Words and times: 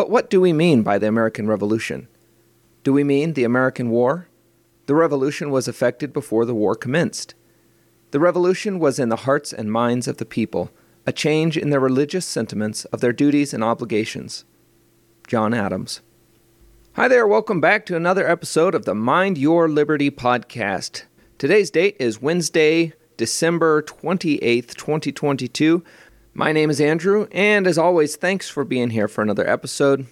But 0.00 0.08
what 0.08 0.30
do 0.30 0.40
we 0.40 0.54
mean 0.54 0.82
by 0.82 0.96
the 0.96 1.08
American 1.08 1.46
Revolution? 1.46 2.08
Do 2.84 2.92
we 2.94 3.04
mean 3.04 3.34
the 3.34 3.44
American 3.44 3.90
War? 3.90 4.28
The 4.86 4.94
Revolution 4.94 5.50
was 5.50 5.68
effected 5.68 6.14
before 6.14 6.46
the 6.46 6.54
war 6.54 6.74
commenced. 6.74 7.34
The 8.10 8.18
Revolution 8.18 8.78
was 8.78 8.98
in 8.98 9.10
the 9.10 9.24
hearts 9.28 9.52
and 9.52 9.70
minds 9.70 10.08
of 10.08 10.16
the 10.16 10.24
people, 10.24 10.70
a 11.06 11.12
change 11.12 11.58
in 11.58 11.68
their 11.68 11.80
religious 11.80 12.24
sentiments 12.24 12.86
of 12.86 13.02
their 13.02 13.12
duties 13.12 13.52
and 13.52 13.62
obligations. 13.62 14.46
John 15.28 15.52
Adams. 15.52 16.00
Hi 16.94 17.06
there, 17.06 17.26
welcome 17.26 17.60
back 17.60 17.84
to 17.84 17.96
another 17.96 18.26
episode 18.26 18.74
of 18.74 18.86
the 18.86 18.94
Mind 18.94 19.36
Your 19.36 19.68
Liberty 19.68 20.10
podcast. 20.10 21.02
Today's 21.36 21.70
date 21.70 21.96
is 22.00 22.22
Wednesday, 22.22 22.94
December 23.18 23.82
28th, 23.82 24.74
2022. 24.76 25.84
My 26.40 26.52
name 26.52 26.70
is 26.70 26.80
Andrew, 26.80 27.28
and 27.32 27.66
as 27.66 27.76
always, 27.76 28.16
thanks 28.16 28.48
for 28.48 28.64
being 28.64 28.88
here 28.88 29.08
for 29.08 29.20
another 29.20 29.46
episode. 29.46 30.06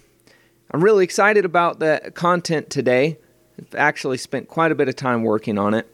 I'm 0.69 0.83
really 0.83 1.03
excited 1.03 1.43
about 1.43 1.79
the 1.79 2.11
content 2.13 2.69
today. 2.69 3.17
I've 3.57 3.73
actually 3.73 4.17
spent 4.17 4.47
quite 4.47 4.71
a 4.71 4.75
bit 4.75 4.87
of 4.87 4.95
time 4.95 5.23
working 5.23 5.57
on 5.57 5.73
it. 5.73 5.91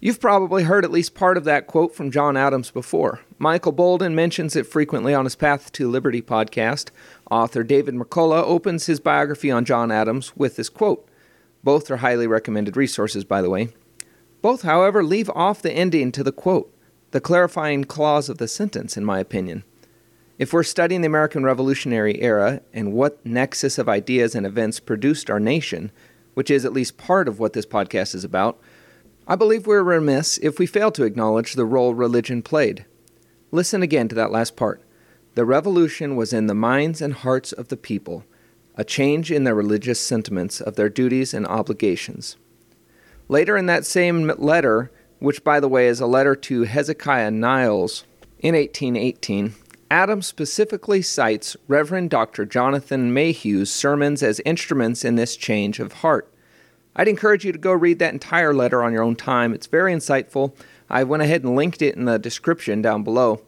You've 0.00 0.20
probably 0.20 0.64
heard 0.64 0.84
at 0.84 0.90
least 0.90 1.14
part 1.14 1.38
of 1.38 1.44
that 1.44 1.66
quote 1.66 1.94
from 1.94 2.10
John 2.10 2.36
Adams 2.36 2.70
before. 2.70 3.20
Michael 3.38 3.72
Boldin 3.72 4.12
mentions 4.12 4.54
it 4.54 4.66
frequently 4.66 5.14
on 5.14 5.24
his 5.24 5.34
Path 5.34 5.72
to 5.72 5.88
Liberty 5.88 6.20
podcast. 6.20 6.90
Author 7.30 7.62
David 7.64 7.94
McCullough 7.94 8.44
opens 8.44 8.84
his 8.84 9.00
biography 9.00 9.50
on 9.50 9.64
John 9.64 9.90
Adams 9.90 10.36
with 10.36 10.56
this 10.56 10.68
quote. 10.68 11.08
Both 11.64 11.90
are 11.90 11.96
highly 11.96 12.26
recommended 12.26 12.76
resources, 12.76 13.24
by 13.24 13.40
the 13.40 13.48
way. 13.48 13.70
Both, 14.42 14.60
however, 14.60 15.02
leave 15.02 15.30
off 15.30 15.62
the 15.62 15.72
ending 15.72 16.12
to 16.12 16.22
the 16.22 16.32
quote, 16.32 16.70
the 17.12 17.20
clarifying 17.20 17.84
clause 17.84 18.28
of 18.28 18.38
the 18.38 18.48
sentence, 18.48 18.96
in 18.96 19.04
my 19.04 19.20
opinion. 19.20 19.62
If 20.38 20.52
we're 20.52 20.62
studying 20.62 21.02
the 21.02 21.06
American 21.06 21.44
Revolutionary 21.44 22.20
era 22.20 22.62
and 22.72 22.92
what 22.92 23.24
nexus 23.24 23.78
of 23.78 23.88
ideas 23.88 24.34
and 24.34 24.46
events 24.46 24.80
produced 24.80 25.30
our 25.30 25.38
nation, 25.38 25.92
which 26.34 26.50
is 26.50 26.64
at 26.64 26.72
least 26.72 26.96
part 26.96 27.28
of 27.28 27.38
what 27.38 27.52
this 27.52 27.66
podcast 27.66 28.14
is 28.14 28.24
about, 28.24 28.58
I 29.28 29.36
believe 29.36 29.66
we're 29.66 29.82
remiss 29.82 30.38
if 30.38 30.58
we 30.58 30.66
fail 30.66 30.90
to 30.92 31.04
acknowledge 31.04 31.52
the 31.52 31.66
role 31.66 31.94
religion 31.94 32.42
played. 32.42 32.86
Listen 33.50 33.82
again 33.82 34.08
to 34.08 34.14
that 34.14 34.32
last 34.32 34.56
part. 34.56 34.82
The 35.34 35.44
revolution 35.44 36.16
was 36.16 36.32
in 36.32 36.46
the 36.46 36.54
minds 36.54 37.02
and 37.02 37.12
hearts 37.12 37.52
of 37.52 37.68
the 37.68 37.76
people, 37.76 38.24
a 38.74 38.84
change 38.84 39.30
in 39.30 39.44
their 39.44 39.54
religious 39.54 40.00
sentiments 40.00 40.62
of 40.62 40.76
their 40.76 40.88
duties 40.88 41.34
and 41.34 41.46
obligations. 41.46 42.36
Later 43.28 43.56
in 43.56 43.66
that 43.66 43.84
same 43.84 44.28
letter, 44.38 44.90
which 45.22 45.44
by 45.44 45.60
the 45.60 45.68
way 45.68 45.86
is 45.86 46.00
a 46.00 46.06
letter 46.06 46.34
to 46.34 46.64
Hezekiah 46.64 47.30
Niles 47.30 48.04
in 48.40 48.54
1818, 48.54 49.54
Adams 49.90 50.26
specifically 50.26 51.00
cites 51.00 51.56
Reverend 51.68 52.10
Dr. 52.10 52.44
Jonathan 52.44 53.12
Mayhew's 53.14 53.70
sermons 53.70 54.22
as 54.22 54.40
instruments 54.44 55.04
in 55.04 55.16
this 55.16 55.36
change 55.36 55.78
of 55.78 55.92
heart. 55.92 56.32
I'd 56.96 57.08
encourage 57.08 57.44
you 57.44 57.52
to 57.52 57.58
go 57.58 57.72
read 57.72 57.98
that 58.00 58.12
entire 58.12 58.52
letter 58.52 58.82
on 58.82 58.92
your 58.92 59.02
own 59.02 59.16
time. 59.16 59.54
It's 59.54 59.66
very 59.66 59.92
insightful. 59.92 60.54
I 60.90 61.04
went 61.04 61.22
ahead 61.22 61.44
and 61.44 61.54
linked 61.54 61.82
it 61.82 61.94
in 61.94 62.04
the 62.04 62.18
description 62.18 62.82
down 62.82 63.04
below. 63.04 63.42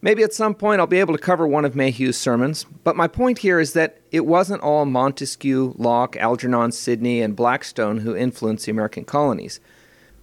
Maybe 0.00 0.22
at 0.22 0.32
some 0.32 0.54
point 0.54 0.80
I'll 0.80 0.86
be 0.86 1.00
able 1.00 1.16
to 1.16 1.22
cover 1.22 1.46
one 1.48 1.64
of 1.64 1.74
Mayhew's 1.74 2.16
sermons, 2.16 2.64
but 2.84 2.94
my 2.94 3.08
point 3.08 3.38
here 3.38 3.58
is 3.58 3.72
that 3.72 4.00
it 4.12 4.26
wasn't 4.26 4.62
all 4.62 4.84
Montesquieu, 4.84 5.74
Locke, 5.76 6.16
Algernon, 6.16 6.70
Sidney, 6.70 7.20
and 7.20 7.34
Blackstone 7.34 7.98
who 7.98 8.14
influenced 8.14 8.66
the 8.66 8.70
American 8.72 9.04
colonies. 9.04 9.58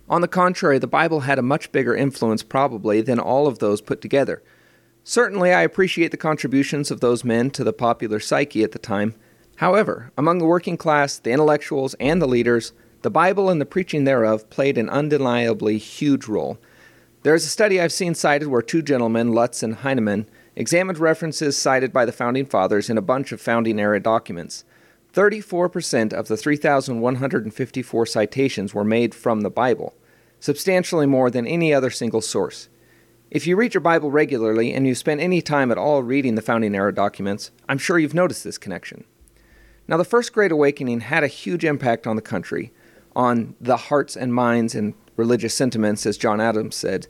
On 0.09 0.21
the 0.21 0.27
contrary, 0.27 0.79
the 0.79 0.87
Bible 0.87 1.21
had 1.21 1.39
a 1.39 1.43
much 1.43 1.71
bigger 1.71 1.95
influence, 1.95 2.43
probably, 2.43 3.01
than 3.01 3.19
all 3.19 3.47
of 3.47 3.59
those 3.59 3.81
put 3.81 4.01
together. 4.01 4.43
Certainly, 5.03 5.53
I 5.53 5.61
appreciate 5.61 6.11
the 6.11 6.17
contributions 6.17 6.91
of 6.91 6.99
those 6.99 7.23
men 7.23 7.49
to 7.51 7.63
the 7.63 7.73
popular 7.73 8.19
psyche 8.19 8.63
at 8.63 8.71
the 8.71 8.79
time, 8.79 9.15
However, 9.57 10.11
among 10.17 10.39
the 10.39 10.45
working 10.45 10.77
class, 10.77 11.17
the 11.17 11.31
intellectuals, 11.31 11.93
and 11.99 12.21
the 12.21 12.27
leaders, 12.27 12.73
the 13.01 13.09
Bible 13.09 13.49
and 13.49 13.61
the 13.61 13.65
preaching 13.65 14.03
thereof 14.03 14.49
played 14.49 14.77
an 14.77 14.89
undeniably 14.89 15.77
huge 15.77 16.27
role. 16.27 16.57
There 17.23 17.35
is 17.35 17.45
a 17.45 17.49
study 17.49 17.79
I've 17.79 17.91
seen 17.91 18.15
cited 18.15 18.47
where 18.47 18.61
two 18.61 18.81
gentlemen, 18.81 19.31
Lutz 19.31 19.63
and 19.63 19.77
Hyneman, 19.77 20.25
examined 20.55 20.99
references 20.99 21.57
cited 21.57 21.93
by 21.93 22.05
the 22.05 22.11
Founding 22.11 22.45
Fathers 22.45 22.89
in 22.89 22.97
a 22.97 23.01
bunch 23.01 23.31
of 23.31 23.41
founding 23.41 23.79
era 23.79 23.99
documents. 23.99 24.65
34% 25.13 26.11
of 26.11 26.27
the 26.27 26.35
3,154 26.35 28.05
citations 28.05 28.73
were 28.73 28.83
made 28.83 29.13
from 29.13 29.41
the 29.41 29.49
Bible, 29.49 29.93
substantially 30.39 31.05
more 31.05 31.29
than 31.29 31.45
any 31.45 31.73
other 31.73 31.91
single 31.91 32.21
source. 32.21 32.67
If 33.29 33.45
you 33.45 33.55
read 33.55 33.73
your 33.73 33.81
Bible 33.81 34.11
regularly 34.11 34.73
and 34.73 34.87
you 34.87 34.95
spend 34.95 35.21
any 35.21 35.41
time 35.41 35.71
at 35.71 35.77
all 35.77 36.03
reading 36.03 36.35
the 36.35 36.41
Founding 36.41 36.75
Era 36.75 36.93
documents, 36.93 37.51
I'm 37.69 37.77
sure 37.77 37.99
you've 37.99 38.13
noticed 38.13 38.43
this 38.43 38.57
connection. 38.57 39.05
Now, 39.87 39.97
the 39.97 40.05
First 40.05 40.33
Great 40.33 40.51
Awakening 40.51 41.01
had 41.01 41.23
a 41.23 41.27
huge 41.27 41.65
impact 41.65 42.07
on 42.07 42.15
the 42.15 42.21
country, 42.21 42.71
on 43.15 43.55
the 43.59 43.77
hearts 43.77 44.15
and 44.15 44.33
minds 44.33 44.73
and 44.73 44.93
religious 45.15 45.53
sentiments, 45.53 46.05
as 46.05 46.17
John 46.17 46.41
Adams 46.41 46.75
said. 46.75 47.07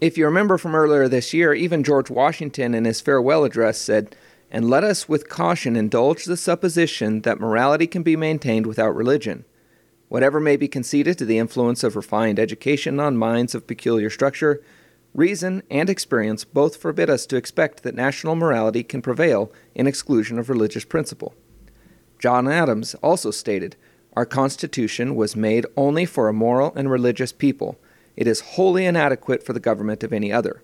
If 0.00 0.18
you 0.18 0.26
remember 0.26 0.58
from 0.58 0.74
earlier 0.74 1.08
this 1.08 1.32
year, 1.32 1.54
even 1.54 1.84
George 1.84 2.10
Washington 2.10 2.74
in 2.74 2.84
his 2.84 3.00
farewell 3.00 3.44
address 3.44 3.78
said, 3.78 4.14
And 4.54 4.68
let 4.68 4.84
us 4.84 5.08
with 5.08 5.30
caution 5.30 5.76
indulge 5.76 6.26
the 6.26 6.36
supposition 6.36 7.22
that 7.22 7.40
morality 7.40 7.86
can 7.86 8.02
be 8.02 8.16
maintained 8.16 8.66
without 8.66 8.94
religion. 8.94 9.46
Whatever 10.08 10.40
may 10.40 10.58
be 10.58 10.68
conceded 10.68 11.16
to 11.16 11.24
the 11.24 11.38
influence 11.38 11.82
of 11.82 11.96
refined 11.96 12.38
education 12.38 13.00
on 13.00 13.16
minds 13.16 13.54
of 13.54 13.66
peculiar 13.66 14.10
structure, 14.10 14.62
reason 15.14 15.62
and 15.70 15.88
experience 15.88 16.44
both 16.44 16.76
forbid 16.76 17.08
us 17.08 17.24
to 17.26 17.36
expect 17.36 17.82
that 17.82 17.94
national 17.94 18.34
morality 18.34 18.82
can 18.82 19.00
prevail 19.00 19.50
in 19.74 19.86
exclusion 19.86 20.38
of 20.38 20.50
religious 20.50 20.84
principle. 20.84 21.34
John 22.18 22.46
Adams 22.46 22.94
also 22.96 23.30
stated, 23.30 23.74
Our 24.12 24.26
Constitution 24.26 25.16
was 25.16 25.34
made 25.34 25.64
only 25.78 26.04
for 26.04 26.28
a 26.28 26.34
moral 26.34 26.74
and 26.76 26.90
religious 26.90 27.32
people. 27.32 27.80
It 28.16 28.26
is 28.26 28.40
wholly 28.40 28.84
inadequate 28.84 29.42
for 29.42 29.54
the 29.54 29.60
government 29.60 30.04
of 30.04 30.12
any 30.12 30.30
other. 30.30 30.62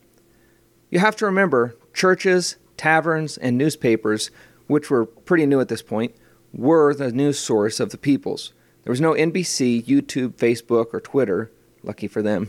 You 0.91 0.99
have 0.99 1.17
to 1.17 1.25
remember, 1.25 1.75
churches, 1.95 2.57
taverns, 2.79 3.37
and 3.37 3.59
newspapers, 3.59 4.31
which 4.67 4.91
were 4.91 5.05
pretty 5.05 5.45
new 5.45 5.61
at 5.61 5.69
this 5.69 5.83
point, 5.83 6.15
were 6.53 6.95
the 6.95 7.13
news 7.13 7.39
source 7.39 7.81
of 7.81 7.91
the 7.91 7.99
peoples. 7.99 8.53
There 8.85 8.91
was 8.91 9.01
no 9.01 9.13
NBC, 9.13 9.85
YouTube, 9.85 10.35
Facebook, 10.35 10.95
or 10.95 11.01
Twitter. 11.01 11.51
Lucky 11.83 12.09
for 12.09 12.23
them. 12.23 12.49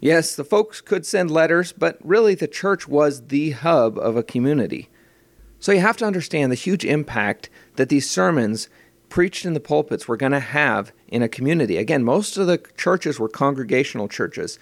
Yes, 0.00 0.34
the 0.34 0.44
folks 0.44 0.80
could 0.80 1.06
send 1.06 1.30
letters, 1.30 1.72
but 1.72 1.96
really 2.02 2.34
the 2.34 2.48
church 2.48 2.88
was 2.88 3.28
the 3.28 3.52
hub 3.52 3.96
of 3.98 4.16
a 4.16 4.22
community. 4.22 4.88
So 5.60 5.70
you 5.70 5.80
have 5.80 5.96
to 5.98 6.04
understand 6.04 6.50
the 6.50 6.56
huge 6.56 6.84
impact 6.84 7.48
that 7.76 7.88
these 7.88 8.10
sermons 8.10 8.68
preached 9.08 9.44
in 9.44 9.54
the 9.54 9.60
pulpits 9.60 10.08
were 10.08 10.16
going 10.16 10.32
to 10.32 10.40
have 10.40 10.92
in 11.06 11.22
a 11.22 11.28
community. 11.28 11.76
Again, 11.76 12.02
most 12.02 12.36
of 12.36 12.48
the 12.48 12.58
churches 12.76 13.20
were 13.20 13.28
congregational 13.28 14.08
churches. 14.08 14.58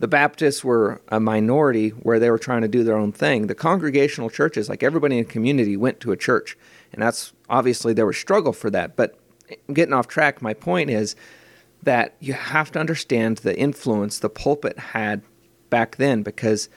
The 0.00 0.08
Baptists 0.08 0.64
were 0.64 1.00
a 1.08 1.20
minority 1.20 1.90
where 1.90 2.18
they 2.18 2.30
were 2.30 2.38
trying 2.38 2.62
to 2.62 2.68
do 2.68 2.82
their 2.82 2.96
own 2.96 3.12
thing. 3.12 3.46
The 3.46 3.54
congregational 3.54 4.30
churches, 4.30 4.68
like 4.68 4.82
everybody 4.82 5.18
in 5.18 5.24
the 5.24 5.30
community, 5.30 5.76
went 5.76 6.00
to 6.00 6.10
a 6.10 6.16
church. 6.16 6.56
And 6.92 7.02
that's 7.02 7.32
obviously 7.50 7.92
there 7.92 8.06
was 8.06 8.16
struggle 8.16 8.54
for 8.54 8.70
that. 8.70 8.96
But 8.96 9.18
getting 9.72 9.92
off 9.92 10.08
track, 10.08 10.40
my 10.40 10.54
point 10.54 10.88
is 10.90 11.16
that 11.82 12.16
you 12.18 12.32
have 12.32 12.72
to 12.72 12.80
understand 12.80 13.38
the 13.38 13.56
influence 13.58 14.18
the 14.18 14.30
pulpit 14.30 14.78
had 14.78 15.22
back 15.68 15.96
then 15.96 16.22
because 16.22 16.70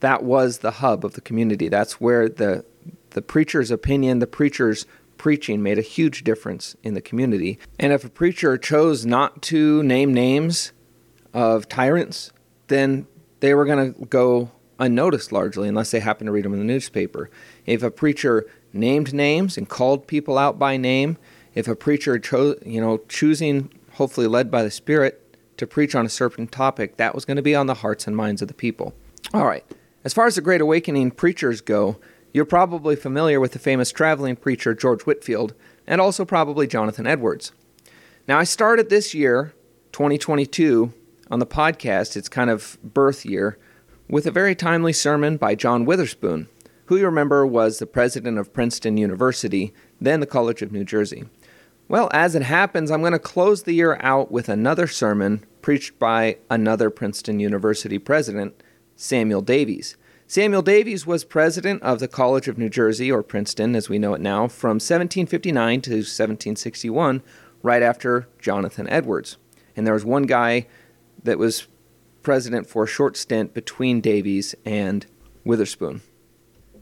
that 0.00 0.22
was 0.22 0.58
the 0.58 0.72
hub 0.72 1.04
of 1.04 1.14
the 1.14 1.20
community. 1.22 1.68
That's 1.68 2.00
where 2.00 2.28
the 2.28 2.64
the 3.10 3.22
preacher's 3.22 3.70
opinion, 3.70 4.18
the 4.18 4.26
preacher's 4.26 4.84
preaching 5.16 5.62
made 5.62 5.78
a 5.78 5.82
huge 5.82 6.22
difference 6.22 6.76
in 6.82 6.92
the 6.92 7.00
community. 7.00 7.58
And 7.78 7.94
if 7.94 8.04
a 8.04 8.10
preacher 8.10 8.58
chose 8.58 9.06
not 9.06 9.40
to 9.42 9.82
name 9.82 10.12
names 10.12 10.72
of 11.32 11.66
tyrants, 11.66 12.30
then 12.68 13.06
they 13.40 13.54
were 13.54 13.64
going 13.64 13.94
to 13.94 14.04
go 14.06 14.50
unnoticed 14.78 15.32
largely 15.32 15.68
unless 15.68 15.90
they 15.90 16.00
happened 16.00 16.26
to 16.26 16.32
read 16.32 16.44
them 16.44 16.52
in 16.52 16.58
the 16.58 16.64
newspaper. 16.64 17.30
If 17.64 17.82
a 17.82 17.90
preacher 17.90 18.46
named 18.72 19.14
names 19.14 19.56
and 19.56 19.68
called 19.68 20.06
people 20.06 20.38
out 20.38 20.58
by 20.58 20.76
name, 20.76 21.16
if 21.54 21.66
a 21.68 21.74
preacher 21.74 22.18
chose, 22.18 22.58
you 22.64 22.80
know, 22.80 22.98
choosing, 23.08 23.70
hopefully 23.92 24.26
led 24.26 24.50
by 24.50 24.62
the 24.62 24.70
Spirit, 24.70 25.22
to 25.56 25.66
preach 25.66 25.94
on 25.94 26.04
a 26.04 26.10
certain 26.10 26.46
topic, 26.46 26.98
that 26.98 27.14
was 27.14 27.24
going 27.24 27.36
to 27.36 27.42
be 27.42 27.54
on 27.54 27.66
the 27.66 27.74
hearts 27.74 28.06
and 28.06 28.14
minds 28.14 28.42
of 28.42 28.48
the 28.48 28.54
people. 28.54 28.94
All 29.32 29.46
right. 29.46 29.64
As 30.04 30.12
far 30.12 30.26
as 30.26 30.34
the 30.34 30.42
Great 30.42 30.60
Awakening 30.60 31.12
preachers 31.12 31.60
go, 31.60 31.98
you're 32.32 32.44
probably 32.44 32.94
familiar 32.94 33.40
with 33.40 33.52
the 33.52 33.58
famous 33.58 33.90
traveling 33.90 34.36
preacher 34.36 34.74
George 34.74 35.02
Whitefield 35.02 35.54
and 35.86 36.00
also 36.00 36.24
probably 36.24 36.66
Jonathan 36.66 37.06
Edwards. 37.06 37.52
Now, 38.28 38.38
I 38.38 38.44
started 38.44 38.90
this 38.90 39.14
year, 39.14 39.54
2022, 39.92 40.92
on 41.30 41.38
the 41.38 41.46
podcast, 41.46 42.16
it's 42.16 42.28
kind 42.28 42.50
of 42.50 42.78
birth 42.82 43.24
year, 43.24 43.58
with 44.08 44.26
a 44.26 44.30
very 44.30 44.54
timely 44.54 44.92
sermon 44.92 45.36
by 45.36 45.54
John 45.54 45.84
Witherspoon, 45.84 46.48
who 46.86 46.96
you 46.96 47.04
remember 47.04 47.46
was 47.46 47.78
the 47.78 47.86
president 47.86 48.38
of 48.38 48.52
Princeton 48.52 48.96
University, 48.96 49.74
then 50.00 50.20
the 50.20 50.26
College 50.26 50.62
of 50.62 50.72
New 50.72 50.84
Jersey. 50.84 51.24
Well, 51.88 52.08
as 52.12 52.34
it 52.34 52.42
happens, 52.42 52.90
I'm 52.90 53.00
going 53.00 53.12
to 53.12 53.18
close 53.18 53.62
the 53.62 53.72
year 53.72 53.98
out 54.00 54.30
with 54.30 54.48
another 54.48 54.86
sermon 54.86 55.44
preached 55.62 55.98
by 55.98 56.38
another 56.50 56.90
Princeton 56.90 57.40
University 57.40 57.98
president, 57.98 58.62
Samuel 58.94 59.42
Davies. 59.42 59.96
Samuel 60.28 60.62
Davies 60.62 61.06
was 61.06 61.24
president 61.24 61.82
of 61.82 62.00
the 62.00 62.08
College 62.08 62.48
of 62.48 62.58
New 62.58 62.68
Jersey, 62.68 63.10
or 63.10 63.22
Princeton 63.22 63.76
as 63.76 63.88
we 63.88 63.98
know 63.98 64.14
it 64.14 64.20
now, 64.20 64.48
from 64.48 64.76
1759 64.76 65.80
to 65.82 65.90
1761, 65.90 67.22
right 67.62 67.82
after 67.82 68.28
Jonathan 68.40 68.88
Edwards. 68.88 69.36
And 69.76 69.86
there 69.86 69.94
was 69.94 70.04
one 70.04 70.24
guy 70.24 70.66
that 71.26 71.38
was 71.38 71.68
president 72.22 72.66
for 72.66 72.84
a 72.84 72.88
short 72.88 73.16
stint 73.16 73.54
between 73.54 74.00
Davies 74.00 74.54
and 74.64 75.06
Witherspoon. 75.44 76.00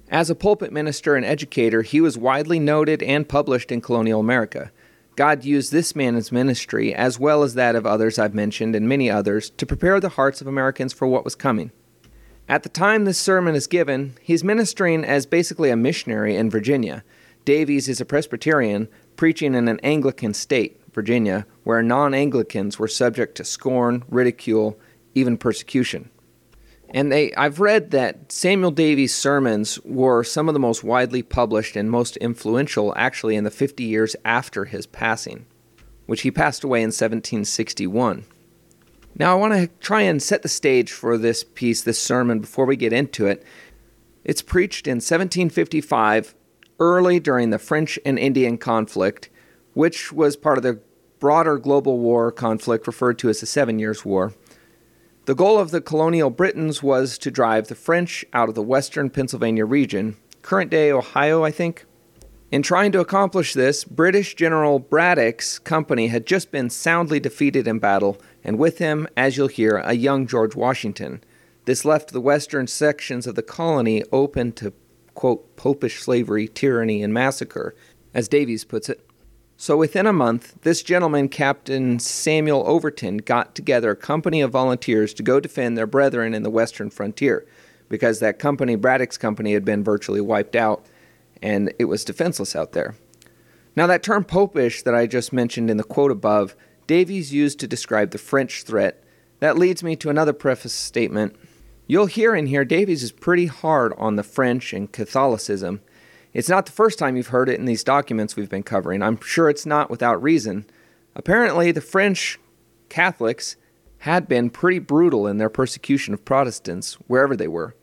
As 0.08 0.30
a 0.30 0.34
pulpit 0.34 0.72
minister 0.72 1.16
and 1.16 1.24
educator, 1.24 1.82
he 1.82 2.00
was 2.00 2.16
widely 2.16 2.58
noted 2.58 3.02
and 3.02 3.28
published 3.28 3.72
in 3.72 3.80
colonial 3.80 4.20
America. 4.20 4.70
God 5.16 5.44
used 5.44 5.70
this 5.70 5.94
man's 5.94 6.32
ministry, 6.32 6.94
as 6.94 7.18
well 7.18 7.42
as 7.42 7.54
that 7.54 7.76
of 7.76 7.86
others 7.86 8.18
I've 8.18 8.34
mentioned 8.34 8.74
and 8.74 8.88
many 8.88 9.10
others, 9.10 9.50
to 9.50 9.66
prepare 9.66 10.00
the 10.00 10.10
hearts 10.10 10.40
of 10.40 10.46
Americans 10.46 10.92
for 10.92 11.06
what 11.06 11.24
was 11.24 11.34
coming. 11.34 11.72
At 12.48 12.62
the 12.62 12.68
time 12.68 13.04
this 13.04 13.18
sermon 13.18 13.54
is 13.54 13.66
given, 13.66 14.16
he's 14.20 14.44
ministering 14.44 15.04
as 15.04 15.24
basically 15.24 15.70
a 15.70 15.76
missionary 15.76 16.36
in 16.36 16.50
Virginia. 16.50 17.02
Davies 17.44 17.88
is 17.88 18.00
a 18.00 18.04
Presbyterian 18.04 18.88
preaching 19.16 19.54
in 19.54 19.68
an 19.68 19.80
Anglican 19.80 20.34
state, 20.34 20.80
Virginia, 20.92 21.46
where 21.64 21.82
non 21.82 22.14
Anglicans 22.14 22.78
were 22.78 22.88
subject 22.88 23.34
to 23.36 23.44
scorn, 23.44 24.04
ridicule, 24.08 24.78
even 25.14 25.36
persecution. 25.36 26.10
And 26.90 27.10
they, 27.10 27.32
I've 27.34 27.58
read 27.58 27.90
that 27.90 28.30
Samuel 28.30 28.70
Davies' 28.70 29.14
sermons 29.14 29.80
were 29.80 30.22
some 30.22 30.48
of 30.48 30.52
the 30.52 30.60
most 30.60 30.84
widely 30.84 31.22
published 31.22 31.74
and 31.74 31.90
most 31.90 32.16
influential 32.18 32.94
actually 32.96 33.34
in 33.34 33.42
the 33.42 33.50
50 33.50 33.82
years 33.82 34.14
after 34.24 34.66
his 34.66 34.86
passing, 34.86 35.46
which 36.06 36.22
he 36.22 36.30
passed 36.30 36.62
away 36.62 36.78
in 36.80 36.88
1761. 36.88 38.24
Now, 39.16 39.32
I 39.32 39.40
want 39.40 39.54
to 39.54 39.68
try 39.80 40.02
and 40.02 40.22
set 40.22 40.42
the 40.42 40.48
stage 40.48 40.92
for 40.92 41.18
this 41.18 41.42
piece, 41.42 41.82
this 41.82 41.98
sermon, 41.98 42.40
before 42.40 42.64
we 42.64 42.76
get 42.76 42.92
into 42.92 43.26
it. 43.26 43.44
It's 44.24 44.42
preached 44.42 44.86
in 44.86 44.96
1755, 44.96 46.34
early 46.80 47.20
during 47.20 47.50
the 47.50 47.58
French 47.58 47.98
and 48.04 48.18
Indian 48.18 48.58
conflict, 48.58 49.30
which 49.72 50.12
was 50.12 50.36
part 50.36 50.58
of 50.58 50.62
the 50.64 50.80
broader 51.18 51.58
global 51.58 51.98
war 51.98 52.30
conflict 52.30 52.86
referred 52.86 53.18
to 53.20 53.28
as 53.28 53.40
the 53.40 53.46
Seven 53.46 53.78
Years' 53.78 54.04
War. 54.04 54.34
The 55.26 55.34
goal 55.34 55.58
of 55.58 55.70
the 55.70 55.80
colonial 55.80 56.30
Britons 56.30 56.82
was 56.82 57.16
to 57.18 57.30
drive 57.30 57.68
the 57.68 57.74
French 57.74 58.24
out 58.32 58.48
of 58.48 58.54
the 58.54 58.62
western 58.62 59.08
Pennsylvania 59.10 59.64
region, 59.64 60.16
current 60.42 60.70
day 60.70 60.90
Ohio, 60.92 61.44
I 61.44 61.50
think, 61.50 61.86
in 62.54 62.62
trying 62.62 62.92
to 62.92 63.00
accomplish 63.00 63.52
this, 63.52 63.82
British 63.82 64.36
General 64.36 64.78
Braddock's 64.78 65.58
company 65.58 66.06
had 66.06 66.24
just 66.24 66.52
been 66.52 66.70
soundly 66.70 67.18
defeated 67.18 67.66
in 67.66 67.80
battle, 67.80 68.20
and 68.44 68.60
with 68.60 68.78
him, 68.78 69.08
as 69.16 69.36
you'll 69.36 69.48
hear, 69.48 69.78
a 69.78 69.94
young 69.94 70.28
George 70.28 70.54
Washington. 70.54 71.20
This 71.64 71.84
left 71.84 72.12
the 72.12 72.20
western 72.20 72.68
sections 72.68 73.26
of 73.26 73.34
the 73.34 73.42
colony 73.42 74.04
open 74.12 74.52
to, 74.52 74.72
quote, 75.14 75.56
popish 75.56 76.00
slavery, 76.00 76.46
tyranny, 76.46 77.02
and 77.02 77.12
massacre, 77.12 77.74
as 78.14 78.28
Davies 78.28 78.64
puts 78.64 78.88
it. 78.88 79.04
So 79.56 79.76
within 79.76 80.06
a 80.06 80.12
month, 80.12 80.60
this 80.62 80.82
gentleman, 80.82 81.28
Captain 81.28 81.98
Samuel 81.98 82.64
Overton, 82.66 83.18
got 83.18 83.54
together 83.54 83.92
a 83.92 83.96
company 83.96 84.40
of 84.40 84.50
volunteers 84.50 85.14
to 85.14 85.22
go 85.22 85.38
defend 85.38 85.78
their 85.78 85.86
brethren 85.86 86.34
in 86.34 86.42
the 86.42 86.50
western 86.50 86.90
frontier, 86.90 87.46
because 87.88 88.18
that 88.18 88.38
company, 88.38 88.74
Braddock's 88.74 89.16
company, 89.16 89.54
had 89.54 89.64
been 89.64 89.84
virtually 89.84 90.20
wiped 90.20 90.56
out 90.56 90.84
and 91.40 91.72
it 91.78 91.84
was 91.84 92.04
defenseless 92.04 92.56
out 92.56 92.72
there. 92.72 92.94
Now, 93.76 93.86
that 93.86 94.02
term 94.02 94.24
popish 94.24 94.82
that 94.82 94.94
I 94.94 95.06
just 95.06 95.32
mentioned 95.32 95.70
in 95.70 95.76
the 95.76 95.84
quote 95.84 96.10
above, 96.10 96.56
Davies 96.86 97.32
used 97.32 97.60
to 97.60 97.68
describe 97.68 98.10
the 98.10 98.18
French 98.18 98.62
threat. 98.62 99.02
That 99.40 99.58
leads 99.58 99.82
me 99.82 99.94
to 99.96 100.10
another 100.10 100.32
preface 100.32 100.72
statement. 100.72 101.36
You'll 101.86 102.06
hear 102.06 102.34
in 102.34 102.46
here 102.46 102.64
Davies 102.64 103.02
is 103.02 103.12
pretty 103.12 103.46
hard 103.46 103.92
on 103.98 104.16
the 104.16 104.22
French 104.22 104.72
and 104.72 104.90
Catholicism. 104.90 105.80
It's 106.34 106.48
not 106.48 106.66
the 106.66 106.72
first 106.72 106.98
time 106.98 107.16
you've 107.16 107.28
heard 107.28 107.48
it 107.48 107.60
in 107.60 107.64
these 107.64 107.84
documents 107.84 108.34
we've 108.34 108.50
been 108.50 108.64
covering. 108.64 109.02
I'm 109.02 109.20
sure 109.20 109.48
it's 109.48 109.64
not 109.64 109.88
without 109.88 110.20
reason. 110.20 110.66
Apparently, 111.14 111.70
the 111.70 111.80
French 111.80 112.40
Catholics 112.88 113.56
had 113.98 114.26
been 114.26 114.50
pretty 114.50 114.80
brutal 114.80 115.28
in 115.28 115.38
their 115.38 115.48
persecution 115.48 116.12
of 116.12 116.24
Protestants 116.24 116.94
wherever 117.06 117.36
they 117.36 117.46
were. 117.46 117.76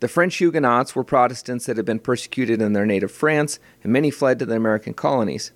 The 0.00 0.08
French 0.08 0.36
Huguenots 0.36 0.96
were 0.96 1.04
Protestants 1.04 1.66
that 1.66 1.76
had 1.76 1.86
been 1.86 2.00
persecuted 2.00 2.60
in 2.60 2.72
their 2.72 2.84
native 2.84 3.12
France, 3.12 3.60
and 3.84 3.92
many 3.92 4.10
fled 4.10 4.40
to 4.40 4.46
the 4.46 4.56
American 4.56 4.92
colonies. 4.92 5.52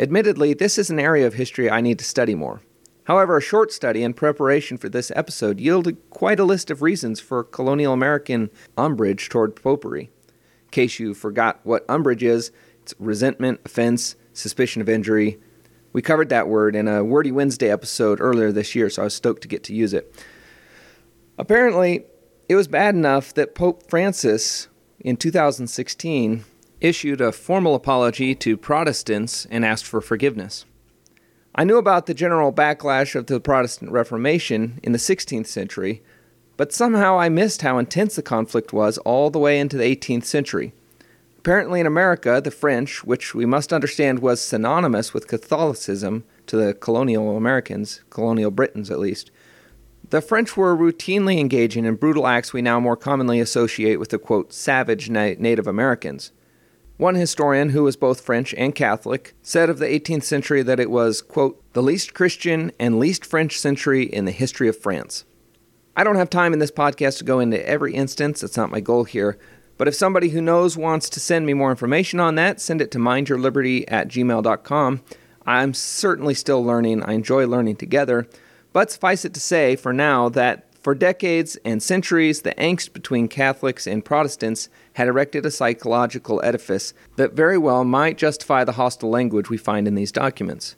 Admittedly, 0.00 0.54
this 0.54 0.78
is 0.78 0.88
an 0.88 0.98
area 0.98 1.26
of 1.26 1.34
history 1.34 1.70
I 1.70 1.82
need 1.82 1.98
to 1.98 2.04
study 2.04 2.34
more. 2.34 2.62
However, 3.04 3.36
a 3.36 3.42
short 3.42 3.70
study 3.70 4.02
in 4.02 4.14
preparation 4.14 4.78
for 4.78 4.88
this 4.88 5.12
episode 5.14 5.60
yielded 5.60 5.98
quite 6.08 6.40
a 6.40 6.44
list 6.44 6.70
of 6.70 6.80
reasons 6.80 7.20
for 7.20 7.44
colonial 7.44 7.92
American 7.92 8.50
umbrage 8.78 9.28
toward 9.28 9.54
popery. 9.54 10.10
Case 10.74 10.98
you 10.98 11.14
forgot 11.14 11.60
what 11.62 11.88
umbrage 11.88 12.24
is, 12.24 12.50
it's 12.82 12.94
resentment, 12.98 13.60
offense, 13.64 14.16
suspicion 14.32 14.82
of 14.82 14.88
injury. 14.88 15.38
We 15.92 16.02
covered 16.02 16.30
that 16.30 16.48
word 16.48 16.74
in 16.74 16.88
a 16.88 17.04
Wordy 17.04 17.30
Wednesday 17.30 17.70
episode 17.70 18.20
earlier 18.20 18.50
this 18.50 18.74
year, 18.74 18.90
so 18.90 19.02
I 19.02 19.04
was 19.04 19.14
stoked 19.14 19.42
to 19.42 19.48
get 19.48 19.62
to 19.64 19.72
use 19.72 19.94
it. 19.94 20.12
Apparently, 21.38 22.06
it 22.48 22.56
was 22.56 22.66
bad 22.66 22.96
enough 22.96 23.32
that 23.34 23.54
Pope 23.54 23.88
Francis 23.88 24.66
in 24.98 25.16
2016 25.16 26.44
issued 26.80 27.20
a 27.20 27.30
formal 27.30 27.76
apology 27.76 28.34
to 28.34 28.56
Protestants 28.56 29.46
and 29.46 29.64
asked 29.64 29.86
for 29.86 30.00
forgiveness. 30.00 30.64
I 31.54 31.62
knew 31.62 31.78
about 31.78 32.06
the 32.06 32.14
general 32.14 32.52
backlash 32.52 33.14
of 33.14 33.26
the 33.26 33.38
Protestant 33.38 33.92
Reformation 33.92 34.80
in 34.82 34.90
the 34.90 34.98
16th 34.98 35.46
century, 35.46 36.02
but 36.56 36.72
somehow 36.72 37.18
I 37.18 37.28
missed 37.28 37.62
how 37.62 37.78
intense 37.78 38.16
the 38.16 38.22
conflict 38.22 38.72
was 38.72 38.98
all 38.98 39.30
the 39.30 39.38
way 39.38 39.58
into 39.58 39.76
the 39.76 39.84
18th 39.96 40.24
century. 40.24 40.72
Apparently, 41.38 41.80
in 41.80 41.86
America, 41.86 42.40
the 42.42 42.50
French, 42.50 43.04
which 43.04 43.34
we 43.34 43.44
must 43.44 43.72
understand 43.72 44.20
was 44.20 44.40
synonymous 44.40 45.12
with 45.12 45.28
Catholicism 45.28 46.24
to 46.46 46.56
the 46.56 46.72
colonial 46.72 47.36
Americans, 47.36 48.00
colonial 48.08 48.50
Britons 48.50 48.90
at 48.90 48.98
least, 48.98 49.30
the 50.10 50.20
French 50.20 50.56
were 50.56 50.76
routinely 50.76 51.38
engaging 51.38 51.84
in 51.84 51.96
brutal 51.96 52.26
acts 52.26 52.52
we 52.52 52.62
now 52.62 52.78
more 52.78 52.96
commonly 52.96 53.40
associate 53.40 53.96
with 53.96 54.10
the 54.10 54.18
quote, 54.18 54.52
savage 54.52 55.10
na- 55.10 55.34
Native 55.38 55.66
Americans. 55.66 56.30
One 56.96 57.16
historian 57.16 57.70
who 57.70 57.82
was 57.82 57.96
both 57.96 58.20
French 58.20 58.54
and 58.54 58.74
Catholic 58.74 59.34
said 59.42 59.68
of 59.68 59.78
the 59.78 59.86
18th 59.86 60.22
century 60.22 60.62
that 60.62 60.78
it 60.78 60.90
was, 60.90 61.20
quote, 61.20 61.60
the 61.72 61.82
least 61.82 62.14
Christian 62.14 62.70
and 62.78 63.00
least 63.00 63.26
French 63.26 63.58
century 63.58 64.04
in 64.04 64.26
the 64.26 64.30
history 64.30 64.68
of 64.68 64.78
France. 64.78 65.24
I 65.96 66.02
don't 66.02 66.16
have 66.16 66.30
time 66.30 66.52
in 66.52 66.58
this 66.58 66.72
podcast 66.72 67.18
to 67.18 67.24
go 67.24 67.38
into 67.38 67.66
every 67.68 67.94
instance, 67.94 68.40
that's 68.40 68.56
not 68.56 68.70
my 68.70 68.80
goal 68.80 69.04
here, 69.04 69.38
but 69.76 69.86
if 69.86 69.94
somebody 69.94 70.30
who 70.30 70.40
knows 70.40 70.76
wants 70.76 71.08
to 71.10 71.20
send 71.20 71.46
me 71.46 71.54
more 71.54 71.70
information 71.70 72.20
on 72.20 72.34
that, 72.34 72.60
send 72.60 72.80
it 72.80 72.90
to 72.92 72.98
mindyourliberty 72.98 73.84
at 73.88 74.08
gmail.com. 74.08 75.02
I'm 75.46 75.74
certainly 75.74 76.34
still 76.34 76.64
learning. 76.64 77.02
I 77.02 77.12
enjoy 77.12 77.46
learning 77.46 77.76
together. 77.76 78.26
But 78.72 78.90
suffice 78.90 79.24
it 79.24 79.34
to 79.34 79.40
say, 79.40 79.76
for 79.76 79.92
now, 79.92 80.28
that 80.30 80.66
for 80.80 80.94
decades 80.94 81.56
and 81.64 81.82
centuries, 81.82 82.42
the 82.42 82.54
angst 82.54 82.92
between 82.92 83.28
Catholics 83.28 83.86
and 83.86 84.04
Protestants 84.04 84.68
had 84.94 85.08
erected 85.08 85.46
a 85.46 85.50
psychological 85.50 86.40
edifice 86.44 86.92
that 87.16 87.32
very 87.32 87.58
well 87.58 87.84
might 87.84 88.18
justify 88.18 88.64
the 88.64 88.72
hostile 88.72 89.10
language 89.10 89.48
we 89.48 89.56
find 89.56 89.88
in 89.88 89.94
these 89.94 90.12
documents. 90.12 90.76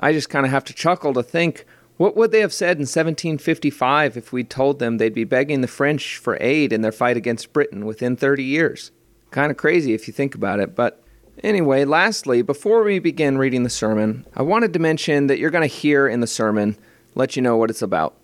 I 0.00 0.12
just 0.12 0.30
kind 0.30 0.46
of 0.46 0.52
have 0.52 0.64
to 0.64 0.72
chuckle 0.72 1.12
to 1.14 1.22
think 1.22 1.66
what 1.96 2.16
would 2.16 2.32
they 2.32 2.40
have 2.40 2.52
said 2.52 2.76
in 2.76 2.82
1755 2.82 4.16
if 4.16 4.32
we'd 4.32 4.50
told 4.50 4.78
them 4.78 4.98
they'd 4.98 5.14
be 5.14 5.24
begging 5.24 5.60
the 5.60 5.68
French 5.68 6.16
for 6.18 6.36
aid 6.40 6.72
in 6.72 6.82
their 6.82 6.92
fight 6.92 7.16
against 7.16 7.52
Britain 7.52 7.86
within 7.86 8.16
30 8.16 8.42
years? 8.42 8.90
Kind 9.30 9.50
of 9.50 9.56
crazy 9.56 9.94
if 9.94 10.06
you 10.06 10.12
think 10.12 10.34
about 10.34 10.60
it, 10.60 10.74
but 10.74 11.02
anyway, 11.42 11.84
lastly, 11.84 12.42
before 12.42 12.82
we 12.82 12.98
begin 12.98 13.38
reading 13.38 13.62
the 13.62 13.70
sermon, 13.70 14.26
I 14.34 14.42
wanted 14.42 14.72
to 14.72 14.78
mention 14.78 15.28
that 15.28 15.38
you're 15.38 15.50
going 15.50 15.68
to 15.68 15.74
hear 15.74 16.08
in 16.08 16.20
the 16.20 16.26
sermon 16.26 16.76
let 17.14 17.36
you 17.36 17.42
know 17.42 17.56
what 17.56 17.70
it's 17.70 17.82
about. 17.82 18.16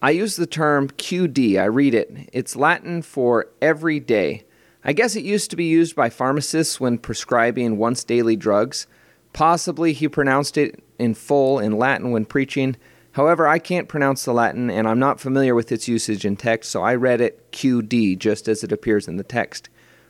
I 0.00 0.10
use 0.10 0.36
the 0.36 0.46
term 0.46 0.88
QD. 0.88 1.60
I 1.60 1.64
read 1.64 1.94
it. 1.94 2.30
It's 2.32 2.54
Latin 2.54 3.02
for 3.02 3.48
every 3.60 3.98
day. 3.98 4.44
I 4.84 4.92
guess 4.92 5.16
it 5.16 5.24
used 5.24 5.50
to 5.50 5.56
be 5.56 5.64
used 5.64 5.96
by 5.96 6.08
pharmacists 6.08 6.78
when 6.78 6.98
prescribing 6.98 7.78
once 7.78 8.04
daily 8.04 8.36
drugs. 8.36 8.86
Possibly 9.32 9.92
he 9.92 10.08
pronounced 10.08 10.56
it 10.56 10.82
in 10.98 11.14
full 11.14 11.58
in 11.58 11.78
Latin 11.78 12.12
when 12.12 12.24
preaching. 12.24 12.76
However, 13.18 13.46
I 13.46 13.58
can't 13.58 13.88
pronounce 13.88 14.24
the 14.24 14.32
Latin 14.32 14.70
and 14.70 14.88
I'm 14.88 14.98
not 14.98 15.20
familiar 15.20 15.54
with 15.54 15.70
its 15.70 15.88
usage 15.88 16.24
in 16.24 16.36
text, 16.36 16.70
so 16.70 16.82
I 16.82 16.94
read 16.94 17.20
it 17.20 17.52
QD 17.52 18.18
just 18.18 18.48
as 18.48 18.64
it 18.64 18.72
appears 18.72 19.06
in 19.06 19.16
the 19.16 19.22
text. 19.24 19.68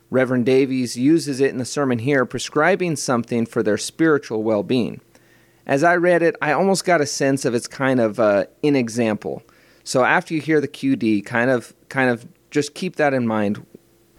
Reverend 0.09 0.45
Davies 0.45 0.95
uses 0.95 1.41
it 1.41 1.49
in 1.51 1.57
the 1.57 1.65
sermon 1.65 1.99
here, 1.99 2.25
prescribing 2.25 2.95
something 2.95 3.45
for 3.45 3.61
their 3.61 3.77
spiritual 3.77 4.43
well 4.43 4.63
being 4.63 5.01
as 5.69 5.83
I 5.83 5.97
read 5.97 6.23
it, 6.23 6.35
I 6.41 6.51
almost 6.51 6.83
got 6.83 6.99
a 6.99 7.05
sense 7.05 7.45
of 7.45 7.53
its 7.53 7.67
kind 7.67 7.99
of 7.99 8.19
uh, 8.19 8.45
in 8.63 8.75
example. 8.75 9.43
So 9.83 10.03
after 10.03 10.33
you 10.33 10.41
hear 10.41 10.59
the 10.59 10.67
QD, 10.67 11.23
kind 11.27 11.51
of 11.51 11.75
kind 11.89 12.09
of 12.09 12.27
just 12.49 12.73
keep 12.73 12.95
that 12.95 13.13
in 13.13 13.27
mind. 13.27 13.63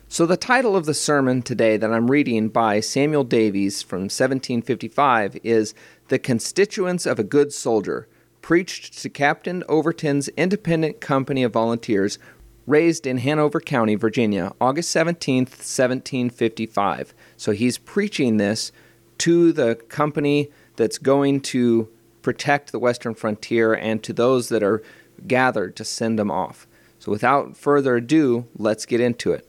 So 0.07 0.27
the 0.27 0.37
title 0.37 0.77
of 0.77 0.87
the 0.87 0.95
sermon 0.95 1.43
today 1.43 1.77
that 1.77 1.93
I'm 1.93 2.09
reading 2.09 2.51
by 2.51 2.79
Samuel 2.79 3.25
Davies 3.25 3.83
from 3.83 4.03
1755 4.03 5.39
is 5.43 5.75
The 6.07 6.21
Constituents 6.21 7.05
of 7.05 7.19
a 7.19 7.25
Good 7.25 7.53
Soldier, 7.53 8.07
preached 8.43 8.99
to 9.03 9.09
Captain 9.09 9.63
Overton's 9.69 10.29
independent 10.31 11.01
company 11.01 11.43
of 11.43 11.53
volunteers 11.53 12.19
raised 12.67 13.07
in 13.07 13.19
Hanover 13.19 13.61
County, 13.61 13.95
Virginia, 13.95 14.53
August 14.61 14.95
17th, 14.95 15.51
1755. 15.51 17.15
So 17.37 17.53
he's 17.53 17.79
preaching 17.79 18.37
this 18.37 18.71
to 19.19 19.53
the 19.53 19.75
company 19.89 20.51
that's 20.77 20.99
going 20.99 21.41
to 21.41 21.89
protect 22.23 22.73
the 22.73 22.79
western 22.79 23.15
frontier 23.15 23.75
and 23.75 24.03
to 24.03 24.13
those 24.13 24.49
that 24.51 24.63
are 24.63 24.83
gathered 25.27 25.77
to 25.77 25.85
send 25.85 26.19
them 26.19 26.31
off. 26.31 26.67
So 26.99 27.11
without 27.11 27.57
further 27.57 27.97
ado, 27.97 28.47
let's 28.57 28.87
get 28.87 29.01
into 29.01 29.33
it. 29.33 29.49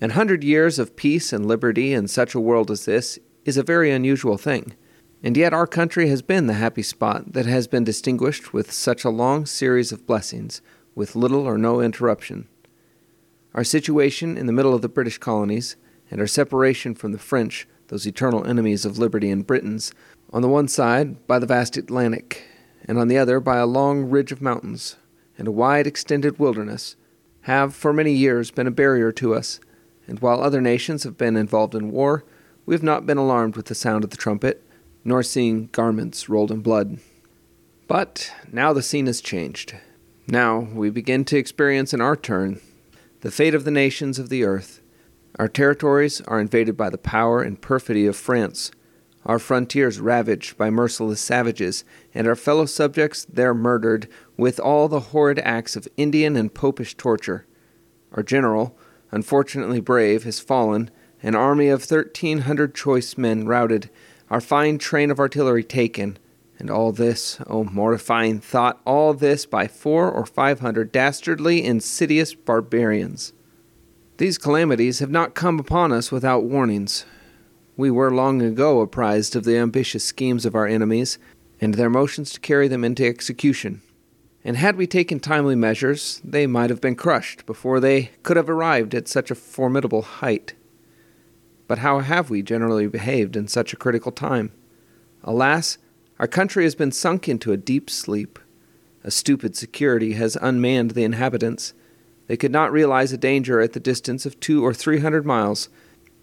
An 0.00 0.10
hundred 0.10 0.44
years 0.44 0.78
of 0.78 0.96
peace 0.96 1.32
and 1.32 1.46
liberty 1.46 1.92
in 1.92 2.08
such 2.08 2.34
a 2.34 2.40
world 2.40 2.70
as 2.70 2.84
this 2.84 3.18
is 3.44 3.56
a 3.56 3.62
very 3.62 3.90
unusual 3.90 4.36
thing. 4.36 4.74
And 5.22 5.36
yet 5.36 5.54
our 5.54 5.68
country 5.68 6.08
has 6.08 6.20
been 6.20 6.46
the 6.46 6.54
happy 6.54 6.82
spot 6.82 7.32
that 7.32 7.46
has 7.46 7.68
been 7.68 7.84
distinguished 7.84 8.52
with 8.52 8.72
such 8.72 9.04
a 9.04 9.10
long 9.10 9.46
series 9.46 9.92
of 9.92 10.06
blessings, 10.06 10.60
with 10.96 11.14
little 11.14 11.46
or 11.46 11.56
no 11.56 11.80
interruption. 11.80 12.48
Our 13.54 13.62
situation 13.62 14.36
in 14.36 14.46
the 14.46 14.52
middle 14.52 14.74
of 14.74 14.82
the 14.82 14.88
British 14.88 15.18
colonies, 15.18 15.76
and 16.10 16.20
our 16.20 16.26
separation 16.26 16.94
from 16.94 17.12
the 17.12 17.18
French, 17.18 17.68
those 17.86 18.06
eternal 18.06 18.44
enemies 18.46 18.84
of 18.84 18.98
liberty 18.98 19.30
and 19.30 19.46
Britons, 19.46 19.92
on 20.32 20.42
the 20.42 20.48
one 20.48 20.66
side 20.66 21.24
by 21.28 21.38
the 21.38 21.46
vast 21.46 21.76
Atlantic, 21.76 22.44
and 22.84 22.98
on 22.98 23.06
the 23.06 23.18
other 23.18 23.38
by 23.38 23.58
a 23.58 23.66
long 23.66 24.10
ridge 24.10 24.32
of 24.32 24.42
mountains 24.42 24.96
and 25.38 25.46
a 25.46 25.52
wide 25.52 25.86
extended 25.86 26.38
wilderness, 26.38 26.96
have 27.42 27.74
for 27.74 27.92
many 27.92 28.12
years 28.12 28.50
been 28.50 28.66
a 28.66 28.72
barrier 28.72 29.12
to 29.12 29.34
us, 29.34 29.60
and 30.06 30.18
while 30.18 30.42
other 30.42 30.60
nations 30.60 31.04
have 31.04 31.16
been 31.16 31.36
involved 31.36 31.74
in 31.74 31.92
war, 31.92 32.24
we 32.66 32.74
have 32.74 32.82
not 32.82 33.06
been 33.06 33.18
alarmed 33.18 33.56
with 33.56 33.66
the 33.66 33.74
sound 33.74 34.04
of 34.04 34.10
the 34.10 34.16
trumpet, 34.16 34.64
nor 35.04 35.22
seeing 35.22 35.68
garments 35.72 36.28
rolled 36.28 36.50
in 36.50 36.60
blood. 36.60 36.98
But 37.88 38.32
now 38.50 38.72
the 38.72 38.82
scene 38.82 39.06
has 39.06 39.20
changed. 39.20 39.74
Now 40.26 40.60
we 40.60 40.90
begin 40.90 41.24
to 41.26 41.36
experience 41.36 41.92
in 41.92 42.00
our 42.00 42.16
turn 42.16 42.60
the 43.20 43.30
fate 43.30 43.54
of 43.54 43.64
the 43.64 43.70
nations 43.70 44.18
of 44.18 44.28
the 44.28 44.44
earth. 44.44 44.80
Our 45.38 45.48
territories 45.48 46.20
are 46.22 46.40
invaded 46.40 46.76
by 46.76 46.90
the 46.90 46.98
power 46.98 47.42
and 47.42 47.60
perfidy 47.60 48.06
of 48.06 48.16
France, 48.16 48.70
our 49.24 49.38
frontiers 49.38 50.00
ravaged 50.00 50.58
by 50.58 50.70
merciless 50.70 51.20
savages, 51.20 51.84
and 52.12 52.26
our 52.26 52.34
fellow 52.34 52.66
subjects 52.66 53.24
there 53.24 53.54
murdered 53.54 54.08
with 54.36 54.58
all 54.58 54.88
the 54.88 55.00
horrid 55.00 55.38
acts 55.38 55.76
of 55.76 55.88
Indian 55.96 56.36
and 56.36 56.52
Popish 56.52 56.96
torture. 56.96 57.46
Our 58.12 58.22
general, 58.22 58.76
unfortunately 59.10 59.80
brave, 59.80 60.24
has 60.24 60.40
fallen, 60.40 60.90
an 61.22 61.34
army 61.36 61.68
of 61.68 61.84
thirteen 61.84 62.38
hundred 62.38 62.74
choice 62.74 63.16
men 63.16 63.46
routed, 63.46 63.88
our 64.32 64.40
fine 64.40 64.78
train 64.78 65.10
of 65.10 65.20
artillery 65.20 65.62
taken, 65.62 66.16
and 66.58 66.70
all 66.70 66.90
this, 66.90 67.38
O 67.42 67.58
oh 67.58 67.64
mortifying 67.64 68.40
thought, 68.40 68.80
all 68.86 69.12
this 69.12 69.44
by 69.44 69.66
four 69.66 70.10
or 70.10 70.24
five 70.24 70.60
hundred 70.60 70.90
dastardly, 70.90 71.62
insidious 71.62 72.32
barbarians. 72.34 73.34
These 74.16 74.38
calamities 74.38 75.00
have 75.00 75.10
not 75.10 75.34
come 75.34 75.60
upon 75.60 75.92
us 75.92 76.10
without 76.10 76.44
warnings. 76.44 77.04
We 77.76 77.90
were 77.90 78.10
long 78.10 78.40
ago 78.40 78.80
apprised 78.80 79.36
of 79.36 79.44
the 79.44 79.58
ambitious 79.58 80.02
schemes 80.02 80.46
of 80.46 80.54
our 80.54 80.66
enemies, 80.66 81.18
and 81.60 81.74
their 81.74 81.90
motions 81.90 82.32
to 82.32 82.40
carry 82.40 82.68
them 82.68 82.84
into 82.84 83.06
execution. 83.06 83.82
And 84.42 84.56
had 84.56 84.76
we 84.76 84.86
taken 84.86 85.20
timely 85.20 85.56
measures, 85.56 86.22
they 86.24 86.46
might 86.46 86.70
have 86.70 86.80
been 86.80 86.96
crushed 86.96 87.44
before 87.44 87.80
they 87.80 88.12
could 88.22 88.38
have 88.38 88.48
arrived 88.48 88.94
at 88.94 89.08
such 89.08 89.30
a 89.30 89.34
formidable 89.34 90.00
height. 90.00 90.54
But 91.72 91.78
how 91.78 92.00
have 92.00 92.28
we 92.28 92.42
generally 92.42 92.86
behaved 92.86 93.34
in 93.34 93.48
such 93.48 93.72
a 93.72 93.78
critical 93.78 94.12
time? 94.12 94.52
Alas, 95.24 95.78
our 96.18 96.26
country 96.26 96.64
has 96.64 96.74
been 96.74 96.92
sunk 96.92 97.30
into 97.30 97.50
a 97.50 97.56
deep 97.56 97.88
sleep. 97.88 98.38
A 99.04 99.10
stupid 99.10 99.56
security 99.56 100.12
has 100.12 100.36
unmanned 100.42 100.90
the 100.90 101.02
inhabitants. 101.02 101.72
They 102.26 102.36
could 102.36 102.52
not 102.52 102.72
realize 102.72 103.10
a 103.10 103.16
danger 103.16 103.58
at 103.58 103.72
the 103.72 103.80
distance 103.80 104.26
of 104.26 104.38
two 104.38 104.62
or 104.62 104.74
three 104.74 104.98
hundred 104.98 105.24
miles. 105.24 105.70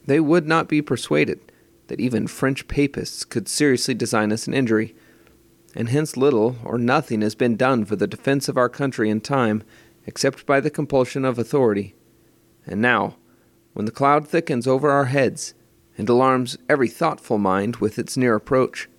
They 0.06 0.20
would 0.20 0.46
not 0.46 0.68
be 0.68 0.84
persuaded 0.84 1.52
that 1.88 2.00
even 2.00 2.28
French 2.28 2.68
papists 2.68 3.26
could 3.26 3.48
seriously 3.48 3.96
design 3.96 4.32
us 4.32 4.46
an 4.46 4.54
injury. 4.54 4.94
And 5.74 5.90
hence 5.90 6.16
little 6.16 6.58
or 6.64 6.78
nothing 6.78 7.22
has 7.24 7.34
been 7.34 7.58
done 7.58 7.86
for 7.86 7.96
the 7.96 8.06
defense 8.06 8.48
of 8.50 8.58
our 8.58 8.70
country 8.70 9.10
in 9.10 9.20
time, 9.20 9.64
except 10.06 10.46
by 10.46 10.60
the 10.60 10.70
compulsion 10.70 11.26
of 11.26 11.40
authority. 11.40 11.96
And 12.68 12.84
now, 12.84 13.16
when 13.80 13.86
the 13.86 13.92
cloud 13.94 14.28
thickens 14.28 14.68
over 14.68 14.90
our 14.90 15.06
heads 15.06 15.54
and 15.98 16.10
alarms 16.10 16.58
every 16.68 16.90
thoughtful 16.90 17.38
mind 17.38 17.78
with 17.78 17.98
its 17.98 18.18
near 18.18 18.36
approach. 18.36 18.90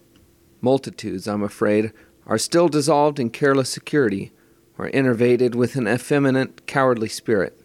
Multitudes, 0.63 1.29
I'm 1.29 1.43
afraid, 1.43 1.93
are 2.25 2.39
still 2.39 2.67
dissolved 2.67 3.21
in 3.21 3.29
careless 3.29 3.69
security, 3.69 4.33
or 4.79 4.89
enervated 4.95 5.55
with 5.55 5.77
an 5.77 5.87
effeminate, 5.87 6.67
cowardly 6.67 7.11
spirit. 7.11 7.61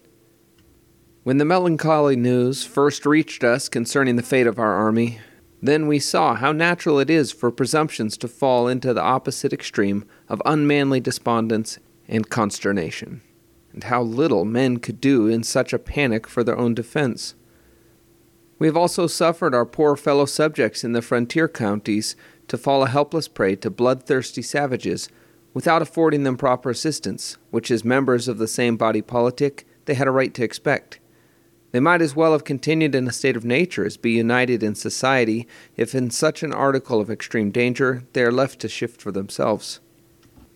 When 1.24 1.38
the 1.38 1.46
melancholy 1.46 2.18
news 2.18 2.66
first 2.66 3.06
reached 3.06 3.46
us 3.46 3.70
concerning 3.70 4.18
the 4.18 4.22
fate 4.22 4.46
of 4.46 4.60
our 4.60 4.74
army, 4.74 5.20
then 5.62 5.88
we 5.88 6.00
saw 6.00 6.36
how 6.36 6.52
natural 6.52 7.00
it 7.00 7.10
is 7.10 7.32
for 7.32 7.50
presumptions 7.50 8.18
to 8.18 8.28
fall 8.28 8.68
into 8.68 8.94
the 8.94 9.02
opposite 9.02 9.54
extreme 9.54 10.04
of 10.28 10.42
unmanly 10.46 11.00
despondence 11.00 11.80
and 12.10 12.30
consternation 12.30 13.22
and 13.76 13.84
how 13.84 14.02
little 14.02 14.46
men 14.46 14.78
could 14.78 15.02
do 15.02 15.28
in 15.28 15.44
such 15.44 15.74
a 15.74 15.78
panic 15.78 16.28
for 16.28 16.46
their 16.46 16.58
own 16.58 16.74
defense. 16.74 17.36
We 18.58 18.68
have 18.68 18.78
also 18.78 19.06
suffered 19.06 19.54
our 19.54 19.66
poor 19.66 19.98
fellow 19.98 20.26
subjects 20.26 20.86
in 20.86 20.94
the 20.94 21.02
frontier 21.02 21.50
counties 21.50 22.16
to 22.48 22.58
fall 22.58 22.84
a 22.84 22.88
helpless 22.88 23.28
prey 23.28 23.58
to 23.58 23.70
bloodthirsty 23.70 24.42
savages 24.42 25.10
without 25.54 25.82
affording 25.82 26.24
them 26.24 26.38
proper 26.38 26.70
assistance, 26.70 27.38
which, 27.52 27.70
as 27.70 27.84
members 27.84 28.30
of 28.30 28.38
the 28.38 28.48
same 28.48 28.78
body 28.78 29.02
politic, 29.02 29.68
they 29.86 29.94
had 29.94 30.08
a 30.08 30.12
right 30.12 30.34
to 30.34 30.44
expect. 30.44 31.00
They 31.72 31.82
might 31.82 32.02
as 32.02 32.16
well 32.16 32.32
have 32.32 32.46
continued 32.46 32.96
in 32.96 33.06
a 33.10 33.12
state 33.12 33.36
of 33.36 33.44
nature 33.44 33.86
as 33.86 33.98
be 33.98 34.12
united 34.12 34.64
in 34.64 34.76
society 34.76 35.48
if, 35.76 35.94
in 35.94 36.12
such 36.12 36.44
an 36.44 36.54
article 36.54 37.02
of 37.02 37.12
extreme 37.12 37.52
danger, 37.52 38.04
they 38.14 38.24
are 38.24 38.32
left 38.32 38.62
to 38.62 38.70
shift 38.70 39.02
for 39.02 39.12
themselves. 39.12 39.82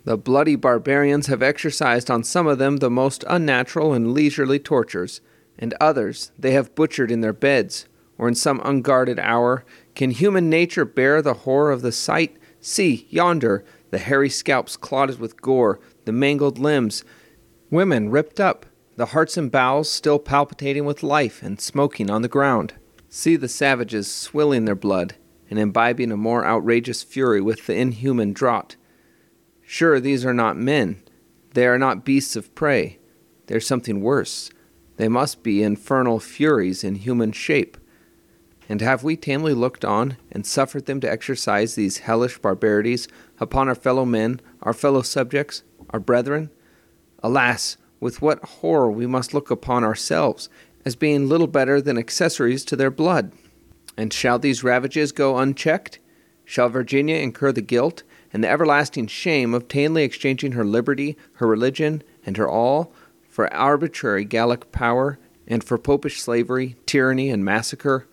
The 0.09 0.17
bloody 0.17 0.55
barbarians 0.55 1.27
have 1.27 1.43
exercised 1.43 2.09
on 2.09 2.23
some 2.23 2.47
of 2.47 2.57
them 2.57 2.77
the 2.77 2.89
most 2.89 3.23
unnatural 3.27 3.93
and 3.93 4.11
leisurely 4.11 4.57
tortures, 4.57 5.21
and 5.59 5.75
others 5.79 6.31
they 6.35 6.53
have 6.53 6.73
butchered 6.73 7.11
in 7.11 7.21
their 7.21 7.31
beds, 7.31 7.85
or 8.17 8.27
in 8.27 8.33
some 8.33 8.59
unguarded 8.65 9.19
hour. 9.19 9.63
Can 9.93 10.09
human 10.09 10.49
nature 10.49 10.83
bear 10.83 11.21
the 11.21 11.35
horror 11.45 11.71
of 11.71 11.83
the 11.83 11.91
sight? 11.91 12.37
See, 12.59 13.05
yonder, 13.11 13.63
the 13.91 13.99
hairy 13.99 14.31
scalps 14.31 14.77
clotted 14.77 15.19
with 15.19 15.43
gore, 15.43 15.79
the 16.05 16.11
mangled 16.11 16.57
limbs, 16.57 17.03
women 17.69 18.09
ripped 18.09 18.39
up, 18.39 18.65
the 18.95 19.13
hearts 19.13 19.37
and 19.37 19.51
bowels 19.51 19.91
still 19.91 20.17
palpitating 20.17 20.85
with 20.85 21.03
life 21.03 21.43
and 21.43 21.61
smoking 21.61 22.09
on 22.09 22.23
the 22.23 22.27
ground. 22.27 22.73
See 23.09 23.35
the 23.35 23.47
savages 23.47 24.11
swilling 24.11 24.65
their 24.65 24.73
blood, 24.73 25.17
and 25.51 25.59
imbibing 25.59 26.11
a 26.11 26.17
more 26.17 26.43
outrageous 26.43 27.03
fury 27.03 27.41
with 27.41 27.67
the 27.67 27.75
inhuman 27.75 28.33
draught. 28.33 28.75
Sure, 29.71 29.99
these 29.99 30.25
are 30.25 30.33
not 30.33 30.57
men. 30.57 30.99
They 31.53 31.67
are 31.67 31.77
not 31.77 32.03
beasts 32.03 32.35
of 32.35 32.55
prey. 32.55 32.97
They 33.45 33.53
are 33.53 33.59
something 33.59 34.01
worse. 34.01 34.49
They 34.97 35.07
must 35.07 35.43
be 35.43 35.61
infernal 35.61 36.19
furies 36.19 36.83
in 36.83 36.95
human 36.95 37.33
shape. 37.33 37.77
And 38.67 38.81
have 38.81 39.03
we 39.03 39.15
tamely 39.15 39.53
looked 39.53 39.85
on 39.85 40.17
and 40.31 40.43
suffered 40.43 40.87
them 40.87 40.99
to 41.01 41.11
exercise 41.11 41.75
these 41.75 41.99
hellish 41.99 42.39
barbarities 42.39 43.07
upon 43.39 43.67
our 43.69 43.75
fellow 43.75 44.05
men, 44.05 44.41
our 44.63 44.73
fellow 44.73 45.03
subjects, 45.03 45.61
our 45.91 45.99
brethren? 45.99 46.49
Alas, 47.21 47.77
with 47.99 48.23
what 48.23 48.43
horror 48.43 48.89
we 48.89 49.05
must 49.05 49.35
look 49.35 49.51
upon 49.51 49.83
ourselves 49.83 50.49
as 50.83 50.95
being 50.95 51.29
little 51.29 51.45
better 51.45 51.79
than 51.79 51.99
accessories 51.99 52.65
to 52.65 52.75
their 52.75 52.89
blood. 52.89 53.33
And 53.95 54.11
shall 54.11 54.39
these 54.39 54.63
ravages 54.63 55.11
go 55.11 55.37
unchecked? 55.37 55.99
Shall 56.43 56.69
Virginia 56.69 57.17
incur 57.17 57.51
the 57.51 57.61
guilt 57.61 58.01
and 58.31 58.43
the 58.43 58.49
everlasting 58.49 59.07
shame 59.07 59.53
of 59.53 59.67
tamely 59.67 60.03
exchanging 60.03 60.53
her 60.53 60.65
liberty, 60.65 61.17
her 61.33 61.47
religion, 61.47 62.03
and 62.25 62.37
her 62.37 62.49
all 62.49 62.91
for 63.29 63.51
arbitrary 63.53 64.25
Gallic 64.25 64.71
power 64.71 65.17
and 65.47 65.63
for 65.63 65.77
popish 65.77 66.21
slavery, 66.21 66.75
tyranny, 66.85 67.29
and 67.29 67.43
massacre? 67.43 68.07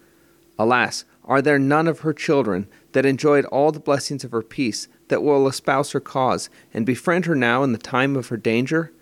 Alas, 0.59 1.05
are 1.25 1.43
there 1.43 1.59
none 1.59 1.89
of 1.89 2.01
her 2.01 2.13
children 2.13 2.67
that 2.93 3.05
enjoyed 3.05 3.45
all 3.47 3.73
the 3.73 3.81
blessings 3.81 4.25
of 4.25 4.31
her 4.31 4.43
peace 4.43 4.89
that 5.09 5.23
will 5.23 5.47
espouse 5.49 5.93
her 5.93 6.01
cause 6.01 6.49
and 6.73 6.87
befriend 6.87 7.27
her 7.27 7.35
now 7.35 7.63
in 7.63 7.73
the 7.73 7.79
time 7.79 8.17
of 8.17 8.29
her 8.29 8.37
danger? 8.37 8.93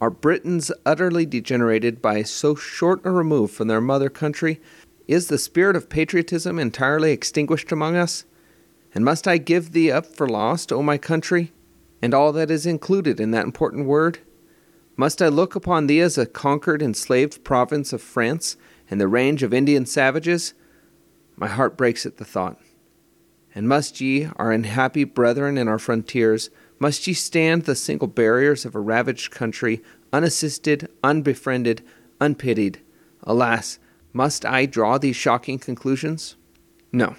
Are 0.00 0.10
Britons 0.10 0.72
utterly 0.86 1.26
degenerated 1.26 2.00
by 2.00 2.22
so 2.22 2.54
short 2.54 3.00
a 3.04 3.10
remove 3.10 3.50
from 3.50 3.68
their 3.68 3.80
mother 3.80 4.08
country? 4.08 4.60
Is 5.06 5.28
the 5.28 5.38
spirit 5.38 5.76
of 5.76 5.88
patriotism 5.88 6.58
entirely 6.58 7.12
extinguished 7.12 7.72
among 7.72 7.96
us? 7.96 8.24
And 8.94 9.04
must 9.04 9.28
I 9.28 9.38
give 9.38 9.72
thee 9.72 9.90
up 9.90 10.06
for 10.06 10.28
lost, 10.28 10.72
O 10.72 10.82
my 10.82 10.98
country, 10.98 11.52
and 12.00 12.14
all 12.14 12.32
that 12.32 12.50
is 12.50 12.66
included 12.66 13.20
in 13.20 13.30
that 13.32 13.44
important 13.44 13.86
word? 13.86 14.20
Must 14.96 15.22
I 15.22 15.28
look 15.28 15.54
upon 15.54 15.86
thee 15.86 16.00
as 16.00 16.18
a 16.18 16.26
conquered, 16.26 16.82
enslaved 16.82 17.44
province 17.44 17.92
of 17.92 18.02
France 18.02 18.56
and 18.90 19.00
the 19.00 19.06
range 19.06 19.42
of 19.42 19.54
Indian 19.54 19.86
savages? 19.86 20.54
My 21.36 21.46
heart 21.46 21.76
breaks 21.76 22.04
at 22.04 22.16
the 22.16 22.24
thought. 22.24 22.58
And 23.54 23.68
must 23.68 24.00
ye, 24.00 24.28
our 24.36 24.50
unhappy 24.50 25.04
brethren 25.04 25.56
in 25.56 25.68
our 25.68 25.78
frontiers, 25.78 26.50
must 26.78 27.06
ye 27.06 27.12
stand 27.12 27.64
the 27.64 27.74
single 27.74 28.08
barriers 28.08 28.64
of 28.64 28.74
a 28.74 28.80
ravaged 28.80 29.30
country, 29.30 29.82
unassisted, 30.12 30.88
unbefriended, 31.04 31.82
unpitied. 32.20 32.80
Alas, 33.22 33.78
must 34.12 34.44
I 34.44 34.66
draw 34.66 34.98
these 34.98 35.16
shocking 35.16 35.58
conclusions? 35.58 36.36
No. 36.92 37.16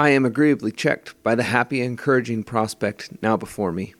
I 0.00 0.10
am 0.10 0.24
agreeably 0.24 0.70
checked 0.70 1.20
by 1.24 1.34
the 1.34 1.42
happy, 1.42 1.80
encouraging 1.80 2.44
prospect 2.44 3.20
now 3.20 3.36
before 3.36 3.72
me. 3.72 3.94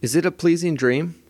Is 0.00 0.16
it 0.16 0.24
a 0.24 0.30
pleasing 0.30 0.74
dream? 0.74 1.22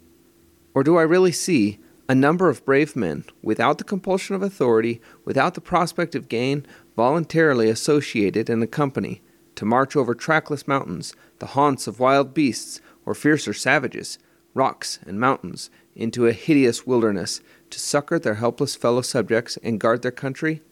Or 0.75 0.85
do 0.85 0.97
I 0.97 1.03
really 1.03 1.33
see 1.33 1.81
a 2.09 2.15
number 2.15 2.49
of 2.49 2.65
brave 2.65 2.95
men, 2.95 3.25
without 3.43 3.79
the 3.79 3.85
compulsion 3.85 4.37
of 4.37 4.43
authority, 4.43 5.01
without 5.25 5.55
the 5.55 5.61
prospect 5.61 6.15
of 6.15 6.29
gain, 6.29 6.65
voluntarily 6.95 7.69
associated 7.69 8.49
in 8.49 8.63
a 8.63 8.69
company, 8.69 9.23
to 9.57 9.65
march 9.65 9.97
over 9.97 10.15
trackless 10.15 10.69
mountains, 10.69 11.13
the 11.41 11.47
haunts 11.47 11.89
of 11.89 11.99
wild 11.99 12.33
beasts 12.33 12.81
or 13.05 13.13
fiercer 13.13 13.53
savages, 13.53 14.21
rocks 14.55 15.01
and 15.05 15.19
mountains, 15.19 15.69
into 15.97 16.29
a 16.29 16.33
hideous 16.33 16.87
wilderness, 16.87 17.41
to 17.71 17.81
succor 17.81 18.21
their 18.21 18.37
helpless 18.37 18.77
fellow 18.77 19.03
subjects 19.03 19.59
and 19.65 19.81
guard 19.81 20.03
their 20.03 20.13
country? 20.13 20.63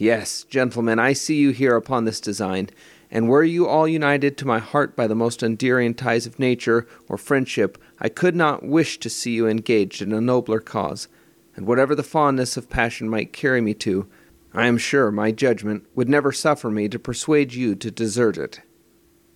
Yes, 0.00 0.44
gentlemen, 0.44 0.98
I 0.98 1.12
see 1.12 1.36
you 1.36 1.50
here 1.50 1.76
upon 1.76 2.06
this 2.06 2.22
design, 2.22 2.70
and 3.10 3.28
were 3.28 3.44
you 3.44 3.68
all 3.68 3.86
united 3.86 4.38
to 4.38 4.46
my 4.46 4.58
heart 4.58 4.96
by 4.96 5.06
the 5.06 5.14
most 5.14 5.42
endearing 5.42 5.92
ties 5.92 6.24
of 6.24 6.38
nature 6.38 6.86
or 7.06 7.18
friendship, 7.18 7.76
I 8.00 8.08
could 8.08 8.34
not 8.34 8.62
wish 8.62 8.98
to 9.00 9.10
see 9.10 9.32
you 9.32 9.46
engaged 9.46 10.00
in 10.00 10.14
a 10.14 10.20
nobler 10.22 10.60
cause, 10.60 11.08
and 11.54 11.66
whatever 11.66 11.94
the 11.94 12.02
fondness 12.02 12.56
of 12.56 12.70
passion 12.70 13.10
might 13.10 13.34
carry 13.34 13.60
me 13.60 13.74
to, 13.74 14.08
I 14.54 14.68
am 14.68 14.78
sure 14.78 15.10
my 15.10 15.32
judgment 15.32 15.84
would 15.94 16.08
never 16.08 16.32
suffer 16.32 16.70
me 16.70 16.88
to 16.88 16.98
persuade 16.98 17.52
you 17.52 17.74
to 17.74 17.90
desert 17.90 18.38
it. 18.38 18.62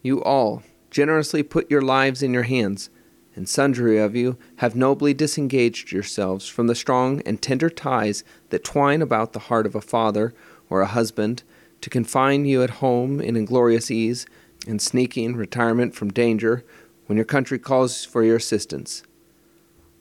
You 0.01 0.25
all 0.25 0.63
generously 0.91 1.43
put 1.43 1.71
your 1.71 1.83
lives 1.83 2.23
in 2.23 2.33
your 2.33 2.45
hands, 2.45 2.89
and 3.37 3.49
sundry 3.49 3.99
of 3.99 4.17
you 4.17 4.39
have 4.57 4.77
nobly 4.77 5.13
disengaged 5.13 5.93
yourselves 5.93 6.49
from 6.49 6.69
the 6.69 6.75
strong 6.75 7.21
and 7.27 7.43
tender 7.43 7.69
ties 7.69 8.25
that 8.51 8.65
twine 8.65 9.03
about 9.03 9.33
the 9.35 9.41
heart 9.41 9.67
of 9.67 9.75
a 9.75 9.81
father 9.81 10.33
or 10.75 10.81
a 10.81 10.87
husband 10.87 11.45
to 11.81 11.89
confine 11.89 12.45
you 12.45 12.61
at 12.61 12.81
home 12.83 13.21
in 13.21 13.37
inglorious 13.37 13.93
ease 13.93 14.27
and 14.67 14.83
sneaking 14.83 15.37
retirement 15.37 15.95
from 15.95 16.13
danger 16.13 16.65
when 17.07 17.15
your 17.17 17.25
country 17.25 17.61
calls 17.61 18.05
for 18.05 18.25
your 18.25 18.35
assistance. 18.35 19.05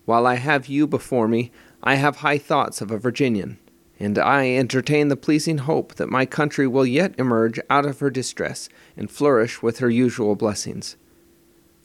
While 0.05 0.25
I 0.25 0.35
have 0.35 0.65
you 0.65 0.87
before 0.87 1.27
me, 1.27 1.51
I 1.83 1.95
have 1.95 2.17
high 2.17 2.39
thoughts 2.39 2.81
of 2.81 2.89
a 2.89 2.97
Virginian, 2.97 3.59
and 3.99 4.17
I 4.17 4.49
entertain 4.55 5.09
the 5.09 5.15
pleasing 5.15 5.59
hope 5.59 5.93
that 5.95 6.09
my 6.09 6.25
country 6.25 6.65
will 6.65 6.87
yet 6.87 7.13
emerge 7.19 7.59
out 7.69 7.85
of 7.85 7.99
her 7.99 8.09
distress 8.09 8.67
and 8.97 9.11
flourish 9.11 9.61
with 9.61 9.77
her 9.77 9.91
usual 9.91 10.35
blessings. 10.35 10.97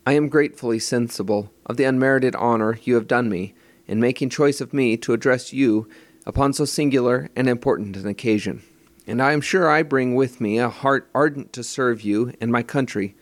I 0.07 0.15
am 0.15 0.31
gratefully 0.31 0.79
sensible 0.79 1.53
of 1.67 1.77
the 1.77 1.85
unmerited 1.85 2.35
honor 2.37 2.79
you 2.85 2.95
have 2.95 3.07
done 3.07 3.29
me 3.29 3.53
in 3.87 4.01
making 4.01 4.31
choice 4.31 4.63
of 4.63 4.73
me 4.73 4.97
to 4.97 5.13
address 5.13 5.53
you 5.53 5.87
upon 6.25 6.55
so 6.55 6.65
singular 6.65 7.29
and 7.37 7.51
important 7.51 7.95
an 7.99 8.07
occasion 8.07 8.63
and 9.09 9.23
I 9.23 9.33
am 9.33 9.41
sure 9.41 9.71
I 9.71 9.83
bring 9.83 10.15
with 10.15 10.39
me 10.39 10.59
a 10.59 10.69
heart 10.69 11.09
ardent 11.15 11.55
to 11.55 11.65
serve 11.65 12.03
you 12.03 12.35
and 12.43 12.53
my 12.53 12.63
country, 12.63 13.17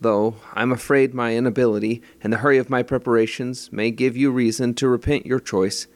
though 0.00 0.36
I 0.54 0.62
am 0.62 0.72
afraid 0.72 1.12
my 1.12 1.36
inability 1.36 2.00
and 2.22 2.32
the 2.32 2.38
hurry 2.38 2.56
of 2.56 2.70
my 2.70 2.82
preparations 2.82 3.70
may 3.70 3.90
give 3.90 4.16
you 4.16 4.30
reason 4.30 4.72
to 4.74 4.88
repent 4.88 5.26
your 5.26 5.38
choice. 5.38 5.86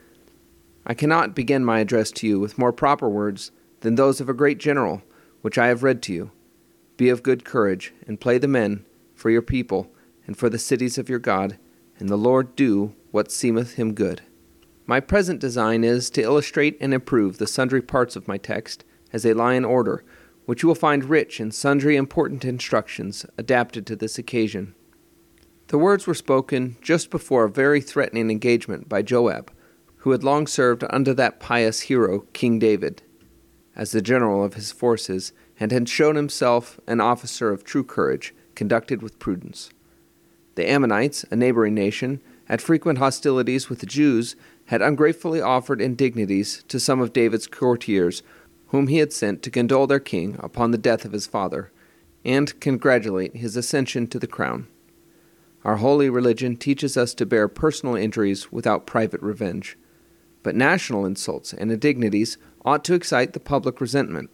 I 0.85 0.93
cannot 0.93 1.35
begin 1.35 1.65
my 1.65 1.79
address 1.79 2.11
to 2.13 2.27
you 2.27 2.39
with 2.39 2.59
more 2.59 2.73
proper 2.73 3.09
words 3.09 3.51
than 3.81 3.95
those 3.95 4.21
of 4.21 4.29
a 4.29 4.35
great 4.35 4.59
general, 4.59 5.03
which 5.41 5.57
I 5.57 5.69
have 5.69 5.83
read 5.83 6.03
to 6.03 6.13
you. 6.13 6.31
Be 6.99 7.09
of 7.09 7.23
good 7.23 7.47
courage, 7.47 7.95
and 8.07 8.21
play 8.21 8.37
the 8.37 8.47
men 8.47 8.85
for 9.15 9.31
your 9.31 9.43
people 9.43 9.91
and 10.27 10.37
for 10.37 10.51
the 10.51 10.59
cities 10.59 10.99
of 10.99 11.09
your 11.09 11.19
God, 11.19 11.57
and 11.99 12.11
the 12.11 12.17
Lord 12.17 12.55
do 12.57 12.95
what 13.11 13.33
seemeth 13.33 13.75
him 13.75 13.95
good. 13.95 14.21
My 14.87 15.01
present 15.01 15.41
design 15.41 15.83
is 15.83 16.11
to 16.11 16.23
illustrate 16.23 16.77
and 16.79 16.93
improve 16.93 17.39
the 17.39 17.47
sundry 17.47 17.81
parts 17.81 18.17
of 18.17 18.29
my 18.29 18.37
text 18.37 18.85
as 19.15 19.23
they 19.23 19.33
lie 19.33 19.55
in 19.55 19.65
order, 19.65 20.05
which 20.45 20.63
you 20.63 20.67
will 20.67 20.75
find 20.75 21.05
rich 21.05 21.41
in 21.41 21.51
sundry 21.51 21.97
important 21.97 22.45
instructions 22.45 23.25
adapted 23.39 23.87
to 23.87 23.97
this 23.97 24.19
occasion. 24.19 24.75
The 25.69 25.79
words 25.79 26.07
were 26.07 26.15
spoken 26.15 26.77
just 26.83 27.09
before 27.09 27.45
a 27.45 27.51
very 27.51 27.81
threatening 27.81 28.31
engagement 28.31 28.89
by 28.89 29.01
Joab, 29.01 29.51
who 29.99 30.11
had 30.11 30.25
long 30.25 30.47
served 30.47 30.85
under 30.91 31.15
that 31.15 31.41
pious 31.41 31.83
hero, 31.83 32.27
King 32.35 32.59
David, 32.59 33.03
as 33.75 33.93
the 33.93 34.03
general 34.03 34.45
of 34.45 34.55
his 34.55 34.73
forces, 34.73 35.33
and 35.59 35.73
had 35.73 35.89
shown 35.89 36.17
himself 36.17 36.79
an 36.87 37.01
officer 37.01 37.51
of 37.51 37.65
true 37.65 37.85
courage, 37.85 38.35
conducted 38.55 39.01
with 39.01 39.19
prudence. 39.19 39.71
The 40.57 40.69
Ammonites, 40.69 41.25
a 41.31 41.37
neighboring 41.37 41.75
nation, 41.75 42.21
at 42.49 42.61
frequent 42.61 42.99
hostilities 42.99 43.71
with 43.71 43.79
the 43.79 43.87
Jews, 43.87 44.37
had 44.67 44.83
ungratefully 44.83 45.41
offered 45.41 45.81
indignities 45.81 46.63
to 46.69 46.79
some 46.79 47.01
of 47.01 47.13
David's 47.13 47.47
courtiers 47.47 48.23
whom 48.75 48.89
he 48.89 48.99
had 48.99 49.13
sent 49.13 49.41
to 49.41 49.53
condole 49.53 49.87
their 49.87 50.01
king 50.01 50.35
upon 50.41 50.73
the 50.73 50.77
death 50.77 51.05
of 51.05 51.13
his 51.13 51.29
father, 51.29 51.71
and 52.25 52.59
congratulate 52.59 53.37
his 53.37 53.57
ascension 53.57 54.05
to 54.05 54.19
the 54.19 54.27
crown. 54.27 54.67
Our 55.63 55.77
holy 55.77 56.11
religion 56.11 56.57
teaches 56.57 56.97
us 56.97 57.15
to 57.15 57.25
bear 57.25 57.47
personal 57.47 57.95
injuries 57.95 58.51
without 58.51 58.85
private 58.85 59.23
revenge, 59.23 59.79
but 60.43 60.57
national 60.57 61.07
insults 61.07 61.53
and 61.53 61.71
indignities 61.71 62.37
ought 62.65 62.85
to 62.87 62.95
excite 62.95 63.33
the 63.33 63.39
public 63.39 63.81
resentment. 63.81 64.29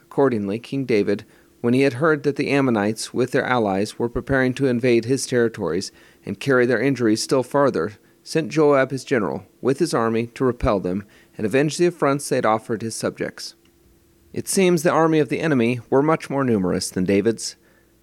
Accordingly, 0.00 0.60
King 0.60 0.84
David, 0.84 1.24
when 1.60 1.74
he 1.74 1.80
had 1.80 1.94
heard 1.94 2.22
that 2.22 2.36
the 2.36 2.52
Ammonites 2.52 3.12
with 3.12 3.32
their 3.32 3.44
allies 3.44 3.98
were 3.98 4.08
preparing 4.08 4.54
to 4.54 4.68
invade 4.68 5.04
his 5.04 5.26
territories 5.26 5.90
and 6.24 6.38
carry 6.38 6.64
their 6.64 6.80
injuries 6.80 7.24
still 7.24 7.42
farther, 7.42 7.94
sent 8.22 8.52
Joab 8.52 8.92
his 8.92 9.02
general 9.02 9.46
with 9.60 9.80
his 9.80 9.92
army 9.92 10.28
to 10.28 10.44
repel 10.44 10.78
them 10.78 11.04
and 11.36 11.44
avenge 11.44 11.76
the 11.76 11.86
affronts 11.86 12.28
they 12.28 12.36
had 12.36 12.46
offered 12.46 12.80
his 12.80 12.94
subjects. 12.94 13.56
It 14.34 14.48
seems 14.48 14.82
the 14.82 14.90
army 14.90 15.20
of 15.20 15.28
the 15.28 15.38
enemy 15.38 15.78
were 15.90 16.02
much 16.02 16.28
more 16.28 16.42
numerous 16.42 16.90
than 16.90 17.04
David's. 17.04 17.54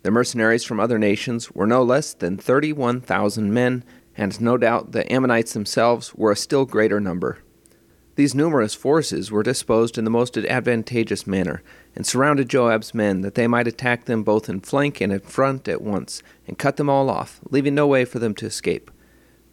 The 0.03 0.11
mercenaries 0.11 0.63
from 0.63 0.79
other 0.79 0.97
nations 0.97 1.51
were 1.51 1.67
no 1.67 1.83
less 1.83 2.13
than 2.13 2.37
31,000 2.37 3.53
men, 3.53 3.83
and 4.15 4.39
no 4.39 4.55
doubt 4.55 4.93
the 4.93 5.11
Ammonites 5.11 5.51
themselves 5.51 6.15
were 6.15 6.31
a 6.31 6.37
still 6.37 6.63
greater 6.63 7.01
number. 7.01 7.39
These 8.15 8.33
numerous 8.33 8.73
forces 8.73 9.29
were 9.29 9.43
disposed 9.43 9.97
in 9.97 10.05
the 10.05 10.09
most 10.09 10.37
advantageous 10.37 11.27
manner, 11.27 11.63
and 11.97 12.07
surrounded 12.07 12.47
Joab's 12.47 12.93
men 12.93 13.19
that 13.21 13.35
they 13.35 13.45
might 13.45 13.67
attack 13.67 14.05
them 14.05 14.23
both 14.23 14.47
in 14.47 14.61
flank 14.61 15.01
and 15.01 15.11
in 15.11 15.19
front 15.19 15.67
at 15.67 15.81
once, 15.81 16.23
and 16.47 16.57
cut 16.57 16.77
them 16.77 16.89
all 16.89 17.09
off, 17.09 17.41
leaving 17.49 17.75
no 17.75 17.87
way 17.87 18.05
for 18.05 18.19
them 18.19 18.33
to 18.35 18.45
escape. 18.45 18.89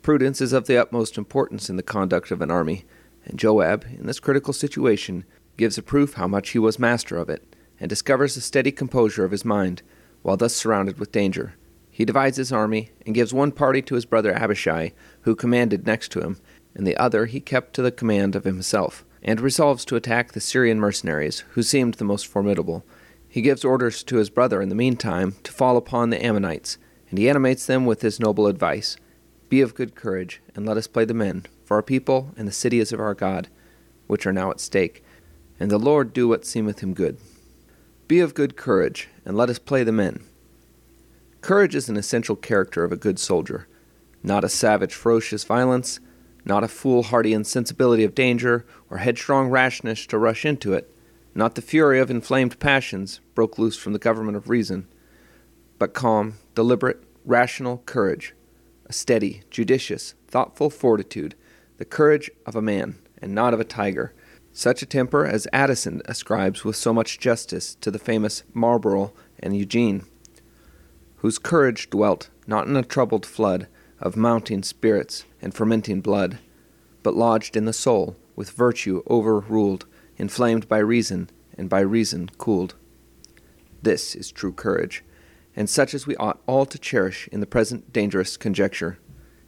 Prudence 0.00 0.40
is 0.40 0.52
of 0.52 0.68
the 0.68 0.80
utmost 0.80 1.18
importance 1.18 1.68
in 1.68 1.74
the 1.74 1.82
conduct 1.82 2.30
of 2.30 2.40
an 2.40 2.52
army, 2.52 2.84
and 3.24 3.36
Joab, 3.36 3.84
in 3.98 4.06
this 4.06 4.20
critical 4.20 4.52
situation, 4.52 5.24
gives 5.58 5.76
a 5.76 5.82
proof 5.82 6.14
how 6.14 6.26
much 6.26 6.50
he 6.50 6.58
was 6.58 6.78
master 6.78 7.18
of 7.18 7.28
it, 7.28 7.54
and 7.78 7.90
discovers 7.90 8.34
the 8.34 8.40
steady 8.40 8.72
composure 8.72 9.24
of 9.24 9.32
his 9.32 9.44
mind, 9.44 9.82
while 10.22 10.36
thus 10.36 10.54
surrounded 10.54 10.98
with 10.98 11.12
danger. 11.12 11.54
He 11.90 12.04
divides 12.04 12.36
his 12.36 12.52
army, 12.52 12.92
and 13.04 13.14
gives 13.14 13.34
one 13.34 13.50
party 13.50 13.82
to 13.82 13.96
his 13.96 14.06
brother 14.06 14.32
Abishai, 14.32 14.92
who 15.22 15.34
commanded 15.34 15.84
next 15.84 16.12
to 16.12 16.20
him, 16.20 16.38
and 16.74 16.86
the 16.86 16.96
other 16.96 17.26
he 17.26 17.40
kept 17.40 17.74
to 17.74 17.82
the 17.82 17.90
command 17.90 18.36
of 18.36 18.44
himself, 18.44 19.04
and 19.20 19.40
resolves 19.40 19.84
to 19.84 19.96
attack 19.96 20.32
the 20.32 20.40
Syrian 20.40 20.78
mercenaries, 20.78 21.40
who 21.50 21.62
seemed 21.64 21.94
the 21.94 22.04
most 22.04 22.28
formidable. 22.28 22.84
He 23.28 23.42
gives 23.42 23.64
orders 23.64 24.04
to 24.04 24.16
his 24.16 24.30
brother 24.30 24.62
in 24.62 24.68
the 24.68 24.76
meantime 24.76 25.34
to 25.42 25.52
fall 25.52 25.76
upon 25.76 26.10
the 26.10 26.24
Ammonites, 26.24 26.78
and 27.10 27.18
he 27.18 27.28
animates 27.28 27.66
them 27.66 27.84
with 27.84 27.98
this 28.00 28.20
noble 28.20 28.46
advice 28.46 28.96
Be 29.48 29.60
of 29.60 29.74
good 29.74 29.96
courage, 29.96 30.40
and 30.54 30.64
let 30.64 30.76
us 30.76 30.86
play 30.86 31.04
the 31.04 31.14
men, 31.14 31.46
for 31.64 31.78
our 31.78 31.82
people 31.82 32.32
and 32.36 32.46
the 32.46 32.52
cities 32.52 32.92
of 32.92 33.00
our 33.00 33.14
God, 33.14 33.48
which 34.06 34.24
are 34.24 34.32
now 34.32 34.52
at 34.52 34.60
stake 34.60 35.02
and 35.60 35.70
the 35.70 35.78
Lord 35.78 36.12
do 36.12 36.28
what 36.28 36.46
seemeth 36.46 36.80
him 36.80 36.94
good. 36.94 37.18
Be 38.06 38.20
of 38.20 38.34
good 38.34 38.56
courage, 38.56 39.08
and 39.24 39.36
let 39.36 39.50
us 39.50 39.58
play 39.58 39.84
the 39.84 39.92
men. 39.92 40.24
Courage 41.40 41.74
is 41.74 41.88
an 41.88 41.96
essential 41.96 42.36
character 42.36 42.84
of 42.84 42.92
a 42.92 42.96
good 42.96 43.18
soldier, 43.18 43.68
not 44.22 44.44
a 44.44 44.48
savage, 44.48 44.94
ferocious 44.94 45.44
violence, 45.44 46.00
not 46.44 46.64
a 46.64 46.68
foolhardy 46.68 47.32
insensibility 47.32 48.04
of 48.04 48.14
danger, 48.14 48.64
or 48.90 48.98
headstrong 48.98 49.48
rashness 49.48 50.06
to 50.06 50.18
rush 50.18 50.44
into 50.44 50.72
it, 50.72 50.92
not 51.34 51.54
the 51.54 51.62
fury 51.62 52.00
of 52.00 52.10
inflamed 52.10 52.58
passions 52.58 53.20
broke 53.34 53.58
loose 53.58 53.76
from 53.76 53.92
the 53.92 53.98
government 53.98 54.36
of 54.36 54.48
reason, 54.48 54.88
but 55.78 55.94
calm, 55.94 56.34
deliberate, 56.54 57.02
rational 57.24 57.82
courage, 57.86 58.34
a 58.86 58.92
steady, 58.92 59.42
judicious, 59.50 60.14
thoughtful 60.26 60.70
fortitude, 60.70 61.34
the 61.76 61.84
courage 61.84 62.30
of 62.46 62.56
a 62.56 62.62
man, 62.62 62.98
and 63.20 63.34
not 63.34 63.54
of 63.54 63.60
a 63.60 63.64
tiger, 63.64 64.12
such 64.58 64.82
a 64.82 64.86
temper 64.86 65.24
as 65.24 65.46
Addison 65.52 66.02
ascribes 66.06 66.64
with 66.64 66.74
so 66.74 66.92
much 66.92 67.20
justice 67.20 67.76
to 67.76 67.92
the 67.92 67.98
famous 67.98 68.42
Marlborough 68.52 69.12
and 69.38 69.56
Eugene, 69.56 70.04
whose 71.18 71.38
courage 71.38 71.88
dwelt 71.90 72.28
not 72.44 72.66
in 72.66 72.74
a 72.74 72.82
troubled 72.82 73.24
flood 73.24 73.68
of 74.00 74.16
mounting 74.16 74.64
spirits 74.64 75.24
and 75.40 75.54
fermenting 75.54 76.00
blood, 76.00 76.40
but 77.04 77.14
lodged 77.14 77.56
in 77.56 77.66
the 77.66 77.72
soul, 77.72 78.16
with 78.34 78.50
virtue 78.50 79.04
overruled, 79.08 79.86
inflamed 80.16 80.66
by 80.66 80.78
reason, 80.78 81.30
and 81.56 81.68
by 81.68 81.78
reason 81.78 82.28
cooled. 82.36 82.74
This 83.80 84.16
is 84.16 84.32
true 84.32 84.52
courage, 84.52 85.04
and 85.54 85.70
such 85.70 85.94
as 85.94 86.08
we 86.08 86.16
ought 86.16 86.42
all 86.48 86.66
to 86.66 86.80
cherish 86.80 87.28
in 87.30 87.38
the 87.38 87.46
present 87.46 87.92
dangerous 87.92 88.36
conjuncture. 88.36 88.98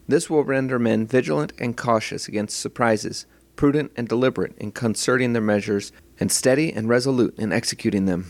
This 0.06 0.30
will 0.30 0.44
render 0.44 0.78
men 0.78 1.04
vigilant 1.04 1.52
and 1.58 1.76
cautious 1.76 2.28
against 2.28 2.60
surprises, 2.60 3.26
prudent 3.60 3.92
and 3.94 4.08
deliberate 4.08 4.56
in 4.56 4.72
concerting 4.72 5.34
their 5.34 5.42
measures, 5.42 5.92
and 6.18 6.32
steady 6.32 6.72
and 6.72 6.88
resolute 6.88 7.38
in 7.38 7.52
executing 7.52 8.06
them. 8.06 8.24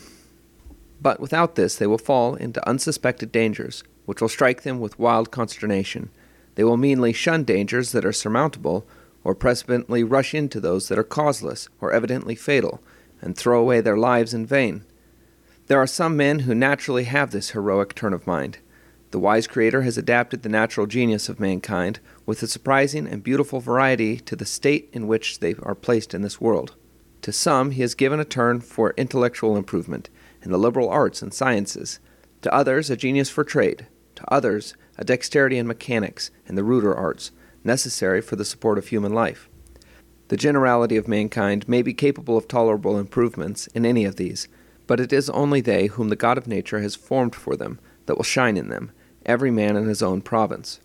But 1.01 1.21
without 1.21 1.55
this, 1.55 1.77
they 1.77 1.87
will 1.87 1.97
fall 1.97 2.35
into 2.35 2.67
unsuspected 2.67 3.31
dangers, 3.31 3.81
which 4.05 4.19
will 4.19 4.27
strike 4.27 4.63
them 4.63 4.81
with 4.81 4.99
wild 4.99 5.31
consternation. 5.31 6.09
They 6.55 6.65
will 6.65 6.75
meanly 6.75 7.13
shun 7.13 7.45
dangers 7.45 7.93
that 7.93 8.03
are 8.03 8.11
surmountable, 8.11 8.85
or 9.23 9.33
precipitantly 9.33 10.03
rush 10.03 10.33
into 10.33 10.59
those 10.59 10.89
that 10.89 10.99
are 10.99 11.03
causeless 11.05 11.69
or 11.79 11.93
evidently 11.93 12.35
fatal, 12.35 12.83
and 13.21 13.37
throw 13.37 13.61
away 13.61 13.79
their 13.79 13.95
lives 13.95 14.33
in 14.33 14.45
vain. 14.45 14.83
There 15.67 15.79
are 15.79 15.87
some 15.87 16.17
men 16.17 16.39
who 16.39 16.53
naturally 16.53 17.05
have 17.05 17.31
this 17.31 17.51
heroic 17.51 17.95
turn 17.95 18.11
of 18.11 18.27
mind. 18.27 18.57
The 19.11 19.19
wise 19.19 19.45
Creator 19.45 19.81
has 19.81 19.97
adapted 19.97 20.41
the 20.41 20.49
natural 20.49 20.87
genius 20.87 21.27
of 21.27 21.37
mankind 21.37 21.99
with 22.25 22.41
a 22.41 22.47
surprising 22.47 23.07
and 23.07 23.21
beautiful 23.21 23.59
variety 23.59 24.17
to 24.21 24.37
the 24.37 24.45
state 24.45 24.89
in 24.93 25.05
which 25.05 25.39
they 25.39 25.53
are 25.61 25.75
placed 25.75 26.13
in 26.13 26.21
this 26.21 26.39
world. 26.39 26.75
To 27.23 27.33
some, 27.33 27.71
He 27.71 27.81
has 27.81 27.93
given 27.93 28.21
a 28.21 28.25
turn 28.25 28.61
for 28.61 28.93
intellectual 28.95 29.57
improvement 29.57 30.09
in 30.41 30.49
the 30.49 30.57
liberal 30.57 30.89
arts 30.89 31.21
and 31.21 31.33
sciences, 31.33 31.99
to 32.41 32.53
others, 32.53 32.89
a 32.89 32.95
genius 32.95 33.29
for 33.29 33.43
trade, 33.43 33.85
to 34.15 34.33
others, 34.33 34.75
a 34.97 35.03
dexterity 35.03 35.57
in 35.57 35.67
mechanics 35.67 36.31
and 36.47 36.57
the 36.57 36.63
ruder 36.63 36.95
arts, 36.95 37.31
necessary 37.65 38.21
for 38.21 38.37
the 38.37 38.45
support 38.45 38.77
of 38.77 38.87
human 38.87 39.13
life. 39.13 39.49
The 40.29 40.37
generality 40.37 40.95
of 40.95 41.09
mankind 41.09 41.67
may 41.67 41.81
be 41.81 41.93
capable 41.93 42.37
of 42.37 42.47
tolerable 42.47 42.97
improvements 42.97 43.67
in 43.67 43.85
any 43.85 44.05
of 44.05 44.15
these, 44.15 44.47
but 44.87 45.01
it 45.01 45.11
is 45.11 45.29
only 45.31 45.59
they 45.59 45.87
whom 45.87 46.07
the 46.07 46.15
God 46.15 46.37
of 46.37 46.47
nature 46.47 46.79
has 46.79 46.95
formed 46.95 47.35
for 47.35 47.57
them 47.57 47.77
that 48.05 48.15
will 48.15 48.23
shine 48.23 48.55
in 48.57 48.69
them, 48.69 48.91
every 49.25 49.51
man 49.51 49.75
in 49.75 49.87
his 49.87 50.01
own 50.01 50.21
province. 50.21 50.79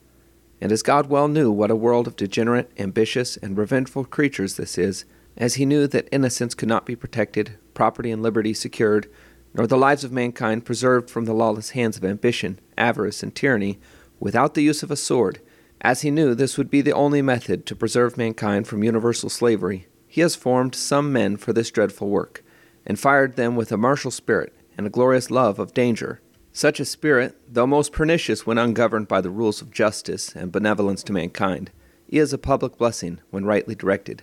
And 0.60 0.72
as 0.72 0.82
God 0.82 1.08
well 1.08 1.28
knew 1.28 1.50
what 1.50 1.70
a 1.70 1.76
world 1.76 2.06
of 2.06 2.16
degenerate, 2.16 2.70
ambitious, 2.78 3.36
and 3.36 3.56
revengeful 3.56 4.04
creatures 4.04 4.56
this 4.56 4.78
is, 4.78 5.04
as 5.36 5.54
he 5.54 5.66
knew 5.66 5.86
that 5.86 6.08
innocence 6.10 6.54
could 6.54 6.68
not 6.68 6.86
be 6.86 6.96
protected, 6.96 7.58
property 7.74 8.10
and 8.10 8.22
liberty 8.22 8.54
secured, 8.54 9.08
nor 9.52 9.66
the 9.66 9.76
lives 9.76 10.04
of 10.04 10.12
mankind 10.12 10.64
preserved 10.64 11.10
from 11.10 11.24
the 11.24 11.34
lawless 11.34 11.70
hands 11.70 11.96
of 11.96 12.04
ambition, 12.04 12.58
avarice, 12.76 13.22
and 13.22 13.34
tyranny, 13.34 13.78
without 14.18 14.54
the 14.54 14.62
use 14.62 14.82
of 14.82 14.90
a 14.90 14.96
sword, 14.96 15.40
as 15.80 16.02
he 16.02 16.10
knew 16.10 16.34
this 16.34 16.56
would 16.56 16.70
be 16.70 16.80
the 16.80 16.92
only 16.92 17.20
method 17.20 17.66
to 17.66 17.76
preserve 17.76 18.16
mankind 18.16 18.66
from 18.66 18.82
universal 18.82 19.28
slavery, 19.28 19.86
he 20.06 20.20
has 20.22 20.34
formed 20.34 20.74
some 20.74 21.12
men 21.12 21.36
for 21.36 21.52
this 21.52 21.70
dreadful 21.70 22.08
work, 22.08 22.42
and 22.86 22.98
fired 22.98 23.36
them 23.36 23.56
with 23.56 23.70
a 23.70 23.76
martial 23.76 24.10
spirit 24.10 24.54
and 24.78 24.86
a 24.86 24.90
glorious 24.90 25.30
love 25.30 25.58
of 25.58 25.74
danger. 25.74 26.20
Such 26.56 26.80
a 26.80 26.86
spirit, 26.86 27.36
though 27.46 27.66
most 27.66 27.92
pernicious 27.92 28.46
when 28.46 28.56
ungoverned 28.56 29.08
by 29.08 29.20
the 29.20 29.28
rules 29.28 29.60
of 29.60 29.70
justice 29.70 30.34
and 30.34 30.50
benevolence 30.50 31.02
to 31.02 31.12
mankind, 31.12 31.70
is 32.08 32.32
a 32.32 32.38
public 32.38 32.78
blessing 32.78 33.20
when 33.28 33.44
rightly 33.44 33.74
directed. 33.74 34.22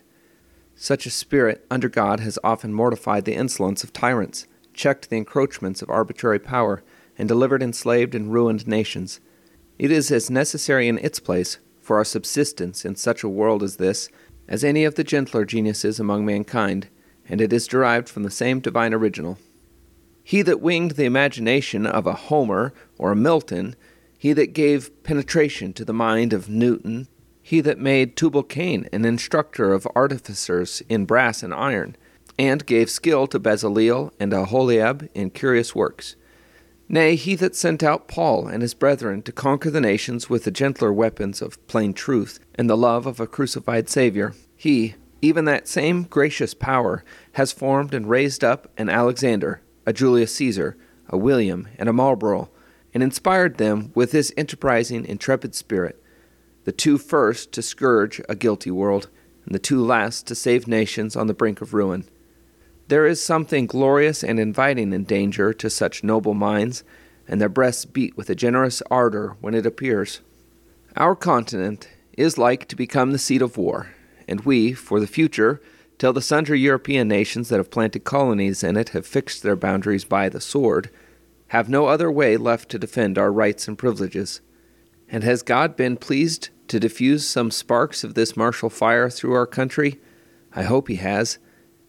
Such 0.73 1.05
a 1.05 1.11
spirit, 1.11 1.63
under 1.69 1.89
God, 1.89 2.21
has 2.21 2.39
often 2.43 2.73
mortified 2.73 3.25
the 3.25 3.35
insolence 3.35 3.83
of 3.83 3.93
tyrants, 3.93 4.47
checked 4.73 5.11
the 5.11 5.17
encroachments 5.17 5.83
of 5.83 5.91
arbitrary 5.91 6.39
power, 6.39 6.81
and 7.19 7.29
delivered 7.29 7.61
enslaved 7.61 8.15
and 8.15 8.33
ruined 8.33 8.67
nations. 8.67 9.19
It 9.77 9.91
is 9.91 10.09
as 10.09 10.31
necessary 10.31 10.87
in 10.87 10.97
its 10.97 11.19
place 11.19 11.59
for 11.81 11.97
our 11.97 12.03
subsistence 12.03 12.83
in 12.83 12.95
such 12.95 13.21
a 13.21 13.29
world 13.29 13.61
as 13.61 13.75
this 13.75 14.09
as 14.47 14.63
any 14.63 14.85
of 14.85 14.95
the 14.95 15.03
gentler 15.03 15.45
geniuses 15.45 15.99
among 15.99 16.25
mankind, 16.25 16.87
and 17.29 17.39
it 17.39 17.53
is 17.53 17.67
derived 17.67 18.09
from 18.09 18.23
the 18.23 18.31
same 18.31 18.59
divine 18.59 18.91
original. 18.91 19.37
He 20.23 20.41
that 20.43 20.61
winged 20.61 20.91
the 20.91 21.03
imagination 21.03 21.85
of 21.85 22.07
a 22.07 22.13
Homer 22.13 22.73
or 22.97 23.11
a 23.11 23.15
Milton, 23.15 23.75
he 24.17 24.31
that 24.33 24.53
gave 24.53 25.03
penetration 25.03 25.73
to 25.73 25.83
the 25.83 25.93
mind 25.93 26.31
of 26.31 26.47
Newton, 26.47 27.07
he 27.41 27.59
that 27.59 27.77
made 27.77 28.15
Tubal 28.15 28.43
Cain 28.43 28.87
an 28.93 29.03
instructor 29.03 29.73
of 29.73 29.87
artificers 29.95 30.81
in 30.87 31.05
brass 31.05 31.43
and 31.43 31.53
iron, 31.53 31.97
and 32.39 32.65
gave 32.65 32.89
skill 32.89 33.27
to 33.27 33.39
Bezaleel 33.39 34.11
and 34.19 34.31
Aholiab 34.31 35.09
in 35.13 35.29
curious 35.29 35.75
works. 35.75 36.15
Nay, 36.87 37.15
he 37.15 37.35
that 37.35 37.55
sent 37.55 37.83
out 37.83 38.07
Paul 38.07 38.47
and 38.47 38.61
his 38.61 38.73
brethren 38.73 39.21
to 39.23 39.31
conquer 39.31 39.69
the 39.69 39.81
nations 39.81 40.29
with 40.29 40.45
the 40.45 40.51
gentler 40.51 40.93
weapons 40.93 41.41
of 41.41 41.65
plain 41.67 41.93
truth 41.93 42.39
and 42.55 42.69
the 42.69 42.77
love 42.77 43.05
of 43.05 43.19
a 43.19 43.27
crucified 43.27 43.89
Saviour, 43.89 44.33
he, 44.55 44.95
even 45.21 45.45
that 45.45 45.67
same 45.67 46.03
gracious 46.03 46.53
power, 46.53 47.03
has 47.33 47.51
formed 47.51 47.93
and 47.93 48.09
raised 48.09 48.43
up 48.43 48.69
an 48.77 48.89
Alexander, 48.89 49.61
a 49.85 49.93
Julius 49.93 50.35
Caesar, 50.35 50.77
a 51.09 51.17
William, 51.17 51.67
and 51.77 51.89
a 51.89 51.93
Marlborough, 51.93 52.49
and 52.93 53.01
inspired 53.01 53.57
them 53.57 53.91
with 53.95 54.11
this 54.11 54.31
enterprising, 54.37 55.05
intrepid 55.05 55.55
spirit, 55.55 56.01
the 56.63 56.71
two 56.71 56.97
first 56.97 57.51
to 57.51 57.61
scourge 57.61 58.21
a 58.29 58.35
guilty 58.35 58.71
world, 58.71 59.09
and 59.45 59.53
the 59.53 59.59
two 59.59 59.83
last 59.83 60.25
to 60.27 60.35
save 60.35 60.67
nations 60.67 61.15
on 61.15 61.27
the 61.27 61.33
brink 61.33 61.61
of 61.61 61.73
ruin. 61.73 62.05
There 62.87 63.05
is 63.05 63.23
something 63.23 63.65
glorious 63.65 64.23
and 64.23 64.39
inviting 64.39 64.93
in 64.93 65.03
danger 65.03 65.53
to 65.53 65.69
such 65.69 66.03
noble 66.03 66.33
minds, 66.33 66.83
and 67.27 67.39
their 67.39 67.49
breasts 67.49 67.85
beat 67.85 68.15
with 68.17 68.29
a 68.29 68.35
generous 68.35 68.81
ardor 68.91 69.35
when 69.41 69.53
it 69.53 69.65
appears. 69.65 70.21
Our 70.95 71.15
continent 71.15 71.89
is 72.17 72.37
like 72.37 72.67
to 72.67 72.75
become 72.75 73.11
the 73.11 73.17
seat 73.17 73.41
of 73.41 73.57
war, 73.57 73.87
and 74.27 74.41
we, 74.41 74.73
for 74.73 74.99
the 74.99 75.07
future, 75.07 75.61
till 76.03 76.11
the 76.11 76.21
sundry 76.21 76.59
European 76.59 77.07
nations 77.07 77.47
that 77.47 77.55
have 77.55 77.71
planted 77.71 78.03
colonies 78.03 78.61
in 78.61 78.75
it 78.75 78.89
have 78.89 79.07
fixed 79.07 79.41
their 79.41 79.55
boundaries 79.55 80.03
by 80.03 80.27
the 80.27 80.41
sword, 80.41 80.89
have 81.47 81.69
no 81.69 81.85
other 81.85 82.11
way 82.11 82.35
left 82.35 82.67
to 82.67 82.77
defend 82.77 83.17
our 83.17 83.31
rights 83.31 83.69
and 83.69 83.77
privileges. 83.77 84.41
And 85.07 85.23
has 85.23 85.41
God 85.41 85.77
been 85.77 85.95
pleased 85.95 86.49
to 86.67 86.77
diffuse 86.77 87.25
some 87.25 87.51
sparks 87.51 88.03
of 88.03 88.15
this 88.15 88.35
martial 88.35 88.69
fire 88.69 89.09
through 89.09 89.31
our 89.31 89.47
country? 89.47 90.01
I 90.53 90.63
hope 90.63 90.89
He 90.89 90.97
has 90.97 91.39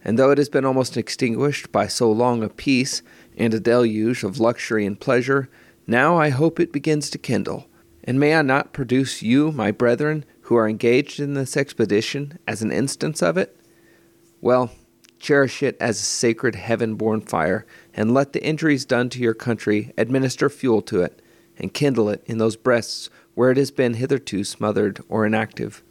and 0.05 0.17
though 0.17 0.31
it 0.31 0.39
has 0.39 0.49
been 0.49 0.65
almost 0.65 0.97
extinguished 0.97 1.73
by 1.73 1.89
so 1.89 2.09
long 2.13 2.45
a 2.45 2.49
peace 2.49 3.03
and 3.37 3.53
a 3.53 3.59
deluge 3.59 4.23
of 4.23 4.39
luxury 4.39 4.87
and 4.87 5.01
pleasure, 5.01 5.49
now 5.89 6.17
I 6.17 6.29
hope 6.29 6.61
it 6.61 6.73
begins 6.73 7.11
to 7.11 7.19
kindle. 7.19 7.67
And 8.05 8.21
may 8.21 8.37
I 8.37 8.43
not 8.43 8.73
produce 8.73 9.23
you, 9.23 9.51
my 9.51 9.73
brethren, 9.73 10.25
who 10.43 10.55
are 10.55 10.69
engaged 10.69 11.19
in 11.19 11.35
this 11.35 11.57
expedition, 11.57 12.39
as 12.47 12.63
an 12.63 12.71
instance 12.71 13.21
of 13.21 13.37
it? 13.37 13.59
Well, 14.45 14.73
cherish 15.19 15.63
it 15.63 15.75
as 15.81 15.99
a 15.99 16.03
sacred 16.03 16.55
heaven 16.55 16.97
born 16.97 17.23
fire, 17.23 17.65
and 17.95 18.13
let 18.13 18.35
the 18.35 18.45
injuries 18.45 18.85
done 18.85 19.09
to 19.09 19.19
your 19.19 19.33
country 19.33 19.95
administer 19.97 20.51
fuel 20.51 20.83
to 20.83 21.01
it, 21.01 21.23
and 21.57 21.73
kindle 21.73 22.11
it 22.11 22.23
in 22.27 22.37
those 22.37 22.55
breasts 22.55 23.09
where 23.33 23.51
it 23.51 23.57
has 23.57 23.71
been 23.71 23.95
hitherto 23.95 24.45
smothered 24.45 25.01
or 25.09 25.25
inactive. 25.25 25.83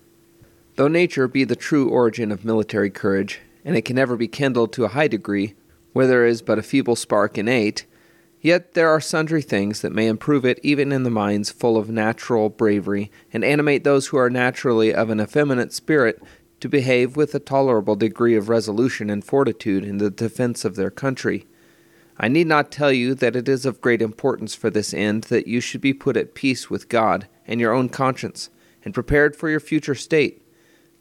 Though 0.76 0.88
nature 0.88 1.28
be 1.28 1.46
the 1.46 1.56
true 1.56 1.90
origin 1.90 2.32
of 2.32 2.46
military 2.46 2.92
courage, 2.92 3.42
and 3.66 3.76
it 3.76 3.86
can 3.86 3.96
never 3.96 4.16
be 4.16 4.28
kindled 4.28 4.72
to 4.74 4.86
a 4.86 4.90
high 4.90 5.08
degree, 5.08 5.56
where 5.94 6.06
there 6.06 6.28
is 6.28 6.44
but 6.44 6.60
a 6.60 6.62
feeble 6.62 6.96
spark 6.96 7.40
innate, 7.40 7.88
yet 8.40 8.76
there 8.76 8.90
are 8.90 9.02
sundry 9.02 9.42
things 9.42 9.82
that 9.82 9.94
may 9.94 10.06
improve 10.06 10.46
it 10.46 10.60
even 10.62 10.92
in 10.92 11.02
the 11.02 11.10
minds 11.10 11.50
full 11.50 11.76
of 11.76 11.90
natural 11.90 12.50
bravery, 12.50 13.10
and 13.34 13.44
animate 13.44 13.84
those 13.84 14.08
who 14.08 14.18
are 14.18 14.30
naturally 14.30 14.94
of 14.94 15.10
an 15.10 15.20
effeminate 15.20 15.74
spirit 15.74 16.22
to 16.64 16.70
behave 16.70 17.18
with 17.18 17.36
a 17.36 17.40
tolerable 17.40 17.98
degree 17.98 18.38
of 18.38 18.48
resolution 18.48 19.10
and 19.10 19.26
fortitude 19.26 19.84
in 19.84 19.98
the 19.98 20.10
defense 20.10 20.64
of 20.64 20.78
their 20.78 20.90
country. 20.90 21.46
I 22.18 22.30
need 22.30 22.48
not 22.48 22.72
tell 22.72 22.90
you 22.90 23.16
that 23.16 23.36
it 23.36 23.50
is 23.50 23.66
of 23.66 23.82
great 23.82 24.02
importance 24.02 24.56
for 24.56 24.70
this 24.70 24.94
end 24.94 25.26
that 25.26 25.46
you 25.46 25.60
should 25.60 25.82
be 25.82 25.94
put 25.94 26.16
at 26.16 26.36
peace 26.36 26.70
with 26.70 26.88
God 26.88 27.28
and 27.46 27.60
your 27.60 27.74
own 27.74 27.90
conscience, 27.90 28.50
and 28.86 28.94
prepared 28.94 29.36
for 29.36 29.50
your 29.50 29.60
future 29.60 29.94
state. 29.94 30.42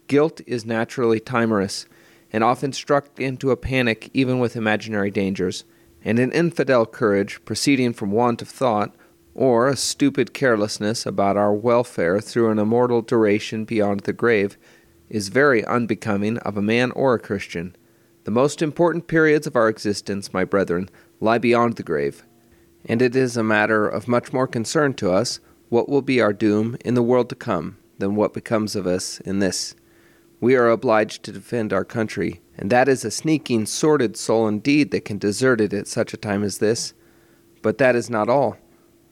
Guilt 0.09 0.41
is 0.49 0.67
naturally 0.67 1.21
timorous, 1.21 1.87
and 2.33 2.43
often 2.43 2.73
struck 2.73 3.21
into 3.21 3.53
a 3.53 3.57
panic 3.57 4.11
even 4.13 4.41
with 4.41 4.57
imaginary 4.57 5.13
dangers, 5.13 5.63
and 6.05 6.19
an 6.19 6.33
infidel 6.33 6.87
courage 6.87 7.41
proceeding 7.45 7.93
from 7.93 8.11
want 8.11 8.43
of 8.43 8.49
thought, 8.49 8.97
or 9.33 9.69
a 9.69 9.77
stupid 9.77 10.35
carelessness 10.35 11.07
about 11.07 11.37
our 11.37 11.55
welfare 11.55 12.21
through 12.21 12.51
an 12.51 12.59
immortal 12.59 13.01
duration 13.01 13.65
beyond 13.65 14.01
the 14.01 14.13
grave, 14.13 14.59
is 15.13 15.29
very 15.29 15.65
unbecoming 15.65 16.39
of 16.39 16.57
a 16.57 16.63
man 16.63 16.91
or 16.91 17.15
a 17.15 17.21
Christian. 17.21 17.77
The 18.25 18.33
most 18.33 18.61
important 18.61 19.07
periods 19.07 19.47
of 19.47 19.55
our 19.55 19.69
existence, 19.69 20.33
my 20.33 20.45
brethren, 20.45 20.91
lie 21.21 21.39
beyond 21.39 21.77
the 21.77 21.85
grave, 21.85 22.25
and 22.85 23.01
it 23.01 23.15
is 23.15 23.37
a 23.37 23.45
matter 23.45 23.87
of 23.87 24.09
much 24.09 24.33
more 24.33 24.49
concern 24.49 24.95
to 24.95 25.13
us 25.13 25.39
what 25.69 25.89
will 25.89 26.03
be 26.03 26.21
our 26.21 26.33
doom 26.33 26.77
in 26.85 26.95
the 26.95 27.03
world 27.05 27.29
to 27.29 27.37
come 27.37 27.77
than 27.99 28.17
what 28.17 28.35
becomes 28.35 28.75
of 28.75 28.89
us 28.89 29.21
in 29.21 29.39
this 29.39 29.77
we 30.43 30.57
are 30.57 30.71
obliged 30.71 31.23
to 31.23 31.31
defend 31.31 31.73
our 31.73 31.85
country, 31.85 32.41
and 32.59 32.69
that 32.69 32.89
is 32.89 33.05
a 33.05 33.13
sneaking, 33.13 33.65
sordid 33.65 34.17
soul 34.17 34.49
indeed 34.49 34.91
that 34.91 35.05
can 35.05 35.17
desert 35.17 35.61
it 35.61 35.73
at 35.73 35.87
such 35.87 36.13
a 36.13 36.17
time 36.17 36.43
as 36.43 36.59
this. 36.59 36.95
But 37.63 37.79
that 37.79 37.95
is 37.95 38.11
not 38.11 38.29
all. 38.29 38.57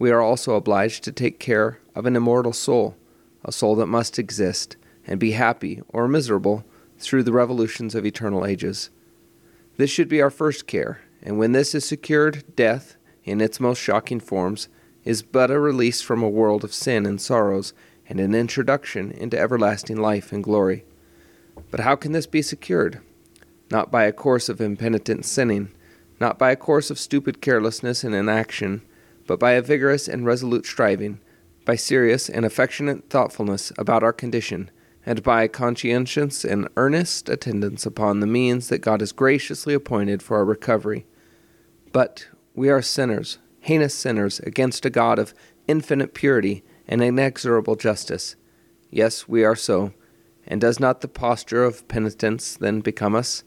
We 0.00 0.10
are 0.10 0.20
also 0.20 0.56
obliged 0.56 1.04
to 1.04 1.12
take 1.12 1.38
care 1.38 1.78
of 1.94 2.04
an 2.04 2.16
immortal 2.16 2.52
soul, 2.52 2.96
a 3.44 3.52
soul 3.52 3.76
that 3.76 3.86
must 3.86 4.18
exist 4.18 4.76
and 5.06 5.18
be 5.18 5.32
happy 5.32 5.82
or 5.88 6.08
miserable 6.08 6.64
through 6.98 7.22
the 7.22 7.32
revolutions 7.32 7.94
of 7.94 8.04
eternal 8.04 8.46
ages. 8.46 8.90
This 9.76 9.90
should 9.90 10.08
be 10.08 10.20
our 10.20 10.30
first 10.30 10.66
care, 10.66 11.00
and 11.22 11.38
when 11.38 11.52
this 11.52 11.74
is 11.74 11.84
secured, 11.84 12.44
death, 12.56 12.96
in 13.24 13.40
its 13.40 13.60
most 13.60 13.78
shocking 13.78 14.20
forms, 14.20 14.68
is 15.04 15.22
but 15.22 15.50
a 15.50 15.58
release 15.58 16.02
from 16.02 16.22
a 16.22 16.28
world 16.28 16.64
of 16.64 16.74
sin 16.74 17.06
and 17.06 17.20
sorrows 17.20 17.72
and 18.08 18.20
an 18.20 18.34
introduction 18.34 19.10
into 19.12 19.38
everlasting 19.38 19.96
life 19.96 20.32
and 20.32 20.44
glory. 20.44 20.84
But 21.70 21.80
how 21.80 21.96
can 21.96 22.12
this 22.12 22.26
be 22.26 22.42
secured? 22.42 23.00
Not 23.70 23.90
by 23.90 24.04
a 24.04 24.12
course 24.12 24.48
of 24.48 24.60
impenitent 24.60 25.24
sinning, 25.24 25.70
not 26.18 26.38
by 26.38 26.50
a 26.50 26.56
course 26.56 26.90
of 26.90 26.98
stupid 26.98 27.40
carelessness 27.40 28.04
and 28.04 28.14
inaction, 28.14 28.82
but 29.26 29.38
by 29.38 29.52
a 29.52 29.62
vigorous 29.62 30.08
and 30.08 30.26
resolute 30.26 30.66
striving, 30.66 31.20
by 31.64 31.76
serious 31.76 32.28
and 32.28 32.44
affectionate 32.44 33.08
thoughtfulness 33.08 33.72
about 33.78 34.02
our 34.02 34.12
condition, 34.12 34.70
and 35.06 35.22
by 35.22 35.48
conscientious 35.48 36.44
and 36.44 36.68
earnest 36.76 37.28
attendance 37.28 37.86
upon 37.86 38.20
the 38.20 38.26
means 38.26 38.68
that 38.68 38.82
God 38.82 39.00
has 39.00 39.12
graciously 39.12 39.74
appointed 39.74 40.22
for 40.22 40.36
our 40.36 40.44
recovery. 40.44 41.06
But 41.92 42.28
we 42.54 42.68
are 42.68 42.82
sinners, 42.82 43.38
heinous 43.60 43.94
sinners, 43.94 44.40
against 44.40 44.84
a 44.84 44.90
God 44.90 45.18
of 45.18 45.34
infinite 45.66 46.14
purity 46.14 46.62
and 46.86 47.02
inexorable 47.02 47.76
justice. 47.76 48.36
Yes, 48.90 49.26
we 49.28 49.44
are 49.44 49.56
so. 49.56 49.92
And 50.46 50.60
does 50.60 50.80
not 50.80 51.00
the 51.00 51.08
posture 51.08 51.64
of 51.64 51.86
penitence 51.88 52.56
then 52.56 52.80
become 52.80 53.14
us? 53.14 53.44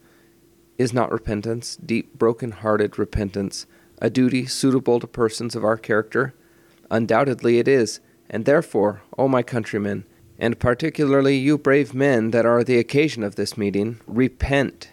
Is 0.77 0.93
not 0.93 1.11
repentance, 1.11 1.75
deep, 1.75 2.17
broken 2.17 2.51
hearted 2.51 2.97
repentance, 2.97 3.67
a 3.99 4.09
duty 4.09 4.45
suitable 4.45 4.99
to 4.99 5.07
persons 5.07 5.55
of 5.55 5.63
our 5.63 5.77
character? 5.77 6.33
Undoubtedly 6.89 7.59
it 7.59 7.67
is, 7.67 7.99
and 8.29 8.45
therefore, 8.45 9.03
O 9.17 9.27
my 9.27 9.43
countrymen, 9.43 10.05
and 10.43 10.59
particularly 10.59 11.37
you 11.37 11.57
brave 11.57 11.93
men 11.93 12.31
that 12.31 12.45
are 12.45 12.65
the 12.65 12.77
occasion 12.77 13.23
of 13.23 13.35
this 13.35 13.57
meeting, 13.57 13.97
repent. 14.05 14.91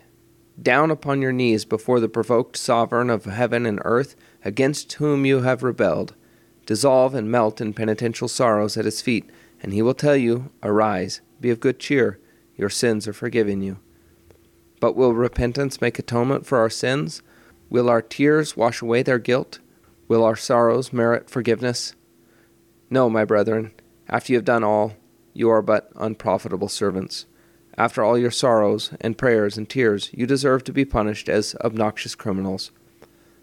Down 0.62 0.92
upon 0.92 1.20
your 1.20 1.32
knees 1.32 1.64
before 1.64 1.98
the 1.98 2.08
provoked 2.08 2.56
sovereign 2.56 3.10
of 3.10 3.24
heaven 3.24 3.66
and 3.66 3.80
earth, 3.84 4.14
against 4.44 4.92
whom 4.92 5.26
you 5.26 5.40
have 5.40 5.64
rebelled 5.64 6.14
dissolve 6.66 7.16
and 7.16 7.28
melt 7.28 7.60
in 7.60 7.74
penitential 7.74 8.28
sorrows 8.28 8.76
at 8.76 8.84
his 8.84 9.02
feet, 9.02 9.28
and 9.60 9.72
he 9.72 9.82
will 9.82 9.92
tell 9.92 10.14
you, 10.14 10.52
Arise, 10.62 11.20
be 11.40 11.50
of 11.50 11.58
good 11.58 11.80
cheer, 11.80 12.20
your 12.56 12.70
sins 12.70 13.08
are 13.08 13.12
forgiven 13.12 13.60
you. 13.60 13.78
But 14.78 14.94
will 14.94 15.14
repentance 15.14 15.80
make 15.80 15.98
atonement 15.98 16.46
for 16.46 16.58
our 16.58 16.70
sins? 16.70 17.22
Will 17.68 17.90
our 17.90 18.02
tears 18.02 18.56
wash 18.56 18.82
away 18.82 19.02
their 19.02 19.18
guilt? 19.18 19.58
Will 20.06 20.22
our 20.22 20.36
sorrows 20.36 20.92
merit 20.92 21.28
forgiveness? 21.28 21.96
No, 22.88 23.10
my 23.10 23.24
brethren, 23.24 23.72
after 24.08 24.32
you 24.32 24.38
have 24.38 24.44
done 24.44 24.62
all, 24.62 24.94
you 25.32 25.50
are 25.50 25.62
but 25.62 25.90
unprofitable 25.96 26.68
servants. 26.68 27.26
After 27.76 28.02
all 28.02 28.18
your 28.18 28.30
sorrows 28.30 28.92
and 29.00 29.16
prayers 29.16 29.56
and 29.56 29.68
tears, 29.68 30.10
you 30.12 30.26
deserve 30.26 30.64
to 30.64 30.72
be 30.72 30.84
punished 30.84 31.28
as 31.28 31.54
obnoxious 31.64 32.14
criminals. 32.14 32.70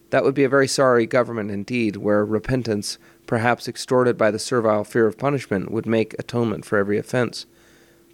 That 0.10 0.24
would 0.24 0.36
be 0.36 0.44
a 0.44 0.50
very 0.50 0.68
sorry 0.68 1.06
government 1.06 1.52
indeed, 1.52 1.98
where 1.98 2.24
repentance 2.24 2.98
perhaps 3.28 3.68
extorted 3.68 4.18
by 4.18 4.32
the 4.32 4.40
servile 4.40 4.84
fear 4.84 5.06
of 5.06 5.18
punishment, 5.18 5.70
would 5.70 5.86
make 5.86 6.16
atonement 6.18 6.66
for 6.66 6.80
every 6.80 6.98
offense. 6.98 7.46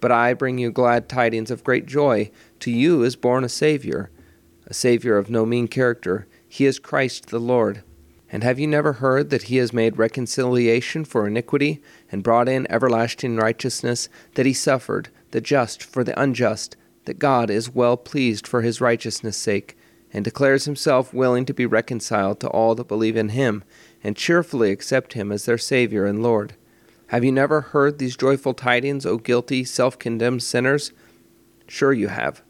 But 0.00 0.12
I 0.12 0.34
bring 0.34 0.58
you 0.58 0.70
glad 0.70 1.08
tidings 1.08 1.50
of 1.50 1.64
great 1.64 1.86
joy. 1.86 2.30
To 2.60 2.70
you 2.70 3.02
is 3.02 3.16
born 3.16 3.44
a 3.44 3.48
Saviour, 3.48 4.10
a 4.66 4.74
Saviour 4.74 5.16
of 5.16 5.30
no 5.30 5.46
mean 5.46 5.68
character. 5.68 6.26
He 6.46 6.66
is 6.66 6.78
Christ 6.78 7.28
the 7.28 7.38
Lord. 7.38 7.82
And 8.30 8.42
have 8.42 8.58
you 8.58 8.66
never 8.66 8.94
heard 8.94 9.30
that 9.30 9.44
he 9.44 9.56
has 9.58 9.72
made 9.72 9.96
reconciliation 9.96 11.04
for 11.04 11.26
iniquity, 11.26 11.80
and 12.14 12.22
brought 12.22 12.48
in 12.48 12.64
everlasting 12.70 13.34
righteousness, 13.34 14.08
that 14.34 14.46
he 14.46 14.52
suffered 14.52 15.08
the 15.32 15.40
just 15.40 15.82
for 15.82 16.04
the 16.04 16.18
unjust, 16.18 16.76
that 17.06 17.18
God 17.18 17.50
is 17.50 17.74
well 17.74 17.96
pleased 17.96 18.46
for 18.46 18.62
his 18.62 18.80
righteousness' 18.80 19.36
sake, 19.36 19.76
and 20.12 20.24
declares 20.24 20.64
himself 20.64 21.12
willing 21.12 21.44
to 21.44 21.52
be 21.52 21.66
reconciled 21.66 22.38
to 22.38 22.48
all 22.50 22.76
that 22.76 22.86
believe 22.86 23.16
in 23.16 23.30
him, 23.30 23.64
and 24.04 24.14
cheerfully 24.14 24.70
accept 24.70 25.14
him 25.14 25.32
as 25.32 25.44
their 25.44 25.58
Savior 25.58 26.06
and 26.06 26.22
Lord. 26.22 26.54
Have 27.08 27.24
you 27.24 27.32
never 27.32 27.62
heard 27.62 27.98
these 27.98 28.16
joyful 28.16 28.54
tidings, 28.54 29.04
O 29.04 29.16
guilty, 29.18 29.64
self 29.64 29.98
condemned 29.98 30.44
sinners? 30.44 30.92
Sure 31.66 31.92
you 31.92 32.06
have. 32.06 32.42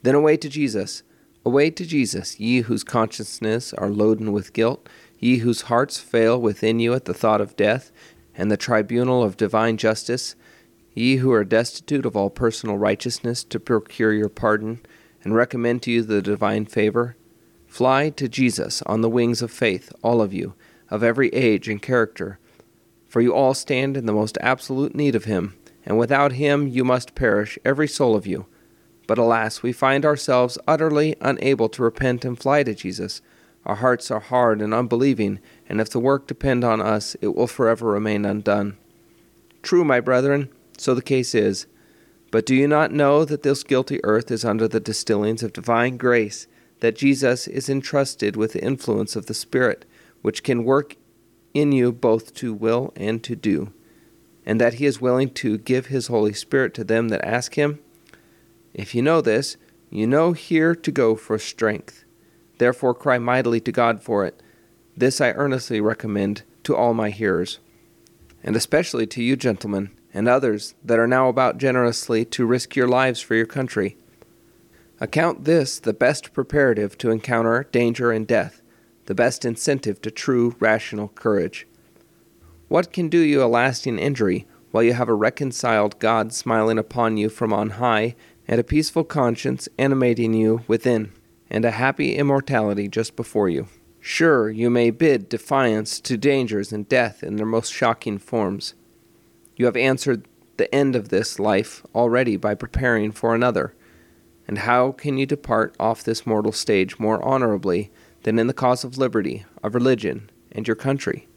Then 0.00 0.14
away 0.14 0.38
to 0.38 0.48
Jesus. 0.48 1.02
Away 1.44 1.68
to 1.72 1.84
Jesus, 1.84 2.40
ye 2.40 2.62
whose 2.62 2.82
consciences 2.82 3.74
are 3.74 3.90
loaden 3.90 4.32
with 4.32 4.54
guilt, 4.54 4.88
ye 5.18 5.38
whose 5.38 5.62
hearts 5.62 5.98
fail 5.98 6.40
within 6.40 6.80
you 6.80 6.94
at 6.94 7.04
the 7.04 7.12
thought 7.12 7.42
of 7.42 7.56
death 7.56 7.92
and 8.36 8.50
the 8.50 8.56
tribunal 8.56 9.22
of 9.22 9.36
divine 9.36 9.76
justice, 9.76 10.34
ye 10.94 11.16
who 11.16 11.32
are 11.32 11.44
destitute 11.44 12.06
of 12.06 12.16
all 12.16 12.30
personal 12.30 12.76
righteousness 12.76 13.44
to 13.44 13.60
procure 13.60 14.12
your 14.12 14.28
pardon 14.28 14.80
and 15.22 15.34
recommend 15.34 15.82
to 15.82 15.90
you 15.90 16.02
the 16.02 16.22
divine 16.22 16.66
favor. 16.66 17.16
Fly 17.66 18.10
to 18.10 18.28
Jesus 18.28 18.82
on 18.82 19.00
the 19.00 19.08
wings 19.08 19.40
of 19.40 19.50
faith, 19.50 19.92
all 20.02 20.20
of 20.20 20.32
you 20.32 20.54
of 20.90 21.02
every 21.02 21.30
age 21.30 21.68
and 21.68 21.80
character. 21.80 22.38
For 23.08 23.22
you 23.22 23.34
all 23.34 23.54
stand 23.54 23.96
in 23.96 24.04
the 24.04 24.12
most 24.12 24.36
absolute 24.42 24.94
need 24.94 25.14
of 25.14 25.24
him, 25.24 25.54
and 25.86 25.98
without 25.98 26.32
him 26.32 26.68
you 26.68 26.84
must 26.84 27.14
perish, 27.14 27.58
every 27.64 27.88
soul 27.88 28.14
of 28.14 28.26
you. 28.26 28.44
But 29.06 29.16
alas, 29.16 29.62
we 29.62 29.72
find 29.72 30.04
ourselves 30.04 30.58
utterly 30.68 31.16
unable 31.20 31.70
to 31.70 31.82
repent 31.82 32.26
and 32.26 32.38
fly 32.38 32.62
to 32.62 32.74
Jesus. 32.74 33.22
Our 33.64 33.76
hearts 33.76 34.10
are 34.10 34.20
hard 34.20 34.60
and 34.60 34.74
unbelieving, 34.74 35.40
and 35.72 35.80
if 35.80 35.90
the 35.90 35.98
work 35.98 36.28
depend 36.28 36.62
on 36.62 36.80
us, 36.80 37.16
it 37.20 37.34
will 37.34 37.48
forever 37.48 37.88
remain 37.88 38.24
undone. 38.24 38.76
True, 39.62 39.84
my 39.84 39.98
brethren, 39.98 40.48
so 40.78 40.94
the 40.94 41.02
case 41.02 41.34
is. 41.34 41.66
But 42.30 42.46
do 42.46 42.54
you 42.54 42.68
not 42.68 42.92
know 42.92 43.24
that 43.24 43.42
this 43.42 43.64
guilty 43.64 43.98
earth 44.04 44.30
is 44.30 44.44
under 44.44 44.68
the 44.68 44.78
distillings 44.78 45.42
of 45.42 45.52
divine 45.52 45.96
grace, 45.96 46.46
that 46.78 46.94
Jesus 46.94 47.48
is 47.48 47.68
entrusted 47.68 48.36
with 48.36 48.52
the 48.52 48.62
influence 48.62 49.16
of 49.16 49.26
the 49.26 49.34
Spirit? 49.34 49.84
which 50.22 50.42
can 50.42 50.64
work 50.64 50.96
in 51.52 51.72
you 51.72 51.92
both 51.92 52.34
to 52.36 52.54
will 52.54 52.92
and 52.96 53.22
to 53.24 53.36
do, 53.36 53.72
and 54.46 54.60
that 54.60 54.74
he 54.74 54.86
is 54.86 55.00
willing 55.00 55.28
to 55.28 55.58
give 55.58 55.86
his 55.86 56.06
Holy 56.06 56.32
Spirit 56.32 56.72
to 56.74 56.84
them 56.84 57.08
that 57.08 57.24
ask 57.24 57.56
him? 57.56 57.80
If 58.72 58.94
you 58.94 59.02
know 59.02 59.20
this, 59.20 59.56
you 59.90 60.06
know 60.06 60.32
here 60.32 60.74
to 60.74 60.90
go 60.90 61.14
for 61.14 61.38
strength. 61.38 62.04
Therefore 62.56 62.94
cry 62.94 63.18
mightily 63.18 63.60
to 63.60 63.72
God 63.72 64.02
for 64.02 64.24
it. 64.24 64.40
This 64.96 65.20
I 65.20 65.30
earnestly 65.32 65.80
recommend 65.80 66.42
to 66.64 66.76
all 66.76 66.94
my 66.94 67.10
hearers, 67.10 67.58
and 68.42 68.56
especially 68.56 69.06
to 69.08 69.22
you, 69.22 69.36
gentlemen, 69.36 69.90
and 70.12 70.28
others 70.28 70.74
that 70.84 70.98
are 70.98 71.06
now 71.06 71.28
about 71.28 71.58
generously 71.58 72.24
to 72.26 72.46
risk 72.46 72.76
your 72.76 72.88
lives 72.88 73.20
for 73.20 73.34
your 73.34 73.46
country. 73.46 73.96
Account 75.00 75.44
this 75.44 75.78
the 75.78 75.92
best 75.92 76.32
preparative 76.32 76.96
to 76.98 77.10
encounter 77.10 77.66
danger 77.72 78.12
and 78.12 78.26
death 78.26 78.62
the 79.06 79.14
best 79.14 79.44
incentive 79.44 80.00
to 80.02 80.10
true 80.10 80.54
rational 80.60 81.08
courage. 81.08 81.66
What 82.68 82.92
can 82.92 83.08
do 83.08 83.18
you 83.18 83.42
a 83.42 83.46
lasting 83.46 83.98
injury 83.98 84.46
while 84.70 84.82
you 84.82 84.94
have 84.94 85.08
a 85.08 85.14
reconciled 85.14 85.98
God 85.98 86.32
smiling 86.32 86.78
upon 86.78 87.16
you 87.16 87.28
from 87.28 87.52
on 87.52 87.70
high, 87.70 88.14
and 88.48 88.58
a 88.58 88.64
peaceful 88.64 89.04
conscience 89.04 89.68
animating 89.78 90.34
you 90.34 90.62
within, 90.66 91.12
and 91.50 91.64
a 91.64 91.72
happy 91.72 92.16
immortality 92.16 92.88
just 92.88 93.16
before 93.16 93.48
you? 93.48 93.68
Sure, 94.04 94.50
you 94.50 94.68
may 94.68 94.90
bid 94.90 95.28
defiance 95.28 96.00
to 96.00 96.16
dangers 96.16 96.72
and 96.72 96.88
death 96.88 97.22
in 97.22 97.36
their 97.36 97.46
most 97.46 97.72
shocking 97.72 98.18
forms. 98.18 98.74
You 99.56 99.66
have 99.66 99.76
answered 99.76 100.26
the 100.56 100.72
end 100.74 100.96
of 100.96 101.08
this 101.08 101.38
life 101.38 101.86
already 101.94 102.36
by 102.36 102.56
preparing 102.56 103.12
for 103.12 103.32
another. 103.32 103.74
And 104.48 104.58
how 104.58 104.90
can 104.90 105.18
you 105.18 105.24
depart 105.24 105.76
off 105.78 106.02
this 106.02 106.26
mortal 106.26 106.50
stage 106.50 106.98
more 106.98 107.24
honorably 107.24 107.92
than 108.24 108.40
in 108.40 108.48
the 108.48 108.52
cause 108.52 108.84
of 108.84 108.98
liberty, 108.98 109.44
of 109.62 109.74
religion, 109.74 110.30
and 110.50 110.66
your 110.66 110.76
country. 110.76 111.28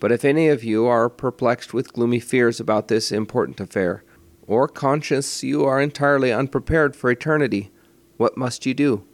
But 0.00 0.12
if 0.12 0.24
any 0.24 0.48
of 0.48 0.64
you 0.64 0.86
are 0.86 1.08
perplexed 1.08 1.72
with 1.72 1.92
gloomy 1.92 2.20
fears 2.20 2.58
about 2.58 2.88
this 2.88 3.12
important 3.12 3.60
affair, 3.60 4.04
or 4.46 4.66
conscious 4.66 5.42
you 5.42 5.64
are 5.64 5.80
entirely 5.80 6.32
unprepared 6.32 6.96
for 6.96 7.10
eternity, 7.10 7.70
what 8.16 8.36
must 8.36 8.66
you 8.66 8.74
do? 8.74 9.04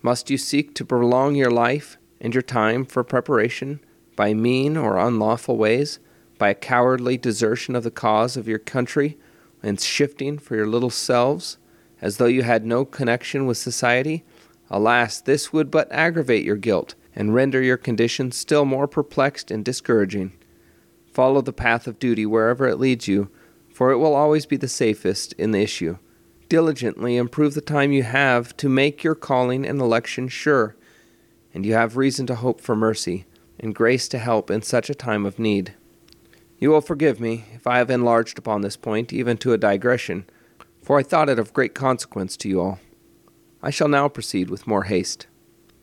Must 0.00 0.30
you 0.30 0.38
seek 0.38 0.74
to 0.74 0.84
prolong 0.84 1.34
your 1.34 1.50
life 1.50 1.98
and 2.20 2.34
your 2.34 2.42
time 2.42 2.84
for 2.84 3.02
preparation 3.02 3.80
by 4.16 4.34
mean 4.34 4.76
or 4.76 4.96
unlawful 4.96 5.56
ways, 5.56 5.98
by 6.38 6.50
a 6.50 6.54
cowardly 6.54 7.16
desertion 7.16 7.74
of 7.74 7.82
the 7.82 7.90
cause 7.90 8.36
of 8.36 8.46
your 8.46 8.58
country, 8.58 9.18
and 9.62 9.80
shifting 9.80 10.38
for 10.38 10.54
your 10.54 10.66
little 10.66 10.90
selves, 10.90 11.58
as 12.00 12.16
though 12.16 12.26
you 12.26 12.42
had 12.42 12.64
no 12.64 12.84
connection 12.84 13.46
with 13.46 13.56
society? 13.56 14.24
Alas, 14.70 15.20
this 15.20 15.52
would 15.52 15.70
but 15.70 15.90
aggravate 15.90 16.44
your 16.44 16.56
guilt 16.56 16.94
and 17.14 17.34
render 17.34 17.60
your 17.60 17.76
condition 17.76 18.30
still 18.30 18.64
more 18.64 18.86
perplexed 18.86 19.50
and 19.50 19.64
discouraging. 19.64 20.32
Follow 21.12 21.40
the 21.40 21.52
path 21.52 21.88
of 21.88 21.98
duty 21.98 22.24
wherever 22.24 22.68
it 22.68 22.78
leads 22.78 23.08
you, 23.08 23.30
for 23.72 23.90
it 23.90 23.98
will 23.98 24.14
always 24.14 24.46
be 24.46 24.56
the 24.56 24.68
safest 24.68 25.32
in 25.32 25.50
the 25.50 25.60
issue. 25.60 25.98
Diligently 26.48 27.16
improve 27.16 27.52
the 27.52 27.60
time 27.60 27.92
you 27.92 28.04
have 28.04 28.56
to 28.56 28.70
make 28.70 29.04
your 29.04 29.14
calling 29.14 29.66
and 29.66 29.80
election 29.80 30.28
sure, 30.28 30.76
and 31.52 31.66
you 31.66 31.74
have 31.74 31.98
reason 31.98 32.26
to 32.26 32.36
hope 32.36 32.60
for 32.60 32.74
mercy 32.74 33.26
and 33.60 33.74
grace 33.74 34.08
to 34.08 34.18
help 34.18 34.50
in 34.50 34.62
such 34.62 34.88
a 34.88 34.94
time 34.94 35.26
of 35.26 35.38
need. 35.38 35.74
You 36.58 36.70
will 36.70 36.80
forgive 36.80 37.20
me 37.20 37.44
if 37.54 37.66
I 37.66 37.78
have 37.78 37.90
enlarged 37.90 38.38
upon 38.38 38.62
this 38.62 38.76
point, 38.76 39.12
even 39.12 39.36
to 39.38 39.52
a 39.52 39.58
digression, 39.58 40.24
for 40.82 40.98
I 40.98 41.02
thought 41.02 41.28
it 41.28 41.38
of 41.38 41.52
great 41.52 41.74
consequence 41.74 42.36
to 42.38 42.48
you 42.48 42.60
all. 42.60 42.80
I 43.62 43.70
shall 43.70 43.88
now 43.88 44.08
proceed 44.08 44.48
with 44.48 44.66
more 44.66 44.84
haste. 44.84 45.26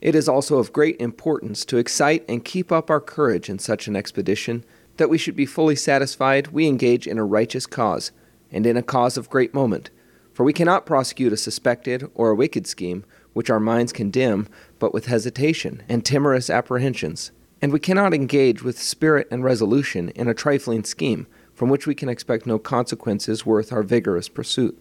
It 0.01 0.15
is 0.15 0.27
also 0.27 0.57
of 0.57 0.73
great 0.73 0.99
importance 0.99 1.63
to 1.65 1.77
excite 1.77 2.25
and 2.27 2.43
keep 2.43 2.71
up 2.71 2.89
our 2.89 2.99
courage 2.99 3.49
in 3.49 3.59
such 3.59 3.87
an 3.87 3.95
expedition, 3.95 4.65
That 4.97 5.09
we 5.09 5.17
should 5.17 5.35
be 5.35 5.45
fully 5.45 5.75
satisfied, 5.75 6.47
we 6.47 6.67
engage 6.67 7.05
in 7.05 7.17
a 7.17 7.25
righteous 7.25 7.65
cause, 7.65 8.11
and 8.49 8.65
in 8.65 8.77
a 8.77 8.83
cause 8.83 9.17
of 9.17 9.29
great 9.29 9.53
moment. 9.53 9.89
For 10.35 10.43
we 10.43 10.51
cannot 10.51 10.85
prosecute 10.85 11.31
a 11.31 11.37
suspected 11.37 12.11
or 12.13 12.29
a 12.29 12.35
wicked 12.35 12.67
scheme, 12.67 13.05
which 13.31 13.49
our 13.49 13.59
minds 13.59 13.93
condemn, 13.93 14.49
but 14.79 14.93
with 14.93 15.05
hesitation 15.05 15.81
and 15.87 16.03
timorous 16.03 16.49
apprehensions. 16.49 17.31
And 17.61 17.71
we 17.71 17.79
cannot 17.79 18.13
engage 18.13 18.61
with 18.61 18.77
spirit 18.77 19.29
and 19.31 19.45
resolution 19.45 20.09
in 20.09 20.27
a 20.27 20.33
trifling 20.33 20.83
scheme, 20.83 21.25
from 21.53 21.69
which 21.69 21.87
we 21.87 21.95
can 21.95 22.09
expect 22.09 22.45
no 22.45 22.59
consequences 22.59 23.45
worth 23.45 23.71
our 23.71 23.81
vigorous 23.81 24.27
pursuit. 24.27 24.77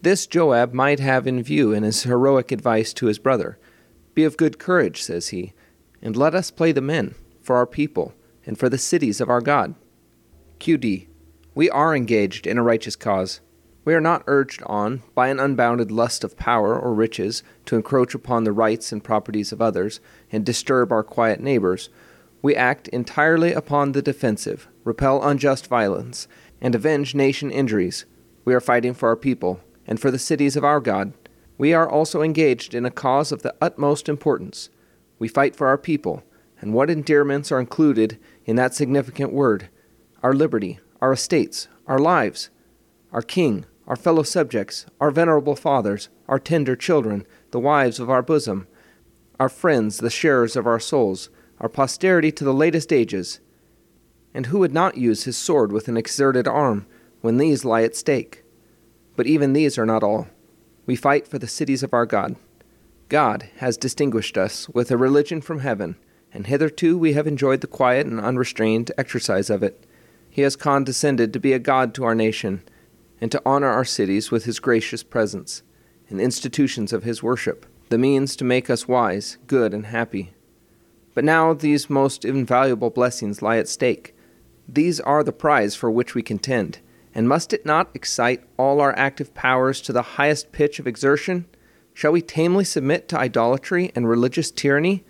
This 0.00 0.26
Joab 0.26 0.72
might 0.72 0.98
have 0.98 1.28
in 1.28 1.44
view 1.44 1.72
in 1.72 1.84
his 1.84 2.02
heroic 2.02 2.50
advice 2.50 2.92
to 2.94 3.06
his 3.06 3.20
brother. 3.20 3.60
Be 4.14 4.24
of 4.24 4.36
good 4.36 4.58
courage, 4.58 5.00
says 5.00 5.28
he, 5.28 5.52
and 6.02 6.16
let 6.16 6.34
us 6.34 6.50
play 6.50 6.72
the 6.72 6.80
men, 6.80 7.14
for 7.40 7.54
our 7.54 7.66
people, 7.66 8.14
and 8.44 8.58
for 8.58 8.68
the 8.68 8.78
cities 8.78 9.20
of 9.20 9.30
our 9.30 9.40
God. 9.40 9.76
QD. 10.58 11.06
We 11.54 11.70
are 11.70 11.94
engaged 11.94 12.48
in 12.48 12.58
a 12.58 12.64
righteous 12.64 12.96
cause. 12.96 13.40
We 13.84 13.94
are 13.94 14.00
not 14.00 14.22
urged 14.28 14.62
on 14.64 15.02
by 15.12 15.28
an 15.28 15.40
unbounded 15.40 15.90
lust 15.90 16.22
of 16.22 16.36
power 16.36 16.78
or 16.78 16.94
riches 16.94 17.42
to 17.66 17.74
encroach 17.74 18.14
upon 18.14 18.44
the 18.44 18.52
rights 18.52 18.92
and 18.92 19.02
properties 19.02 19.50
of 19.50 19.60
others 19.60 19.98
and 20.30 20.46
disturb 20.46 20.92
our 20.92 21.02
quiet 21.02 21.40
neighbors. 21.40 21.88
We 22.42 22.54
act 22.54 22.86
entirely 22.88 23.52
upon 23.52 23.90
the 23.90 24.02
defensive, 24.02 24.68
repel 24.84 25.20
unjust 25.22 25.66
violence, 25.66 26.28
and 26.60 26.76
avenge 26.76 27.14
nation 27.16 27.50
injuries. 27.50 28.04
We 28.44 28.54
are 28.54 28.60
fighting 28.60 28.94
for 28.94 29.08
our 29.08 29.16
people 29.16 29.60
and 29.84 29.98
for 29.98 30.12
the 30.12 30.18
cities 30.18 30.54
of 30.54 30.64
our 30.64 30.80
God. 30.80 31.12
We 31.58 31.74
are 31.74 31.88
also 31.88 32.22
engaged 32.22 32.74
in 32.74 32.86
a 32.86 32.90
cause 32.90 33.32
of 33.32 33.42
the 33.42 33.54
utmost 33.60 34.08
importance. 34.08 34.70
We 35.18 35.26
fight 35.26 35.56
for 35.56 35.66
our 35.66 35.78
people, 35.78 36.22
and 36.60 36.72
what 36.72 36.88
endearments 36.88 37.50
are 37.50 37.60
included 37.60 38.18
in 38.44 38.54
that 38.56 38.74
significant 38.74 39.32
word? 39.32 39.68
Our 40.22 40.32
liberty, 40.32 40.78
our 41.00 41.12
estates, 41.12 41.66
our 41.88 41.98
lives, 41.98 42.50
our 43.12 43.22
king, 43.22 43.66
our 43.86 43.96
fellow 43.96 44.22
subjects, 44.22 44.86
our 45.00 45.10
venerable 45.10 45.56
fathers, 45.56 46.08
our 46.28 46.38
tender 46.38 46.76
children, 46.76 47.26
the 47.50 47.60
wives 47.60 47.98
of 47.98 48.08
our 48.08 48.22
bosom, 48.22 48.66
our 49.40 49.48
friends, 49.48 49.98
the 49.98 50.10
sharers 50.10 50.56
of 50.56 50.66
our 50.66 50.80
souls, 50.80 51.30
our 51.58 51.68
posterity 51.68 52.30
to 52.32 52.44
the 52.44 52.54
latest 52.54 52.92
ages. 52.92 53.40
And 54.34 54.46
who 54.46 54.60
would 54.60 54.72
not 54.72 54.96
use 54.96 55.24
his 55.24 55.36
sword 55.36 55.72
with 55.72 55.88
an 55.88 55.96
exerted 55.96 56.46
arm 56.46 56.86
when 57.20 57.38
these 57.38 57.64
lie 57.64 57.82
at 57.82 57.96
stake? 57.96 58.44
But 59.16 59.26
even 59.26 59.52
these 59.52 59.76
are 59.78 59.86
not 59.86 60.02
all. 60.02 60.28
We 60.86 60.96
fight 60.96 61.28
for 61.28 61.38
the 61.38 61.48
cities 61.48 61.82
of 61.82 61.92
our 61.92 62.06
God. 62.06 62.36
God 63.08 63.48
has 63.58 63.76
distinguished 63.76 64.38
us 64.38 64.68
with 64.70 64.90
a 64.90 64.96
religion 64.96 65.40
from 65.40 65.58
heaven, 65.58 65.96
and 66.32 66.46
hitherto 66.46 66.96
we 66.96 67.12
have 67.12 67.26
enjoyed 67.26 67.60
the 67.60 67.66
quiet 67.66 68.06
and 68.06 68.18
unrestrained 68.18 68.90
exercise 68.96 69.50
of 69.50 69.62
it. 69.62 69.84
He 70.30 70.42
has 70.42 70.56
condescended 70.56 71.32
to 71.32 71.40
be 71.40 71.52
a 71.52 71.58
God 71.58 71.94
to 71.94 72.04
our 72.04 72.14
nation 72.14 72.62
and 73.22 73.30
to 73.30 73.40
honor 73.46 73.68
our 73.68 73.84
cities 73.84 74.32
with 74.32 74.46
his 74.46 74.58
gracious 74.58 75.04
presence 75.04 75.62
and 76.08 76.20
institutions 76.20 76.92
of 76.92 77.04
his 77.04 77.22
worship, 77.22 77.64
the 77.88 77.96
means 77.96 78.34
to 78.34 78.44
make 78.44 78.68
us 78.68 78.88
wise, 78.88 79.38
good, 79.46 79.72
and 79.72 79.86
happy. 79.86 80.32
But 81.14 81.22
now 81.22 81.54
these 81.54 81.88
most 81.88 82.24
invaluable 82.24 82.90
blessings 82.90 83.40
lie 83.40 83.58
at 83.58 83.68
stake. 83.68 84.16
These 84.68 84.98
are 84.98 85.22
the 85.22 85.30
prize 85.30 85.76
for 85.76 85.88
which 85.88 86.16
we 86.16 86.22
contend, 86.22 86.80
and 87.14 87.28
must 87.28 87.52
it 87.52 87.64
not 87.64 87.90
excite 87.94 88.42
all 88.56 88.80
our 88.80 88.92
active 88.98 89.34
powers 89.34 89.80
to 89.82 89.92
the 89.92 90.02
highest 90.02 90.50
pitch 90.50 90.80
of 90.80 90.88
exertion? 90.88 91.46
Shall 91.94 92.10
we 92.10 92.22
tamely 92.22 92.64
submit 92.64 93.08
to 93.10 93.18
idolatry 93.20 93.92
and 93.94 94.08
religious 94.08 94.50
tyranny? 94.50 95.04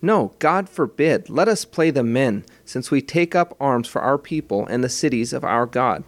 No, 0.00 0.34
God 0.40 0.68
forbid. 0.68 1.30
Let 1.30 1.46
us 1.46 1.64
play 1.64 1.92
the 1.92 2.02
men, 2.02 2.44
since 2.64 2.90
we 2.90 3.00
take 3.00 3.36
up 3.36 3.56
arms 3.60 3.86
for 3.86 4.02
our 4.02 4.18
people 4.18 4.66
and 4.66 4.82
the 4.82 4.88
cities 4.88 5.32
of 5.32 5.44
our 5.44 5.66
God. 5.66 6.02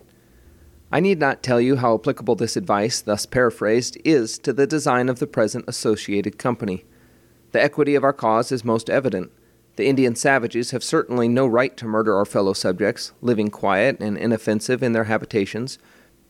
I 0.95 1.01
need 1.01 1.19
not 1.19 1.43
tell 1.43 1.61
you 1.61 1.75
how 1.75 1.97
applicable 1.97 2.37
this 2.37 2.57
advice, 2.57 3.01
thus 3.01 3.27
paraphrased, 3.27 3.99
is 4.05 4.39
to 4.39 4.53
the 4.53 4.65
design 4.65 5.09
of 5.09 5.19
the 5.19 5.27
present 5.27 5.65
associated 5.67 6.39
company. 6.39 6.85
The 7.51 7.61
equity 7.61 7.97
of 7.97 8.05
our 8.05 8.13
cause 8.13 8.53
is 8.53 8.65
most 8.65 8.89
evident. 8.89 9.33
The 9.75 9.87
Indian 9.87 10.15
savages 10.15 10.71
have 10.71 10.85
certainly 10.85 11.27
no 11.27 11.49
right 11.49 11.77
to 11.79 11.85
murder 11.85 12.17
our 12.17 12.25
fellow 12.25 12.53
subjects, 12.53 13.11
living 13.21 13.51
quiet 13.51 13.99
and 13.99 14.17
inoffensive 14.17 14.85
in 14.85 14.93
their 14.93 15.11
habitations, 15.11 15.81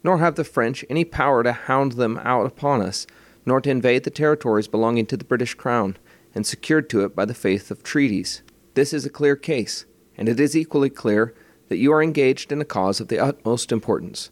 nor 0.02 0.16
have 0.16 0.36
the 0.36 0.44
French 0.44 0.82
any 0.88 1.04
power 1.04 1.42
to 1.42 1.52
hound 1.52 1.92
them 1.92 2.18
out 2.24 2.46
upon 2.46 2.80
us, 2.80 3.06
nor 3.44 3.60
to 3.60 3.68
invade 3.68 4.04
the 4.04 4.10
territories 4.10 4.66
belonging 4.66 5.04
to 5.04 5.18
the 5.18 5.26
British 5.26 5.52
Crown, 5.52 5.98
and 6.34 6.46
secured 6.46 6.88
to 6.88 7.04
it 7.04 7.14
by 7.14 7.26
the 7.26 7.34
faith 7.34 7.70
of 7.70 7.82
treaties. 7.82 8.40
This 8.72 8.94
is 8.94 9.04
a 9.04 9.10
clear 9.10 9.36
case, 9.36 9.84
and 10.16 10.26
it 10.26 10.40
is 10.40 10.56
equally 10.56 10.88
clear 10.88 11.34
that 11.68 11.76
you 11.76 11.92
are 11.92 12.02
engaged 12.02 12.50
in 12.50 12.62
a 12.62 12.64
cause 12.64 12.98
of 12.98 13.08
the 13.08 13.18
utmost 13.18 13.70
importance 13.70 14.30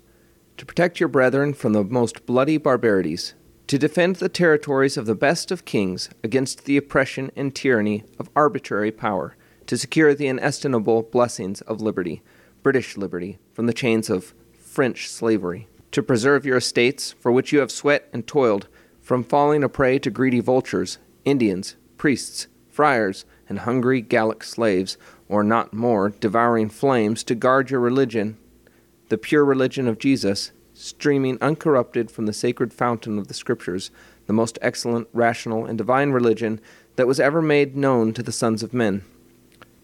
to 0.56 0.66
protect 0.66 1.00
your 1.00 1.08
brethren 1.08 1.54
from 1.54 1.72
the 1.72 1.84
most 1.84 2.26
bloody 2.26 2.56
barbarities, 2.56 3.34
to 3.66 3.78
defend 3.78 4.16
the 4.16 4.28
territories 4.28 4.96
of 4.96 5.06
the 5.06 5.14
best 5.14 5.50
of 5.50 5.64
kings 5.64 6.10
against 6.22 6.64
the 6.64 6.76
oppression 6.76 7.30
and 7.36 7.54
tyranny 7.54 8.04
of 8.18 8.28
arbitrary 8.36 8.90
power, 8.90 9.36
to 9.66 9.78
secure 9.78 10.14
the 10.14 10.26
inestimable 10.26 11.02
blessings 11.02 11.60
of 11.62 11.80
liberty, 11.80 12.22
British 12.62 12.96
liberty, 12.96 13.38
from 13.52 13.66
the 13.66 13.72
chains 13.72 14.10
of 14.10 14.34
French 14.52 15.08
slavery, 15.08 15.68
to 15.90 16.02
preserve 16.02 16.44
your 16.44 16.58
estates, 16.58 17.12
for 17.12 17.32
which 17.32 17.52
you 17.52 17.60
have 17.60 17.70
sweat 17.70 18.08
and 18.12 18.26
toiled, 18.26 18.68
from 19.00 19.24
falling 19.24 19.64
a 19.64 19.68
prey 19.68 19.98
to 19.98 20.10
greedy 20.10 20.40
vultures, 20.40 20.98
Indians, 21.24 21.76
priests, 21.96 22.46
friars, 22.68 23.24
and 23.48 23.60
hungry 23.60 24.00
Gallic 24.00 24.44
slaves, 24.44 24.96
or 25.28 25.42
not 25.42 25.72
more, 25.72 26.10
devouring 26.10 26.68
flames, 26.68 27.24
to 27.24 27.34
guard 27.34 27.70
your 27.70 27.80
religion 27.80 28.36
the 29.12 29.18
pure 29.18 29.44
religion 29.44 29.88
of 29.88 29.98
Jesus, 29.98 30.52
streaming 30.72 31.36
uncorrupted 31.42 32.10
from 32.10 32.24
the 32.24 32.32
sacred 32.32 32.72
fountain 32.72 33.18
of 33.18 33.28
the 33.28 33.34
Scriptures, 33.34 33.90
the 34.24 34.32
most 34.32 34.58
excellent, 34.62 35.06
rational, 35.12 35.66
and 35.66 35.76
divine 35.76 36.12
religion 36.12 36.58
that 36.96 37.06
was 37.06 37.20
ever 37.20 37.42
made 37.42 37.76
known 37.76 38.14
to 38.14 38.22
the 38.22 38.32
sons 38.32 38.62
of 38.62 38.72
men. 38.72 39.04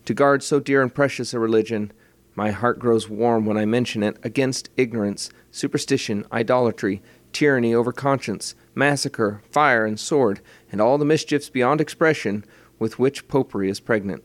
To 0.06 0.14
guard 0.14 0.42
so 0.42 0.60
dear 0.60 0.80
and 0.80 0.94
precious 0.94 1.34
a 1.34 1.38
religion, 1.38 1.92
my 2.34 2.52
heart 2.52 2.78
grows 2.78 3.10
warm 3.10 3.44
when 3.44 3.58
I 3.58 3.66
mention 3.66 4.02
it, 4.02 4.16
against 4.22 4.70
ignorance, 4.78 5.28
superstition, 5.50 6.24
idolatry, 6.32 7.02
tyranny 7.30 7.74
over 7.74 7.92
conscience, 7.92 8.54
massacre, 8.74 9.42
fire, 9.50 9.84
and 9.84 10.00
sword, 10.00 10.40
and 10.72 10.80
all 10.80 10.96
the 10.96 11.04
mischiefs 11.04 11.50
beyond 11.50 11.82
expression 11.82 12.46
with 12.78 12.98
which 12.98 13.28
popery 13.28 13.68
is 13.68 13.78
pregnant 13.78 14.24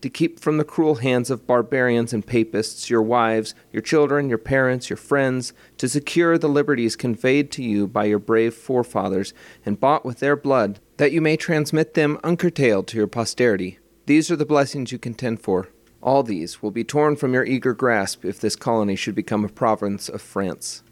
to 0.00 0.10
keep 0.10 0.38
from 0.38 0.58
the 0.58 0.64
cruel 0.64 0.96
hands 0.96 1.30
of 1.30 1.46
barbarians 1.46 2.12
and 2.12 2.26
papists 2.26 2.88
your 2.88 3.02
wives, 3.02 3.54
your 3.72 3.82
children, 3.82 4.28
your 4.28 4.38
parents, 4.38 4.88
your 4.88 4.96
friends, 4.96 5.52
to 5.76 5.88
secure 5.88 6.38
the 6.38 6.48
liberties 6.48 6.96
conveyed 6.96 7.50
to 7.52 7.62
you 7.62 7.86
by 7.86 8.04
your 8.04 8.18
brave 8.18 8.54
forefathers 8.54 9.34
and 9.66 9.80
bought 9.80 10.04
with 10.04 10.20
their 10.20 10.36
blood, 10.36 10.80
that 10.98 11.12
you 11.12 11.20
may 11.20 11.36
transmit 11.36 11.94
them 11.94 12.18
uncurtailed 12.22 12.86
to 12.86 12.96
your 12.96 13.06
posterity. 13.06 13.78
These 14.06 14.30
are 14.30 14.36
the 14.36 14.46
blessings 14.46 14.92
you 14.92 14.98
contend 14.98 15.40
for. 15.40 15.68
All 16.00 16.22
these 16.22 16.62
will 16.62 16.70
be 16.70 16.84
torn 16.84 17.16
from 17.16 17.34
your 17.34 17.44
eager 17.44 17.74
grasp 17.74 18.24
if 18.24 18.40
this 18.40 18.56
colony 18.56 18.94
should 18.94 19.14
become 19.14 19.44
a 19.44 19.48
province 19.48 20.08
of 20.08 20.22
France. 20.22 20.82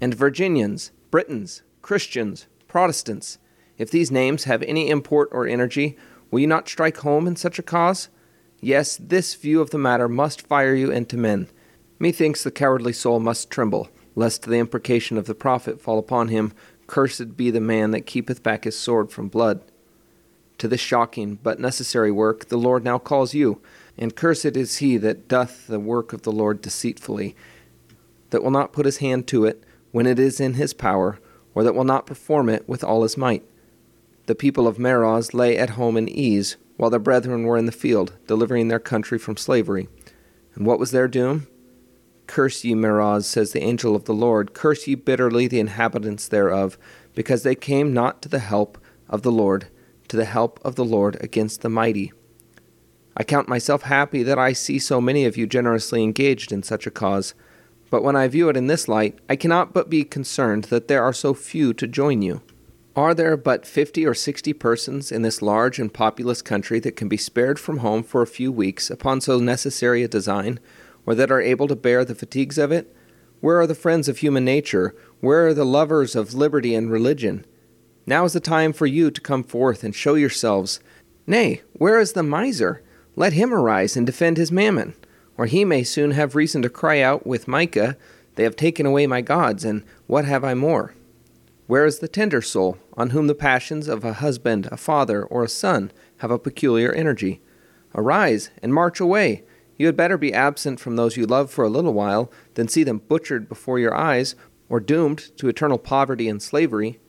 And 0.00 0.14
Virginians, 0.14 0.92
Britons, 1.10 1.62
Christians, 1.82 2.46
Protestants, 2.66 3.38
if 3.78 3.90
these 3.90 4.10
names 4.10 4.44
have 4.44 4.62
any 4.62 4.88
import 4.88 5.28
or 5.30 5.46
energy, 5.46 5.96
will 6.30 6.40
you 6.40 6.46
not 6.46 6.68
strike 6.68 6.98
home 6.98 7.26
in 7.26 7.36
such 7.36 7.58
a 7.58 7.62
cause? 7.62 8.08
Yes, 8.60 8.96
this 8.96 9.34
view 9.34 9.60
of 9.60 9.70
the 9.70 9.78
matter 9.78 10.08
must 10.08 10.46
fire 10.46 10.74
you 10.74 10.90
into 10.90 11.16
men. 11.16 11.48
Methinks 11.98 12.42
the 12.42 12.50
cowardly 12.50 12.92
soul 12.92 13.20
must 13.20 13.50
tremble, 13.50 13.88
lest 14.14 14.42
the 14.42 14.56
imprecation 14.58 15.18
of 15.18 15.26
the 15.26 15.34
prophet 15.34 15.80
fall 15.80 15.98
upon 15.98 16.28
him 16.28 16.52
Cursed 16.86 17.36
be 17.36 17.50
the 17.50 17.60
man 17.60 17.90
that 17.90 18.06
keepeth 18.06 18.42
back 18.42 18.64
his 18.64 18.78
sword 18.78 19.10
from 19.10 19.28
blood. 19.28 19.60
To 20.58 20.68
this 20.68 20.80
shocking 20.80 21.38
but 21.42 21.60
necessary 21.60 22.10
work 22.10 22.46
the 22.46 22.56
Lord 22.56 22.84
now 22.84 22.98
calls 22.98 23.34
you, 23.34 23.60
and 23.98 24.14
cursed 24.14 24.56
is 24.56 24.78
he 24.78 24.96
that 24.98 25.28
doth 25.28 25.66
the 25.66 25.80
work 25.80 26.12
of 26.12 26.22
the 26.22 26.32
Lord 26.32 26.62
deceitfully, 26.62 27.34
that 28.30 28.42
will 28.42 28.50
not 28.50 28.72
put 28.72 28.86
his 28.86 28.98
hand 28.98 29.26
to 29.28 29.44
it 29.44 29.62
when 29.92 30.06
it 30.06 30.18
is 30.18 30.40
in 30.40 30.54
his 30.54 30.72
power, 30.72 31.18
or 31.54 31.62
that 31.64 31.74
will 31.74 31.84
not 31.84 32.06
perform 32.06 32.48
it 32.48 32.68
with 32.68 32.84
all 32.84 33.02
his 33.02 33.16
might. 33.16 33.44
The 34.26 34.34
people 34.34 34.66
of 34.66 34.78
Meroz 34.78 35.34
lay 35.34 35.56
at 35.56 35.70
home 35.70 35.96
in 35.96 36.08
ease, 36.08 36.56
while 36.76 36.90
their 36.90 37.00
brethren 37.00 37.44
were 37.44 37.56
in 37.56 37.66
the 37.66 37.72
field, 37.72 38.12
delivering 38.26 38.68
their 38.68 38.78
country 38.78 39.18
from 39.18 39.36
slavery. 39.36 39.88
And 40.54 40.66
what 40.66 40.78
was 40.78 40.90
their 40.90 41.08
doom? 41.08 41.46
Curse 42.26 42.64
ye, 42.64 42.74
Meroz, 42.74 43.24
says 43.24 43.52
the 43.52 43.62
angel 43.62 43.94
of 43.94 44.04
the 44.04 44.14
Lord, 44.14 44.52
curse 44.52 44.86
ye 44.86 44.94
bitterly 44.94 45.46
the 45.46 45.60
inhabitants 45.60 46.28
thereof, 46.28 46.76
because 47.14 47.42
they 47.42 47.54
came 47.54 47.94
not 47.94 48.20
to 48.22 48.28
the 48.28 48.40
help 48.40 48.78
of 49.08 49.22
the 49.22 49.32
Lord, 49.32 49.68
to 50.08 50.16
the 50.16 50.24
help 50.24 50.60
of 50.64 50.74
the 50.74 50.84
Lord 50.84 51.16
against 51.20 51.62
the 51.62 51.68
mighty. 51.68 52.12
I 53.16 53.24
count 53.24 53.48
myself 53.48 53.82
happy 53.82 54.22
that 54.24 54.38
I 54.38 54.52
see 54.52 54.78
so 54.78 55.00
many 55.00 55.24
of 55.24 55.36
you 55.36 55.46
generously 55.46 56.02
engaged 56.02 56.52
in 56.52 56.62
such 56.62 56.86
a 56.86 56.90
cause, 56.90 57.34
but 57.88 58.02
when 58.02 58.16
I 58.16 58.28
view 58.28 58.48
it 58.48 58.56
in 58.56 58.66
this 58.66 58.88
light, 58.88 59.18
I 59.28 59.36
cannot 59.36 59.72
but 59.72 59.88
be 59.88 60.04
concerned 60.04 60.64
that 60.64 60.88
there 60.88 61.02
are 61.02 61.12
so 61.12 61.32
few 61.32 61.72
to 61.74 61.86
join 61.86 62.20
you. 62.20 62.42
Are 62.96 63.12
there 63.12 63.36
but 63.36 63.66
fifty 63.66 64.06
or 64.06 64.14
sixty 64.14 64.54
persons 64.54 65.12
in 65.12 65.20
this 65.20 65.42
large 65.42 65.78
and 65.78 65.92
populous 65.92 66.40
country 66.40 66.80
that 66.80 66.96
can 66.96 67.08
be 67.08 67.18
spared 67.18 67.58
from 67.58 67.78
home 67.78 68.02
for 68.02 68.22
a 68.22 68.26
few 68.26 68.50
weeks 68.50 68.88
upon 68.88 69.20
so 69.20 69.38
necessary 69.38 70.02
a 70.02 70.08
design, 70.08 70.58
or 71.04 71.14
that 71.14 71.30
are 71.30 71.42
able 71.42 71.68
to 71.68 71.76
bear 71.76 72.06
the 72.06 72.14
fatigues 72.14 72.56
of 72.56 72.72
it? 72.72 72.96
Where 73.40 73.60
are 73.60 73.66
the 73.66 73.74
friends 73.74 74.08
of 74.08 74.18
human 74.18 74.46
nature? 74.46 74.96
Where 75.20 75.48
are 75.48 75.52
the 75.52 75.66
lovers 75.66 76.16
of 76.16 76.32
liberty 76.32 76.74
and 76.74 76.90
religion? 76.90 77.44
Now 78.06 78.24
is 78.24 78.32
the 78.32 78.40
time 78.40 78.72
for 78.72 78.86
you 78.86 79.10
to 79.10 79.20
come 79.20 79.44
forth 79.44 79.84
and 79.84 79.94
show 79.94 80.14
yourselves. 80.14 80.80
Nay, 81.26 81.60
where 81.74 82.00
is 82.00 82.14
the 82.14 82.22
miser? 82.22 82.82
Let 83.14 83.34
him 83.34 83.52
arise 83.52 83.94
and 83.94 84.06
defend 84.06 84.38
his 84.38 84.50
mammon, 84.50 84.94
or 85.36 85.44
he 85.44 85.66
may 85.66 85.82
soon 85.82 86.12
have 86.12 86.34
reason 86.34 86.62
to 86.62 86.70
cry 86.70 87.02
out 87.02 87.26
with 87.26 87.46
Micah, 87.46 87.98
They 88.36 88.44
have 88.44 88.56
taken 88.56 88.86
away 88.86 89.06
my 89.06 89.20
gods, 89.20 89.66
and 89.66 89.82
what 90.06 90.24
have 90.24 90.44
I 90.44 90.54
more? 90.54 90.94
Where 91.66 91.84
is 91.84 91.98
the 91.98 92.06
tender 92.06 92.42
soul, 92.42 92.78
on 92.94 93.10
whom 93.10 93.26
the 93.26 93.34
passions 93.34 93.88
of 93.88 94.04
a 94.04 94.14
husband, 94.14 94.68
a 94.70 94.76
father, 94.76 95.24
or 95.24 95.42
a 95.42 95.48
son 95.48 95.90
have 96.18 96.30
a 96.30 96.38
peculiar 96.38 96.92
energy? 96.92 97.40
Arise 97.92 98.50
and 98.62 98.72
march 98.72 99.00
away. 99.00 99.42
You 99.76 99.86
had 99.86 99.96
better 99.96 100.16
be 100.16 100.32
absent 100.32 100.78
from 100.78 100.94
those 100.94 101.16
you 101.16 101.26
love 101.26 101.50
for 101.50 101.64
a 101.64 101.68
little 101.68 101.92
while 101.92 102.30
than 102.54 102.68
see 102.68 102.84
them 102.84 102.98
butchered 103.08 103.48
before 103.48 103.80
your 103.80 103.94
eyes, 103.94 104.36
or 104.68 104.78
doomed 104.78 105.36
to 105.38 105.48
eternal 105.48 105.78
poverty 105.78 106.28
and 106.28 106.40
slavery. 106.40 107.00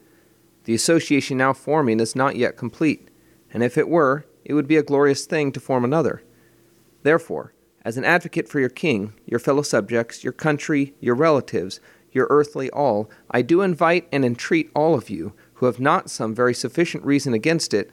The 0.63 0.73
association 0.73 1.37
now 1.37 1.53
forming 1.53 1.99
is 1.99 2.15
not 2.15 2.35
yet 2.35 2.57
complete, 2.57 3.09
and 3.53 3.61
if 3.61 3.77
it 3.77 3.87
were, 3.87 4.25
it 4.43 4.55
would 4.55 4.67
be 4.67 4.77
a 4.77 4.83
glorious 4.83 5.27
thing 5.27 5.51
to 5.51 5.59
form 5.59 5.83
another. 5.83 6.23
Therefore, 7.03 7.53
as 7.85 7.95
an 7.95 8.05
advocate 8.05 8.49
for 8.49 8.59
your 8.59 8.69
king, 8.69 9.13
your 9.25 9.39
fellow 9.39 9.61
subjects, 9.61 10.23
your 10.23 10.33
country, 10.33 10.95
your 10.99 11.15
relatives, 11.15 11.79
your 12.17 12.27
earthly 12.29 12.69
all, 12.71 13.09
I 13.31 13.41
do 13.41 13.61
invite 13.61 14.09
and 14.11 14.25
entreat 14.25 14.69
all 14.75 14.95
of 14.95 15.09
you, 15.09 15.31
who 15.53 15.67
have 15.67 15.79
not 15.79 16.09
some 16.09 16.35
very 16.35 16.53
sufficient 16.53 17.05
reason 17.05 17.33
against 17.33 17.73
it, 17.73 17.89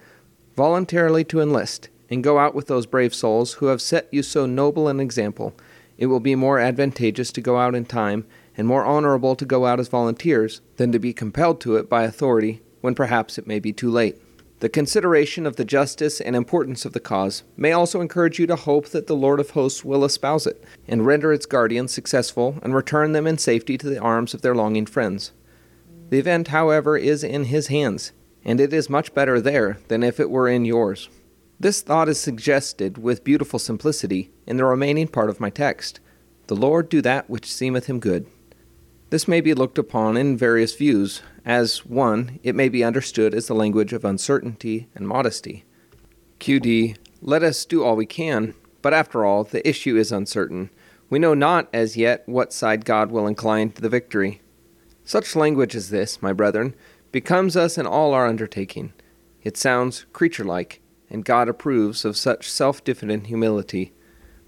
voluntarily 0.57 1.23
to 1.25 1.41
enlist, 1.41 1.89
and 2.11 2.25
go 2.25 2.39
out 2.39 2.55
with 2.55 2.67
those 2.67 2.87
brave 2.87 3.15
souls 3.15 3.55
who 3.55 3.67
have 3.67 3.81
set 3.81 4.09
you 4.11 4.23
so 4.23 4.47
noble 4.47 4.89
an 4.89 4.99
example. 4.99 5.55
It 5.97 6.07
will 6.07 6.21
be 6.21 6.35
more 6.35 6.59
advantageous 6.59 7.31
to 7.33 7.41
go 7.41 7.59
out 7.59 7.75
in 7.77 7.85
time, 7.85 8.27
and 8.57 8.67
more 8.67 8.85
honorable 8.85 9.37
to 9.37 9.45
go 9.45 9.67
out 9.67 9.79
as 9.79 9.89
volunteers, 9.89 10.61
than 10.77 10.91
to 10.91 10.99
be 10.99 11.13
compelled 11.13 11.61
to 11.61 11.77
it 11.77 11.89
by 11.89 12.03
authority, 12.03 12.63
when 12.81 12.95
perhaps 12.95 13.39
it 13.39 13.47
may 13.47 13.61
be 13.61 13.73
too 13.73 13.91
late. 13.91 14.17
The 14.61 14.69
consideration 14.69 15.47
of 15.47 15.57
the 15.57 15.65
justice 15.65 16.21
and 16.21 16.37
importance 16.37 16.85
of 16.85 16.93
the 16.93 17.01
cause 17.01 17.43
may 17.57 17.73
also 17.73 18.01
encourage 18.01 18.39
you 18.39 18.47
to 18.47 18.57
hope 18.57 18.89
that 18.91 19.07
the 19.07 19.17
Lord 19.17 19.41
of 19.41 19.51
hosts 19.51 19.85
will 19.85 20.05
espouse 20.05 20.47
it, 20.47 20.63
and 20.87 21.05
render 21.05 21.33
its 21.33 21.45
guardians 21.45 21.93
successful, 21.93 22.59
and 22.63 22.75
return 22.75 23.13
them 23.13 23.27
in 23.27 23.37
safety 23.37 23.77
to 23.77 23.89
the 23.89 23.99
arms 23.99 24.33
of 24.33 24.43
their 24.43 24.55
longing 24.55 24.87
friends. 24.87 25.33
The 26.11 26.19
event, 26.19 26.49
however, 26.49 26.97
is 26.97 27.25
in 27.25 27.45
his 27.45 27.67
hands, 27.67 28.13
and 28.45 28.61
it 28.61 28.73
is 28.73 28.89
much 28.89 29.13
better 29.15 29.41
there 29.41 29.79
than 29.89 30.03
if 30.03 30.21
it 30.21 30.31
were 30.31 30.49
in 30.49 30.65
yours. 30.65 31.09
This 31.59 31.83
thought 31.83 32.09
is 32.09 32.21
suggested 32.21 32.99
with 32.99 33.25
beautiful 33.25 33.59
simplicity 33.59 34.31
in 34.47 34.57
the 34.57 34.65
remaining 34.65 35.09
part 35.09 35.31
of 35.31 35.41
my 35.41 35.51
text 35.51 36.01
The 36.47 36.57
Lord 36.57 36.89
do 36.89 37.01
that 37.01 37.29
which 37.31 37.53
seemeth 37.53 37.87
him 37.87 38.01
good. 38.01 38.27
This 39.15 39.29
may 39.29 39.41
be 39.41 39.55
looked 39.55 39.79
upon 39.79 40.17
in 40.17 40.37
various 40.37 40.75
views. 40.75 41.23
As 41.45 41.87
one, 41.87 42.41
it 42.43 42.57
may 42.57 42.69
be 42.69 42.83
understood 42.83 43.33
as 43.33 43.47
the 43.47 43.55
language 43.55 43.93
of 43.93 44.05
uncertainty 44.05 44.89
and 44.93 45.07
modesty. 45.07 45.65
QD, 46.41 46.97
let 47.23 47.45
us 47.45 47.65
do 47.65 47.85
all 47.85 47.95
we 47.95 48.07
can, 48.07 48.55
but 48.83 48.93
after 48.93 49.25
all, 49.25 49.45
the 49.45 49.65
issue 49.69 49.97
is 49.97 50.11
uncertain. 50.11 50.69
We 51.11 51.21
know 51.21 51.33
not 51.33 51.69
as 51.73 51.97
yet 51.97 52.25
what 52.29 52.53
side 52.53 52.85
God 52.85 53.13
will 53.13 53.29
incline 53.29 53.71
to 53.71 53.81
the 53.81 53.89
victory. 53.89 54.41
Such 55.05 55.37
language 55.37 55.77
as 55.77 55.91
this, 55.91 56.21
my 56.21 56.33
brethren, 56.33 56.75
becomes 57.13 57.57
us 57.57 57.79
in 57.79 57.87
all 57.87 58.15
our 58.15 58.27
undertaking. 58.27 58.95
It 59.45 59.57
sounds 59.57 60.07
creature 60.13 60.43
like, 60.43 60.81
and 61.09 61.25
God 61.25 61.49
approves 61.49 62.05
of 62.05 62.17
such 62.17 62.51
self 62.51 62.83
diffident 62.83 63.29
humility. 63.29 63.93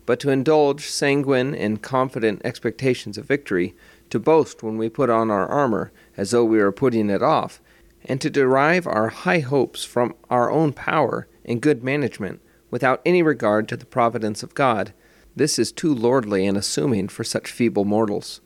But 0.06 0.18
to 0.20 0.30
indulge 0.30 0.86
sanguine 0.86 1.54
and 1.54 1.82
confident 1.82 2.42
expectations 2.44 3.16
of 3.16 3.26
victory, 3.26 3.76
to 4.10 4.18
boast 4.18 4.62
when 4.62 4.76
we 4.78 4.88
put 4.88 5.10
on 5.10 5.30
our 5.30 5.46
armor, 5.46 5.92
as 6.16 6.30
though 6.30 6.44
we 6.44 6.58
were 6.58 6.72
putting 6.72 7.10
it 7.10 7.22
off, 7.22 7.60
and 8.04 8.20
to 8.20 8.30
derive 8.30 8.86
our 8.86 9.08
high 9.08 9.40
hopes 9.40 9.84
from 9.84 10.14
our 10.30 10.50
own 10.50 10.72
power 10.72 11.26
and 11.44 11.60
good 11.60 11.82
management, 11.82 12.40
without 12.70 13.00
any 13.04 13.22
regard 13.22 13.68
to 13.68 13.76
the 13.76 13.86
providence 13.86 14.42
of 14.42 14.54
God, 14.54 14.92
this 15.34 15.58
is 15.58 15.70
too 15.70 15.94
lordly 15.94 16.46
and 16.46 16.56
assuming 16.56 17.08
for 17.08 17.24
such 17.24 17.50
feeble 17.50 17.84
mortals. 17.84 18.40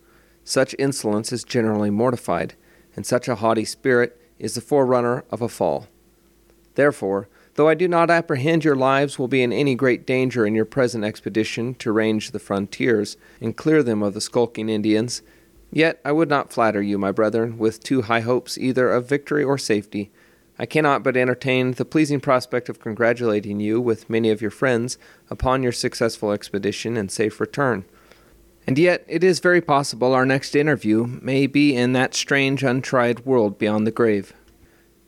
Such 0.45 0.75
insolence 0.79 1.33
is 1.33 1.45
generally 1.45 1.91
mortified, 1.91 2.55
and 2.97 3.07
such 3.07 3.29
a 3.29 3.37
haughty 3.37 3.65
spirit 3.65 4.21
is 4.39 4.55
the 4.55 4.61
forerunner 4.61 5.25
of 5.31 5.41
a 5.41 5.49
fall. 5.49 5.87
Therefore, 6.75 7.29
though 7.55 7.69
I 7.69 7.75
do 7.75 7.87
not 7.87 8.11
apprehend 8.11 8.65
your 8.65 8.75
lives 8.75 9.19
will 9.19 9.29
be 9.29 9.43
in 9.43 9.53
any 9.53 9.75
great 9.75 10.07
danger 10.07 10.47
in 10.47 10.55
your 10.55 10.65
present 10.65 11.05
expedition 11.05 11.75
to 11.77 11.93
range 11.93 12.31
the 12.31 12.39
frontiers 12.39 13.17
and 13.41 13.57
clear 13.57 13.83
them 13.83 14.03
of 14.03 14.15
the 14.15 14.21
skulking 14.21 14.69
Indians, 14.69 15.23
Yet 15.73 16.01
I 16.05 16.13
would 16.13 16.29
not 16.29 16.53
flatter 16.53 16.83
you, 16.83 16.99
my 16.99 17.13
brethren, 17.13 17.59
with 17.59 17.83
too 17.83 18.03
high 18.03 18.21
hopes 18.21 18.59
either 18.59 18.91
of 18.91 19.09
victory 19.09 19.45
or 19.45 19.59
safety. 19.59 20.11
I 20.59 20.67
cannot 20.67 21.03
but 21.03 21.17
entertain 21.17 21.73
the 21.73 21.85
pleasing 21.85 22.21
prospect 22.21 22.69
of 22.69 22.81
congratulating 22.81 23.61
you, 23.61 23.81
with 23.81 24.11
many 24.11 24.31
of 24.31 24.43
your 24.43 24.51
friends, 24.51 24.99
upon 25.31 25.63
your 25.63 25.73
successful 25.73 26.33
expedition 26.33 26.97
and 26.97 27.11
safe 27.11 27.41
return. 27.41 27.85
And 28.67 28.79
yet 28.79 29.05
it 29.09 29.25
is 29.25 29.41
very 29.41 29.61
possible 29.61 30.13
our 30.13 30.27
next 30.27 30.55
interview 30.55 31.07
may 31.23 31.47
be 31.47 31.75
in 31.75 31.93
that 31.95 32.15
strange, 32.15 32.63
untried 32.63 33.25
world 33.25 33.59
beyond 33.59 33.87
the 33.87 33.91
grave. 33.91 34.35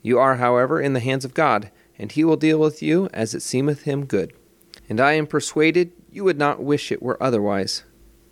You 0.00 0.18
are, 0.18 0.36
however, 0.36 0.80
in 0.80 0.94
the 0.94 1.00
hands 1.00 1.24
of 1.24 1.34
God, 1.34 1.70
and 1.98 2.10
He 2.10 2.24
will 2.24 2.36
deal 2.36 2.58
with 2.58 2.82
you 2.82 3.08
as 3.12 3.34
it 3.34 3.42
seemeth 3.42 3.82
Him 3.82 4.06
good. 4.06 4.32
And 4.88 5.00
I 5.00 5.12
am 5.12 5.26
persuaded 5.26 5.92
you 6.10 6.24
would 6.24 6.38
not 6.38 6.62
wish 6.62 6.90
it 6.90 7.02
were 7.02 7.22
otherwise. 7.22 7.84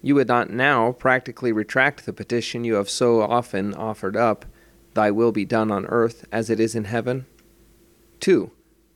You 0.02 0.14
would 0.14 0.28
not 0.28 0.50
now 0.50 0.92
practically 0.92 1.52
retract 1.52 2.06
the 2.06 2.12
petition 2.12 2.64
you 2.64 2.74
have 2.74 2.88
so 2.88 3.20
often 3.20 3.74
offered 3.74 4.16
up, 4.16 4.46
Thy 4.94 5.10
will 5.10 5.32
be 5.32 5.44
done 5.44 5.70
on 5.70 5.86
earth 5.86 6.24
as 6.32 6.50
it 6.50 6.58
is 6.58 6.74
in 6.74 6.84
heaven? 6.84 7.26
2. 8.20 8.50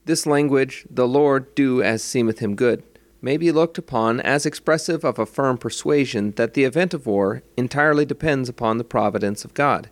This 0.05 0.25
language, 0.25 0.85
the 0.89 1.07
Lord 1.07 1.55
do 1.55 1.81
as 1.81 2.03
seemeth 2.03 2.39
him 2.39 2.55
good, 2.55 2.83
may 3.21 3.37
be 3.37 3.51
looked 3.51 3.77
upon 3.77 4.19
as 4.19 4.45
expressive 4.45 5.03
of 5.03 5.17
a 5.17 5.25
firm 5.25 5.57
persuasion 5.57 6.31
that 6.31 6.53
the 6.53 6.63
event 6.63 6.93
of 6.93 7.07
war 7.07 7.41
entirely 7.57 8.05
depends 8.05 8.49
upon 8.49 8.77
the 8.77 8.83
providence 8.83 9.45
of 9.45 9.53
God. 9.53 9.89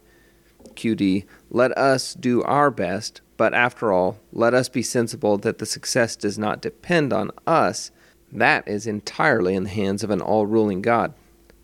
QD, 0.76 1.26
let 1.50 1.72
us 1.78 2.14
do 2.14 2.44
our 2.44 2.70
best, 2.70 3.22
but 3.38 3.54
after 3.54 3.92
all, 3.92 4.20
let 4.32 4.54
us 4.54 4.70
be 4.70 4.84
sensible 4.84 5.38
that 5.38 5.58
the 5.58 5.66
success 5.66 6.16
does 6.16 6.38
not 6.38 6.62
depend 6.62 7.14
on 7.14 7.32
us 7.48 7.92
that 8.40 8.68
is 8.68 8.88
entirely 8.88 9.56
in 9.56 9.64
the 9.64 9.70
hands 9.70 10.04
of 10.04 10.10
an 10.10 10.22
all 10.22 10.46
ruling 10.46 10.82
God. 10.82 11.14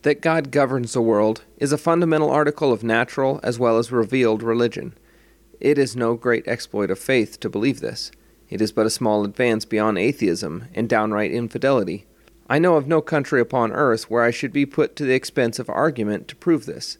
That 0.04 0.22
God 0.22 0.52
governs 0.52 0.94
the 0.94 1.02
world 1.02 1.44
is 1.58 1.72
a 1.72 1.78
fundamental 1.78 2.30
article 2.30 2.72
of 2.72 2.84
natural 2.84 3.40
as 3.44 3.60
well 3.60 3.78
as 3.78 3.92
revealed 3.92 4.44
religion. 4.44 4.94
It 5.60 5.78
is 5.78 5.96
no 5.96 6.16
great 6.16 6.48
exploit 6.48 6.90
of 6.90 7.00
faith 7.00 7.40
to 7.42 7.50
believe 7.50 7.82
this. 7.82 8.12
It 8.50 8.62
is 8.62 8.72
but 8.72 8.86
a 8.86 8.92
small 8.92 9.26
advance 9.26 9.66
beyond 9.66 9.98
atheism 9.98 10.66
and 10.74 10.88
downright 10.88 11.32
infidelity. 11.32 12.06
I 12.50 12.60
know 12.60 12.76
of 12.76 12.88
no 12.88 13.02
country 13.02 13.42
upon 13.42 13.72
earth 13.72 14.10
where 14.10 14.24
I 14.24 14.32
should 14.32 14.54
be 14.54 14.66
put 14.66 14.96
to 14.96 15.06
the 15.06 15.14
expense 15.14 15.60
of 15.60 15.70
argument 15.70 16.28
to 16.30 16.36
prove 16.36 16.66
this. 16.66 16.98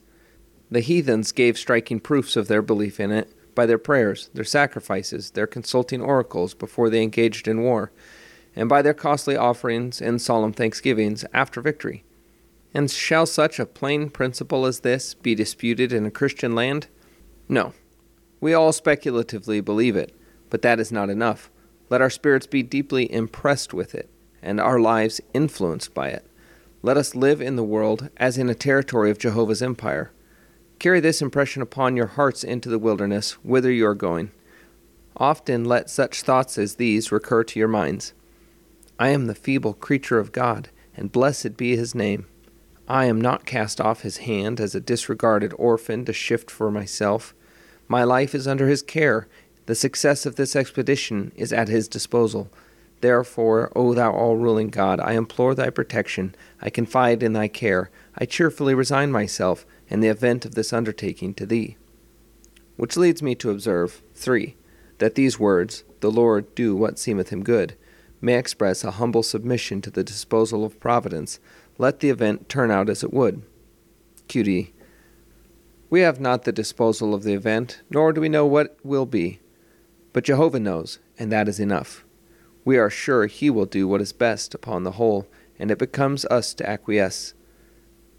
The 0.70 0.82
heathens 0.82 1.32
gave 1.32 1.58
striking 1.58 2.00
proofs 2.00 2.36
of 2.36 2.48
their 2.48 2.62
belief 2.62 3.00
in 3.00 3.12
it 3.12 3.34
by 3.56 3.66
their 3.66 3.80
prayers, 3.80 4.30
their 4.34 4.44
sacrifices, 4.44 5.32
their 5.32 5.48
consulting 5.48 6.02
oracles 6.02 6.54
before 6.54 6.90
they 6.90 7.02
engaged 7.02 7.48
in 7.48 7.62
war, 7.62 7.92
and 8.56 8.70
by 8.70 8.82
their 8.82 8.94
costly 8.94 9.36
offerings 9.36 10.02
and 10.02 10.22
solemn 10.22 10.54
thanksgivings 10.54 11.26
after 11.34 11.62
victory. 11.62 12.04
And 12.74 12.90
shall 12.90 13.26
such 13.26 13.60
a 13.60 13.66
plain 13.66 14.10
principle 14.10 14.66
as 14.66 14.82
this 14.82 15.14
be 15.14 15.34
disputed 15.36 15.92
in 15.92 16.06
a 16.06 16.12
Christian 16.12 16.54
land? 16.54 16.88
No. 17.48 17.74
We 18.40 18.54
all 18.54 18.72
speculatively 18.72 19.62
believe 19.62 19.96
it, 19.96 20.16
but 20.50 20.62
that 20.62 20.80
is 20.80 20.92
not 20.92 21.10
enough. 21.10 21.50
Let 21.90 22.02
our 22.02 22.10
spirits 22.10 22.46
be 22.46 22.62
deeply 22.62 23.12
impressed 23.12 23.74
with 23.74 23.96
it, 23.96 24.10
and 24.42 24.60
our 24.60 24.80
lives 24.80 25.20
influenced 25.34 25.94
by 25.94 26.10
it. 26.10 26.26
Let 26.82 26.96
us 26.96 27.16
live 27.16 27.42
in 27.42 27.56
the 27.56 27.64
world 27.64 28.10
as 28.18 28.38
in 28.38 28.50
a 28.50 28.56
territory 28.56 29.10
of 29.10 29.18
Jehovah's 29.18 29.62
empire. 29.62 30.12
Carry 30.78 31.02
this 31.02 31.22
impression 31.22 31.62
upon 31.62 31.98
your 31.98 32.08
hearts 32.08 32.44
into 32.44 32.70
the 32.70 32.80
wilderness, 32.80 33.34
whither 33.44 33.72
you 33.72 33.86
are 33.86 33.96
going. 33.96 34.32
Often 35.18 35.66
let 35.66 35.90
such 35.90 36.22
thoughts 36.22 36.58
as 36.58 36.76
these 36.76 37.12
recur 37.12 37.44
to 37.44 37.60
your 37.60 37.68
minds. 37.68 38.14
I 39.02 39.10
am 39.10 39.28
the 39.28 39.36
feeble 39.36 39.74
creature 39.74 40.20
of 40.20 40.34
God, 40.34 40.68
and 40.94 41.10
blessed 41.10 41.56
be 41.56 41.78
his 41.78 41.96
name. 41.96 42.26
I 42.86 43.06
am 43.06 43.22
not 43.22 43.46
cast 43.46 43.80
off 43.80 44.02
his 44.02 44.18
hand 44.18 44.60
as 44.60 44.76
a 44.76 44.82
disregarded 44.82 45.54
orphan 45.58 46.04
to 46.04 46.12
shift 46.12 46.52
for 46.52 46.70
myself. 46.70 47.34
My 47.88 48.04
life 48.04 48.36
is 48.36 48.46
under 48.46 48.68
his 48.68 48.82
care. 48.82 49.30
The 49.68 49.76
success 49.76 50.26
of 50.26 50.36
this 50.36 50.54
expedition 50.54 51.32
is 51.38 51.54
at 51.54 51.70
his 51.70 51.88
disposal. 51.88 52.52
Therefore, 53.00 53.72
O 53.74 53.94
thou 53.94 54.12
all 54.12 54.36
ruling 54.36 54.68
God, 54.68 55.00
I 55.00 55.14
implore 55.14 55.56
thy 55.56 55.70
protection. 55.70 56.36
I 56.62 56.70
confide 56.70 57.24
in 57.24 57.32
thy 57.32 57.48
care. 57.48 57.90
I 58.18 58.26
cheerfully 58.26 58.74
resign 58.74 59.14
myself, 59.14 59.66
in 59.88 60.02
the 60.02 60.10
event 60.10 60.44
of 60.44 60.56
this 60.56 60.74
undertaking, 60.74 61.36
to 61.36 61.46
thee. 61.46 61.78
Which 62.76 62.98
leads 62.98 63.24
me 63.24 63.34
to 63.36 63.50
observe, 63.50 64.02
3. 64.16 64.58
That 64.98 65.16
these 65.16 65.40
words, 65.40 65.86
The 66.02 66.12
Lord 66.12 66.54
do 66.54 66.76
what 66.76 67.00
seemeth 67.00 67.30
him 67.30 67.46
good, 67.46 67.76
may 68.22 68.38
express 68.38 68.84
a 68.84 68.92
humble 68.92 69.24
submission 69.24 69.82
to 69.82 69.90
the 69.90 70.04
disposal 70.04 70.66
of 70.66 70.80
Providence, 70.80 71.40
let 71.78 72.00
the 72.00 72.10
event 72.10 72.50
turn 72.50 72.72
out 72.72 72.90
as 72.90 73.04
it 73.04 73.14
would. 73.14 73.42
QD. 74.28 74.72
We 75.90 76.02
have 76.02 76.20
not 76.20 76.44
the 76.44 76.52
disposal 76.52 77.14
of 77.14 77.24
the 77.24 77.34
event, 77.34 77.82
nor 77.90 78.14
do 78.14 78.22
we 78.22 78.30
know 78.30 78.46
what 78.46 78.78
will 78.84 79.06
be. 79.06 79.40
But 80.14 80.26
Jehovah 80.26 80.60
knows, 80.60 81.00
and 81.18 81.32
that 81.32 81.48
is 81.48 81.60
enough. 81.60 82.06
We 82.66 82.78
are 82.78 82.90
sure 82.90 83.26
He 83.26 83.50
will 83.50 83.66
do 83.66 83.88
what 83.88 84.02
is 84.02 84.14
best 84.14 84.54
upon 84.54 84.84
the 84.84 84.92
whole, 84.92 85.28
and 85.58 85.72
it 85.72 85.80
becomes 85.80 86.26
us 86.26 86.54
to 86.56 86.70
acquiesce. 86.70 87.34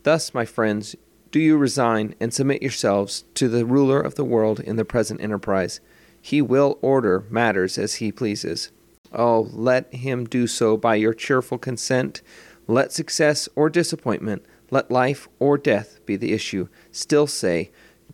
Thus, 0.03 0.35
my 0.35 0.45
friends, 0.45 0.97
do 1.31 1.39
you 1.39 1.57
resign 1.57 2.15
and 2.19 2.35
submit 2.35 2.63
yourselves 2.63 3.25
to 3.35 3.49
the 3.49 3.65
ruler 3.65 4.01
of 4.01 4.17
the 4.17 4.25
world 4.25 4.59
in 4.59 4.77
the 4.77 4.85
present 4.85 5.21
enterprise. 5.21 5.81
He 6.21 6.43
will 6.43 6.79
order 6.83 7.25
matters 7.31 7.79
as 7.79 7.97
he 7.97 8.11
pleases. 8.11 8.73
Oh, 9.13 9.49
let 9.53 9.93
him 9.93 10.25
do 10.25 10.47
so 10.47 10.77
by 10.77 10.95
your 10.95 11.15
cheerful 11.15 11.59
consent. 11.59 12.23
Let 12.67 12.93
success 12.93 13.49
or 13.57 13.69
disappointment, 13.69 14.45
let 14.71 14.91
life 14.91 15.29
or 15.39 15.59
death 15.59 15.99
be 16.07 16.17
the 16.17 16.33
issue. 16.33 16.69
Still 16.93 17.27
say, 17.27 17.71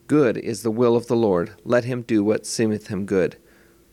Good 0.06 0.36
is 0.36 0.62
the 0.62 0.70
will 0.70 0.96
of 0.96 1.08
the 1.08 1.16
Lord. 1.16 1.54
Let 1.64 1.84
him 1.84 2.02
do 2.02 2.24
what 2.24 2.46
seemeth 2.46 2.86
him 2.86 3.04
good. 3.04 3.36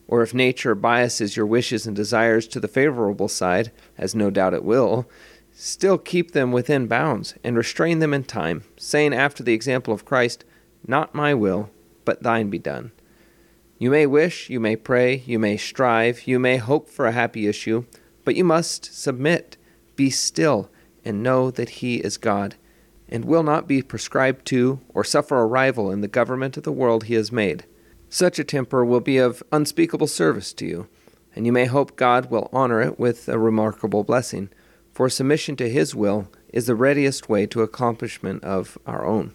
Or 0.08 0.22
if 0.22 0.34
nature 0.34 0.76
biases 0.76 1.36
your 1.36 1.46
wishes 1.46 1.88
and 1.88 1.96
desires 1.96 2.48
to 2.50 2.60
the 2.60 2.68
favorable 2.68 3.28
side, 3.28 3.72
as 3.98 4.14
no 4.14 4.30
doubt 4.30 4.54
it 4.54 4.64
will, 4.64 5.10
still 5.52 5.98
keep 5.98 6.32
them 6.32 6.52
within 6.52 6.88
bounds 6.88 7.36
and 7.44 7.58
restrain 7.58 8.00
them 8.00 8.14
in 8.14 8.24
time, 8.24 8.64
saying 8.78 9.14
after 9.14 9.44
the 9.44 9.54
example 9.54 9.94
of 9.94 10.06
Christ, 10.06 10.46
Not 10.88 11.16
my 11.16 11.34
will, 11.34 11.70
but 12.06 12.24
thine 12.24 12.50
be 12.50 12.60
done. 12.60 12.92
You 13.84 13.90
may 13.90 14.06
wish, 14.06 14.50
you 14.50 14.62
may 14.62 14.78
pray, 14.78 15.24
you 15.26 15.38
may 15.38 15.58
strive, 15.58 16.26
you 16.26 16.40
may 16.40 16.56
hope 16.56 16.88
for 16.88 17.06
a 17.06 17.12
happy 17.12 17.48
issue, 17.48 17.84
but 18.24 18.38
you 18.38 18.46
must 18.46 18.86
submit, 18.86 19.58
be 19.98 20.10
still, 20.10 20.72
and 21.04 21.22
know 21.22 21.52
that 21.52 21.68
He 21.68 21.98
is 21.98 22.16
God, 22.16 22.56
and 23.10 23.26
will 23.26 23.44
not 23.44 23.68
be 23.68 23.82
prescribed 23.82 24.46
to 24.46 24.80
or 24.94 25.04
suffer 25.04 25.38
a 25.38 25.46
rival 25.46 25.92
in 25.92 26.00
the 26.00 26.08
government 26.08 26.56
of 26.56 26.64
the 26.64 26.72
world 26.72 27.04
He 27.04 27.16
has 27.16 27.30
made. 27.30 27.66
Such 28.08 28.40
a 28.40 28.46
temper 28.46 28.86
will 28.86 29.02
be 29.02 29.18
of 29.18 29.44
unspeakable 29.52 30.08
service 30.08 30.54
to 30.54 30.66
you, 30.66 30.88
and 31.36 31.46
you 31.46 31.52
may 31.52 31.66
hope 31.66 31.98
God 31.98 32.32
will 32.32 32.50
honor 32.54 32.82
it 32.82 32.98
with 32.98 33.28
a 33.28 33.38
remarkable 33.38 34.06
blessing, 34.06 34.48
for 34.94 35.10
submission 35.10 35.58
to 35.58 35.70
His 35.70 35.94
will 35.94 36.32
is 36.54 36.68
the 36.68 36.76
readiest 36.76 37.28
way 37.28 37.46
to 37.48 37.62
accomplishment 37.62 38.46
of 38.46 38.78
our 38.86 39.06
own. 39.06 39.34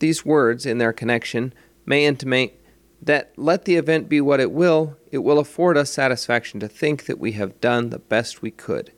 These 0.00 0.24
words, 0.24 0.66
in 0.66 0.78
their 0.78 0.92
connection, 0.92 1.54
may 1.86 2.04
intimate 2.04 2.60
that 3.06 3.32
let 3.36 3.64
the 3.64 3.76
event 3.76 4.08
be 4.08 4.20
what 4.20 4.40
it 4.40 4.50
will, 4.50 4.96
it 5.10 5.18
will 5.18 5.38
afford 5.38 5.76
us 5.76 5.90
satisfaction 5.90 6.60
to 6.60 6.68
think 6.68 7.06
that 7.06 7.20
we 7.20 7.32
have 7.32 7.60
done 7.60 7.90
the 7.90 8.00
best 8.00 8.42
we 8.42 8.50
could. 8.50 8.92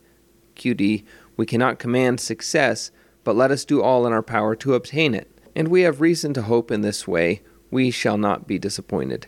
QD, 0.56 1.04
we 1.36 1.46
cannot 1.46 1.78
command 1.78 2.18
success, 2.18 2.90
but 3.22 3.36
let 3.36 3.50
us 3.50 3.66
do 3.66 3.82
all 3.82 4.06
in 4.06 4.12
our 4.12 4.22
power 4.22 4.56
to 4.56 4.74
obtain 4.74 5.14
it, 5.14 5.30
and 5.54 5.68
we 5.68 5.82
have 5.82 6.00
reason 6.00 6.32
to 6.34 6.42
hope 6.42 6.70
in 6.70 6.80
this 6.80 7.06
way 7.06 7.42
we 7.70 7.90
shall 7.90 8.16
not 8.16 8.46
be 8.46 8.58
disappointed. 8.58 9.26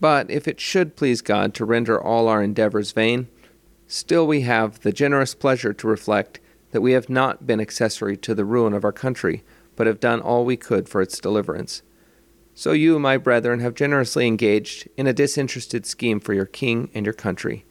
But 0.00 0.30
if 0.30 0.48
it 0.48 0.60
should 0.60 0.96
please 0.96 1.22
God 1.22 1.54
to 1.54 1.64
render 1.64 2.00
all 2.00 2.26
our 2.26 2.42
endeavors 2.42 2.90
vain, 2.90 3.28
still 3.86 4.26
we 4.26 4.40
have 4.42 4.80
the 4.80 4.92
generous 4.92 5.34
pleasure 5.34 5.72
to 5.72 5.86
reflect 5.86 6.40
that 6.72 6.80
we 6.80 6.92
have 6.92 7.08
not 7.08 7.46
been 7.46 7.60
accessory 7.60 8.16
to 8.16 8.34
the 8.34 8.44
ruin 8.44 8.74
of 8.74 8.84
our 8.84 8.92
country, 8.92 9.44
but 9.76 9.86
have 9.86 10.00
done 10.00 10.20
all 10.20 10.44
we 10.44 10.56
could 10.56 10.88
for 10.88 11.00
its 11.00 11.20
deliverance. 11.20 11.82
So 12.58 12.72
you, 12.72 12.98
my 12.98 13.18
brethren, 13.18 13.60
have 13.60 13.76
generously 13.76 14.26
engaged 14.26 14.88
in 14.96 15.06
a 15.06 15.12
disinterested 15.12 15.86
scheme 15.86 16.18
for 16.18 16.34
your 16.34 16.44
king 16.44 16.90
and 16.92 17.06
your 17.06 17.12
country. 17.12 17.64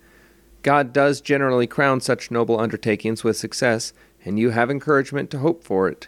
God 0.64 0.94
does 0.94 1.20
generally 1.20 1.68
crown 1.68 2.00
such 2.00 2.32
noble 2.32 2.58
undertakings 2.58 3.22
with 3.22 3.36
success, 3.36 3.92
and 4.24 4.40
you 4.40 4.52
have 4.52 4.72
encouragement 4.72 5.30
to 5.32 5.40
hope 5.40 5.62
for 5.62 5.90
it. 5.90 6.08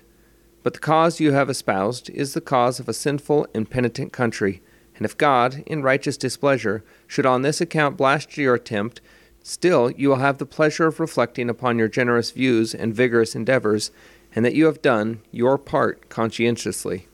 But 0.63 0.75
the 0.75 0.79
cause 0.79 1.19
you 1.19 1.33
have 1.33 1.49
espoused 1.49 2.09
is 2.11 2.33
the 2.33 2.39
cause 2.39 2.79
of 2.79 2.87
a 2.87 2.93
sinful, 2.93 3.47
and 3.53 3.69
penitent 3.69 4.13
country, 4.13 4.61
and 4.95 5.03
if 5.03 5.17
God, 5.17 5.61
in 5.65 5.83
righteous 5.83 6.15
displeasure, 6.15 6.81
should 7.05 7.25
on 7.25 7.41
this 7.41 7.59
account 7.59 7.97
blast 7.97 8.37
your 8.37 8.55
attempt, 8.55 9.01
still 9.43 9.91
you 9.91 10.07
will 10.07 10.23
have 10.23 10.37
the 10.37 10.45
pleasure 10.45 10.87
of 10.87 11.01
reflecting 11.01 11.49
upon 11.49 11.77
your 11.77 11.89
generous 11.89 12.31
views 12.31 12.73
and 12.73 12.95
vigorous 12.95 13.35
endeavors, 13.35 13.91
and 14.33 14.45
that 14.45 14.55
you 14.55 14.67
have 14.67 14.81
done 14.81 15.19
your 15.33 15.57
part 15.57 16.07
conscientiously. 16.07 17.07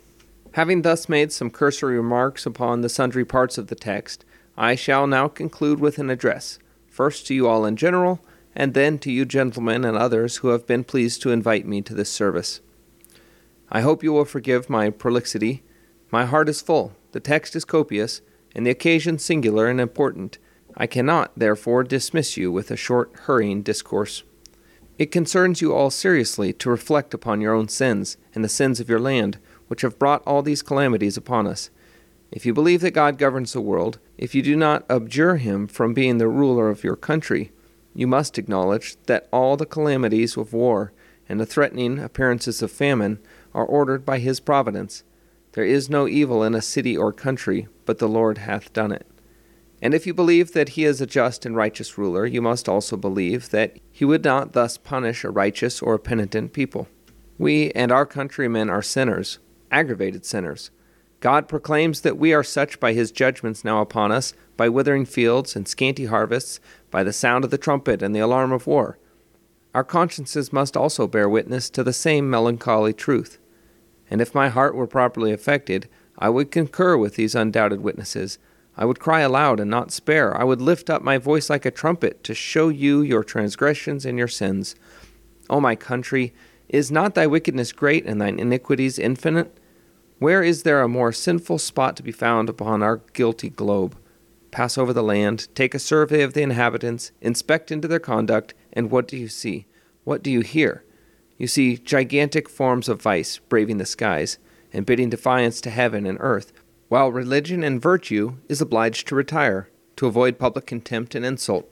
Having 0.55 0.83
thus 0.83 1.09
made 1.09 1.33
some 1.33 1.49
cursory 1.49 1.97
remarks 1.97 2.45
upon 2.45 2.79
the 2.79 2.87
sundry 2.87 3.25
parts 3.25 3.57
of 3.57 3.67
the 3.67 3.75
text, 3.75 4.23
I 4.55 4.75
shall 4.75 5.05
now 5.05 5.27
conclude 5.27 5.81
with 5.81 5.99
an 5.99 6.09
address, 6.09 6.59
first 6.87 7.27
to 7.27 7.33
you 7.35 7.45
all 7.45 7.65
in 7.65 7.75
general, 7.75 8.21
and 8.55 8.73
then 8.73 8.97
to 8.99 9.11
you 9.11 9.25
gentlemen 9.25 9.83
and 9.83 9.97
others 9.97 10.37
who 10.37 10.47
have 10.47 10.65
been 10.65 10.85
pleased 10.85 11.21
to 11.23 11.31
invite 11.31 11.65
me 11.65 11.81
to 11.81 11.93
this 11.93 12.09
service. 12.09 12.61
I 13.69 13.81
hope 13.81 14.01
you 14.01 14.13
will 14.13 14.23
forgive 14.23 14.69
my 14.69 14.89
prolixity. 14.91 15.61
My 16.09 16.23
heart 16.23 16.47
is 16.47 16.61
full, 16.61 16.93
the 17.11 17.19
text 17.19 17.53
is 17.57 17.65
copious, 17.65 18.21
and 18.55 18.65
the 18.65 18.71
occasion 18.71 19.19
singular 19.19 19.67
and 19.67 19.81
important. 19.81 20.37
I 20.77 20.87
cannot, 20.87 21.33
therefore, 21.35 21.83
dismiss 21.83 22.37
you 22.37 22.49
with 22.49 22.71
a 22.71 22.77
short, 22.77 23.11
hurrying 23.23 23.61
discourse. 23.61 24.23
It 24.97 25.11
concerns 25.11 25.61
you 25.61 25.73
all 25.73 25.89
seriously 25.89 26.53
to 26.53 26.69
reflect 26.69 27.13
upon 27.13 27.41
your 27.41 27.53
own 27.53 27.67
sins 27.67 28.15
and 28.33 28.41
the 28.41 28.47
sins 28.47 28.79
of 28.79 28.87
your 28.87 29.01
land, 29.01 29.37
which 29.67 29.81
have 29.81 29.99
brought 29.99 30.23
all 30.25 30.41
these 30.41 30.61
calamities 30.61 31.17
upon 31.17 31.47
us. 31.47 31.69
If 32.31 32.45
you 32.45 32.53
believe 32.53 32.81
that 32.81 32.91
God 32.91 33.17
governs 33.17 33.53
the 33.53 33.61
world, 33.61 33.99
if 34.17 34.35
you 34.35 34.41
do 34.41 34.55
not 34.55 34.85
abjure 34.89 35.37
him 35.37 35.67
from 35.67 35.93
being 35.93 36.17
the 36.17 36.27
ruler 36.27 36.69
of 36.69 36.83
your 36.83 36.95
country, 36.95 37.51
you 37.93 38.07
must 38.07 38.37
acknowledge 38.37 38.97
that 39.03 39.29
all 39.31 39.55
the 39.55 39.65
calamities 39.65 40.35
of 40.35 40.53
war 40.53 40.91
and 41.29 41.39
the 41.39 41.45
threatening 41.45 41.99
appearances 41.99 42.61
of 42.61 42.71
famine 42.71 43.19
are 43.53 43.65
ordered 43.65 44.05
by 44.05 44.19
his 44.19 44.39
providence. 44.39 45.03
There 45.53 45.63
is 45.63 45.89
no 45.89 46.07
evil 46.07 46.43
in 46.43 46.53
a 46.53 46.61
city 46.61 46.97
or 46.97 47.13
country, 47.13 47.67
but 47.85 47.99
the 47.99 48.09
Lord 48.09 48.39
hath 48.39 48.73
done 48.73 48.91
it. 48.91 49.07
And 49.81 49.93
if 49.93 50.05
you 50.05 50.13
believe 50.13 50.51
that 50.53 50.69
he 50.69 50.83
is 50.83 50.99
a 50.99 51.05
just 51.05 51.45
and 51.45 51.55
righteous 51.55 51.97
ruler, 51.97 52.25
you 52.25 52.41
must 52.41 52.67
also 52.67 52.97
believe 52.97 53.49
that 53.51 53.77
he 53.91 54.03
would 54.03 54.23
not 54.23 54.53
thus 54.53 54.77
punish 54.77 55.23
a 55.23 55.29
righteous 55.29 55.81
or 55.81 55.93
a 55.93 55.99
penitent 55.99 56.53
people. 56.53 56.87
We 57.37 57.71
and 57.71 57.91
our 57.91 58.05
countrymen 58.05 58.69
are 58.69 58.81
sinners, 58.81 59.39
aggravated 59.75 60.25
sinners. 60.25 60.71
God 61.19 61.47
proclaims 61.47 62.01
that 62.01 62.17
we 62.17 62.33
are 62.33 62.43
such 62.43 62.79
by 62.79 62.93
his 62.93 63.11
judgments 63.11 63.63
now 63.63 63.81
upon 63.81 64.11
us, 64.11 64.33
by 64.57 64.69
withering 64.69 65.05
fields 65.05 65.55
and 65.55 65.67
scanty 65.67 66.05
harvests, 66.05 66.59
by 66.91 67.03
the 67.03 67.13
sound 67.13 67.43
of 67.43 67.51
the 67.51 67.57
trumpet 67.57 68.01
and 68.01 68.15
the 68.15 68.19
alarm 68.19 68.51
of 68.51 68.67
war. 68.67 68.97
Our 69.73 69.83
consciences 69.83 70.53
must 70.53 70.77
also 70.77 71.07
bear 71.07 71.27
witness 71.27 71.69
to 71.71 71.83
the 71.83 71.93
same 71.93 72.29
melancholy 72.29 72.93
truth 72.93 73.39
and 74.09 74.21
if 74.21 74.35
my 74.35 74.49
heart 74.49 74.75
were 74.75 74.87
properly 74.87 75.31
affected, 75.31 75.89
I 76.17 76.29
would 76.29 76.51
concur 76.51 76.97
with 76.97 77.15
these 77.15 77.35
undoubted 77.35 77.81
witnesses. 77.81 78.37
I 78.77 78.85
would 78.85 78.99
cry 78.99 79.21
aloud 79.21 79.59
and 79.59 79.71
not 79.71 79.91
spare. 79.91 80.35
I 80.35 80.43
would 80.43 80.61
lift 80.61 80.89
up 80.89 81.01
my 81.01 81.17
voice 81.17 81.49
like 81.49 81.65
a 81.65 81.71
trumpet 81.71 82.23
to 82.25 82.33
show 82.33 82.69
you 82.69 83.01
your 83.01 83.23
transgressions 83.23 84.05
and 84.05 84.17
your 84.17 84.27
sins. 84.27 84.75
O 85.49 85.59
my 85.59 85.75
country, 85.75 86.33
is 86.67 86.91
not 86.91 87.15
thy 87.15 87.27
wickedness 87.27 87.71
great 87.71 88.05
and 88.05 88.19
thine 88.19 88.39
iniquities 88.39 88.99
infinite? 88.99 89.57
Where 90.17 90.41
is 90.41 90.63
there 90.63 90.81
a 90.81 90.87
more 90.87 91.11
sinful 91.11 91.59
spot 91.59 91.97
to 91.97 92.03
be 92.03 92.11
found 92.11 92.47
upon 92.47 92.81
our 92.81 93.01
guilty 93.13 93.49
globe? 93.49 93.97
Pass 94.49 94.77
over 94.77 94.93
the 94.93 95.03
land, 95.03 95.53
take 95.55 95.75
a 95.75 95.79
survey 95.79 96.21
of 96.21 96.33
the 96.33 96.41
inhabitants, 96.41 97.11
inspect 97.19 97.69
into 97.69 97.89
their 97.89 97.99
conduct, 97.99 98.53
and 98.71 98.89
what 98.89 99.09
do 99.09 99.17
you 99.17 99.27
see? 99.27 99.65
What 100.05 100.23
do 100.23 100.31
you 100.31 100.39
hear? 100.39 100.85
You 101.37 101.47
see 101.47 101.77
gigantic 101.77 102.47
forms 102.47 102.87
of 102.87 103.01
vice 103.01 103.39
braving 103.39 103.77
the 103.77 103.85
skies 103.85 104.37
and 104.71 104.85
bidding 104.85 105.09
defiance 105.09 105.59
to 105.61 105.69
heaven 105.69 106.05
and 106.05 106.17
earth, 106.21 106.53
while 106.87 107.11
religion 107.11 107.61
and 107.61 107.81
virtue 107.81 108.37
is 108.47 108.61
obliged 108.61 109.09
to 109.09 109.15
retire 109.15 109.69
to 109.97 110.07
avoid 110.07 110.39
public 110.39 110.65
contempt 110.65 111.15
and 111.15 111.25
insult. 111.25 111.69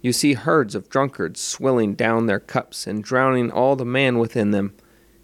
You 0.00 0.12
see 0.12 0.34
herds 0.34 0.76
of 0.76 0.88
drunkards 0.88 1.40
swilling 1.40 1.94
down 1.94 2.26
their 2.26 2.40
cups 2.40 2.86
and 2.86 3.02
drowning 3.02 3.50
all 3.50 3.74
the 3.74 3.84
man 3.84 4.18
within 4.18 4.52
them. 4.52 4.74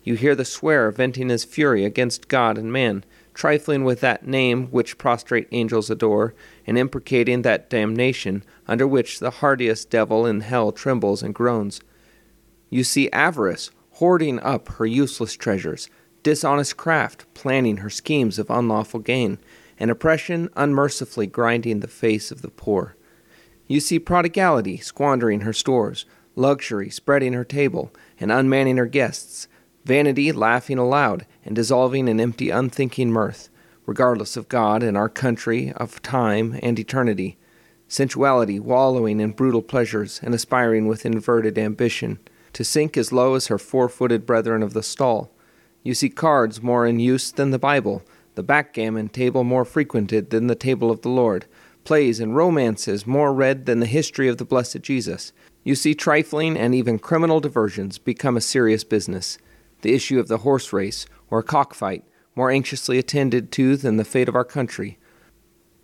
You 0.06 0.14
hear 0.14 0.36
the 0.36 0.44
swearer 0.44 0.92
venting 0.92 1.30
his 1.30 1.42
fury 1.44 1.84
against 1.84 2.28
God 2.28 2.58
and 2.58 2.72
man, 2.72 3.04
trifling 3.34 3.82
with 3.82 4.00
that 4.02 4.24
name 4.24 4.68
which 4.68 4.98
prostrate 4.98 5.48
angels 5.50 5.90
adore, 5.90 6.32
and 6.64 6.78
imprecating 6.78 7.42
that 7.42 7.68
damnation 7.68 8.44
under 8.68 8.86
which 8.86 9.18
the 9.18 9.32
hardiest 9.42 9.90
devil 9.90 10.24
in 10.24 10.42
hell 10.42 10.70
trembles 10.70 11.24
and 11.24 11.34
groans. 11.34 11.80
You 12.70 12.84
see 12.84 13.10
avarice 13.10 13.72
hoarding 13.94 14.38
up 14.38 14.68
her 14.74 14.86
useless 14.86 15.34
treasures, 15.34 15.90
dishonest 16.22 16.76
craft 16.76 17.26
planning 17.34 17.78
her 17.78 17.90
schemes 17.90 18.38
of 18.38 18.48
unlawful 18.48 19.00
gain, 19.00 19.38
and 19.76 19.90
oppression 19.90 20.50
unmercifully 20.54 21.26
grinding 21.26 21.80
the 21.80 21.88
face 21.88 22.30
of 22.30 22.42
the 22.42 22.50
poor. 22.50 22.94
You 23.66 23.80
see 23.80 23.98
prodigality 23.98 24.76
squandering 24.76 25.40
her 25.40 25.52
stores, 25.52 26.06
luxury 26.36 26.90
spreading 26.90 27.32
her 27.32 27.44
table 27.44 27.92
and 28.20 28.30
unmanning 28.30 28.76
her 28.76 28.86
guests, 28.86 29.48
vanity 29.86 30.32
laughing 30.32 30.78
aloud 30.78 31.24
and 31.44 31.54
dissolving 31.54 32.08
in 32.08 32.18
empty, 32.18 32.50
unthinking 32.50 33.08
mirth, 33.08 33.48
regardless 33.86 34.36
of 34.36 34.48
God 34.48 34.82
and 34.82 34.96
our 34.96 35.08
country, 35.08 35.72
of 35.76 36.02
time 36.02 36.58
and 36.60 36.76
eternity, 36.76 37.38
sensuality 37.86 38.58
wallowing 38.58 39.20
in 39.20 39.30
brutal 39.30 39.62
pleasures 39.62 40.18
and 40.24 40.34
aspiring 40.34 40.88
with 40.88 41.06
inverted 41.06 41.56
ambition 41.56 42.18
to 42.52 42.64
sink 42.64 42.96
as 42.96 43.12
low 43.12 43.34
as 43.34 43.46
her 43.46 43.58
four 43.58 43.88
footed 43.88 44.26
brethren 44.26 44.60
of 44.60 44.72
the 44.72 44.82
stall. 44.82 45.30
You 45.84 45.94
see 45.94 46.08
cards 46.08 46.60
more 46.60 46.84
in 46.84 46.98
use 46.98 47.30
than 47.30 47.52
the 47.52 47.58
Bible, 47.58 48.02
the 48.34 48.42
backgammon 48.42 49.08
table 49.08 49.44
more 49.44 49.64
frequented 49.64 50.30
than 50.30 50.48
the 50.48 50.56
table 50.56 50.90
of 50.90 51.02
the 51.02 51.10
Lord, 51.10 51.46
plays 51.84 52.18
and 52.18 52.34
romances 52.34 53.06
more 53.06 53.32
read 53.32 53.66
than 53.66 53.78
the 53.78 53.86
history 53.86 54.26
of 54.26 54.38
the 54.38 54.44
blessed 54.44 54.80
Jesus. 54.82 55.32
You 55.62 55.76
see 55.76 55.94
trifling 55.94 56.56
and 56.56 56.74
even 56.74 56.98
criminal 56.98 57.38
diversions 57.38 57.98
become 57.98 58.36
a 58.36 58.40
serious 58.40 58.82
business. 58.82 59.38
The 59.82 59.94
issue 59.94 60.18
of 60.18 60.28
the 60.28 60.38
horse 60.38 60.72
race 60.72 61.06
or 61.30 61.40
a 61.40 61.44
cockfight 61.44 62.04
more 62.34 62.50
anxiously 62.50 62.98
attended 62.98 63.50
to 63.52 63.76
than 63.76 63.96
the 63.96 64.04
fate 64.04 64.28
of 64.28 64.36
our 64.36 64.44
country. 64.44 64.98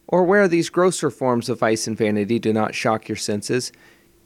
Or 0.06 0.24
where 0.24 0.46
these 0.46 0.68
grosser 0.68 1.10
forms 1.10 1.48
of 1.48 1.60
vice 1.60 1.86
and 1.86 1.96
vanity 1.96 2.38
do 2.38 2.52
not 2.52 2.74
shock 2.74 3.08
your 3.08 3.16
senses, 3.16 3.72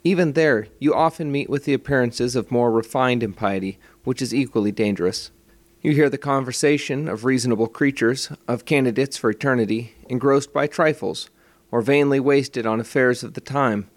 even 0.02 0.32
there 0.32 0.68
you 0.78 0.94
often 0.94 1.32
meet 1.32 1.48
with 1.48 1.64
the 1.64 1.74
appearances 1.74 2.36
of 2.36 2.50
more 2.50 2.70
refined 2.70 3.22
impiety, 3.22 3.78
which 4.04 4.20
is 4.20 4.34
equally 4.34 4.72
dangerous. 4.72 5.30
You 5.80 5.92
hear 5.92 6.10
the 6.10 6.18
conversation 6.18 7.08
of 7.08 7.24
reasonable 7.24 7.68
creatures, 7.68 8.32
of 8.48 8.64
candidates 8.64 9.16
for 9.16 9.30
eternity, 9.30 9.94
engrossed 10.08 10.52
by 10.52 10.66
trifles, 10.66 11.30
or 11.70 11.80
vainly 11.80 12.18
wasted 12.18 12.66
on 12.66 12.80
affairs 12.80 13.22
of 13.22 13.34
the 13.34 13.40
time. 13.40 13.88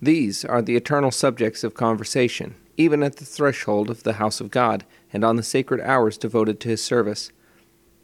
These 0.00 0.44
are 0.44 0.62
the 0.62 0.76
eternal 0.76 1.10
subjects 1.10 1.64
of 1.64 1.74
conversation, 1.74 2.54
even 2.76 3.02
at 3.02 3.16
the 3.16 3.24
threshold 3.24 3.90
of 3.90 4.02
the 4.02 4.14
house 4.14 4.40
of 4.40 4.50
God, 4.50 4.84
and 5.12 5.24
on 5.24 5.36
the 5.36 5.42
sacred 5.42 5.80
hours 5.80 6.18
devoted 6.18 6.60
to 6.60 6.68
his 6.68 6.82
service. 6.82 7.30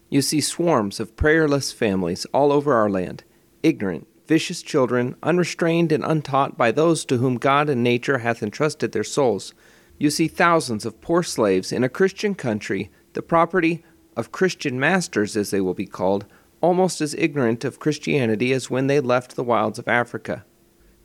You 0.09 0.23
see 0.23 0.41
swarms 0.41 1.01
of 1.01 1.17
prayerless 1.17 1.73
families 1.73 2.25
all 2.27 2.53
over 2.53 2.75
our 2.75 2.91
land, 2.91 3.25
ignorant, 3.63 4.07
vicious 4.27 4.63
children, 4.63 5.17
unrestrained 5.23 5.91
and 5.93 6.05
untaught 6.05 6.57
by 6.57 6.71
those 6.71 7.05
to 7.05 7.19
whom 7.19 7.37
God 7.37 7.69
and 7.69 7.83
nature 7.83 8.19
hath 8.19 8.43
entrusted 8.43 8.93
their 8.93 9.05
souls. 9.05 9.55
You 9.99 10.11
see 10.11 10.29
thousands 10.29 10.87
of 10.87 11.01
poor 11.01 11.23
slaves 11.23 11.73
in 11.73 11.85
a 11.85 11.89
Christian 11.89 12.35
country 12.35 12.91
the 13.13 13.23
property 13.23 13.85
of 14.17 14.33
Christian 14.33 14.79
masters, 14.79 15.37
as 15.37 15.51
they 15.51 15.61
will 15.61 15.75
be 15.75 15.87
called, 15.87 16.27
almost 16.61 17.01
as 17.01 17.15
ignorant 17.15 17.65
of 17.65 17.81
Christianity 17.81 18.53
as 18.53 18.71
when 18.71 18.87
they 18.87 19.01
left 19.01 19.35
the 19.35 19.45
wilds 19.45 19.79
of 19.79 19.89
Africa. 19.89 20.45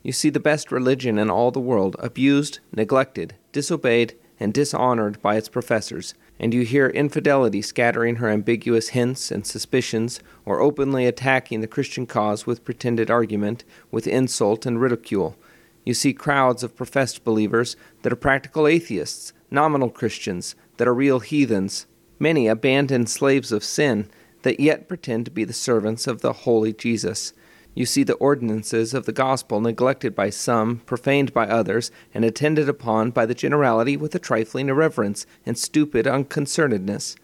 You 0.06 0.12
see 0.12 0.30
the 0.30 0.38
best 0.38 0.70
religion 0.70 1.18
in 1.18 1.30
all 1.30 1.50
the 1.50 1.58
world 1.58 1.96
abused, 1.98 2.60
neglected, 2.72 3.34
disobeyed, 3.50 4.16
and 4.38 4.54
dishonored 4.54 5.20
by 5.20 5.34
its 5.34 5.48
professors, 5.48 6.14
and 6.38 6.54
you 6.54 6.62
hear 6.62 6.86
infidelity 6.86 7.60
scattering 7.60 8.14
her 8.16 8.28
ambiguous 8.28 8.90
hints 8.90 9.32
and 9.32 9.44
suspicions, 9.44 10.20
or 10.44 10.60
openly 10.60 11.06
attacking 11.06 11.60
the 11.60 11.66
Christian 11.66 12.06
cause 12.06 12.46
with 12.46 12.64
pretended 12.64 13.10
argument, 13.10 13.64
with 13.90 14.06
insult 14.06 14.64
and 14.64 14.80
ridicule. 14.80 15.36
You 15.84 15.92
see 15.92 16.12
crowds 16.12 16.62
of 16.62 16.76
professed 16.76 17.24
believers 17.24 17.74
that 18.02 18.12
are 18.12 18.14
practical 18.14 18.68
atheists, 18.68 19.32
nominal 19.50 19.90
Christians, 19.90 20.54
that 20.76 20.86
are 20.86 20.94
real 20.94 21.18
heathens, 21.18 21.86
many 22.20 22.46
abandoned 22.46 23.10
slaves 23.10 23.50
of 23.50 23.64
sin 23.64 24.08
that 24.42 24.60
yet 24.60 24.86
pretend 24.86 25.24
to 25.24 25.32
be 25.32 25.42
the 25.42 25.52
servants 25.52 26.06
of 26.06 26.20
the 26.20 26.32
holy 26.32 26.72
Jesus. 26.72 27.32
You 27.76 27.84
see 27.84 28.04
the 28.04 28.14
ordinances 28.14 28.94
of 28.94 29.04
the 29.04 29.12
gospel 29.12 29.60
neglected 29.60 30.14
by 30.14 30.30
some, 30.30 30.78
profaned 30.86 31.34
by 31.34 31.46
others, 31.46 31.90
and 32.14 32.24
attended 32.24 32.70
upon 32.70 33.10
by 33.10 33.26
the 33.26 33.34
generality 33.34 33.98
with 33.98 34.14
a 34.14 34.18
trifling 34.18 34.70
irreverence 34.70 35.26
and 35.44 35.58
stupid 35.58 36.06
unconcernedness. 36.06 37.16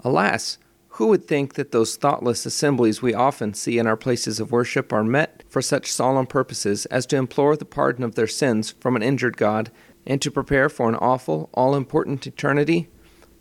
Alas! 0.00 0.58
Who 0.90 1.08
would 1.08 1.26
think 1.26 1.54
that 1.54 1.72
those 1.72 1.96
thoughtless 1.96 2.46
assemblies 2.46 3.02
we 3.02 3.12
often 3.12 3.54
see 3.54 3.76
in 3.76 3.88
our 3.88 3.96
places 3.96 4.38
of 4.38 4.52
worship 4.52 4.92
are 4.92 5.02
met 5.02 5.42
for 5.48 5.60
such 5.60 5.90
solemn 5.90 6.26
purposes 6.26 6.86
as 6.86 7.04
to 7.06 7.16
implore 7.16 7.56
the 7.56 7.64
pardon 7.64 8.04
of 8.04 8.14
their 8.14 8.28
sins 8.28 8.70
from 8.78 8.94
an 8.94 9.02
injured 9.02 9.36
God, 9.36 9.72
and 10.06 10.22
to 10.22 10.30
prepare 10.30 10.68
for 10.68 10.88
an 10.88 10.94
awful, 10.94 11.50
all 11.52 11.74
important 11.74 12.24
eternity? 12.24 12.88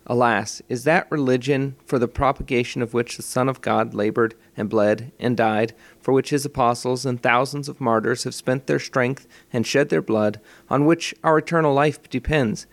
Alas, 0.09 0.61
is 0.69 0.85
that 0.85 1.11
religion 1.11 1.75
for 1.85 1.99
the 1.99 2.07
propagation 2.07 2.81
of 2.81 2.93
which 2.93 3.17
the 3.17 3.23
Son 3.23 3.49
of 3.49 3.59
God 3.59 3.93
labored 3.93 4.35
and 4.55 4.69
bled 4.69 5.11
and 5.19 5.35
died, 5.35 5.73
for 6.07 6.13
which 6.13 6.29
his 6.29 6.45
apostles 6.45 7.05
and 7.05 7.21
thousands 7.21 7.67
of 7.67 7.81
martyrs 7.81 8.23
have 8.23 8.33
spent 8.33 8.65
their 8.65 8.79
strength 8.79 9.27
and 9.51 9.67
shed 9.67 9.89
their 9.89 10.01
blood, 10.01 10.39
on 10.69 10.85
which 10.85 11.13
our 11.21 11.37
eternal 11.37 11.73
life 11.73 12.09
depends? 12.09 12.65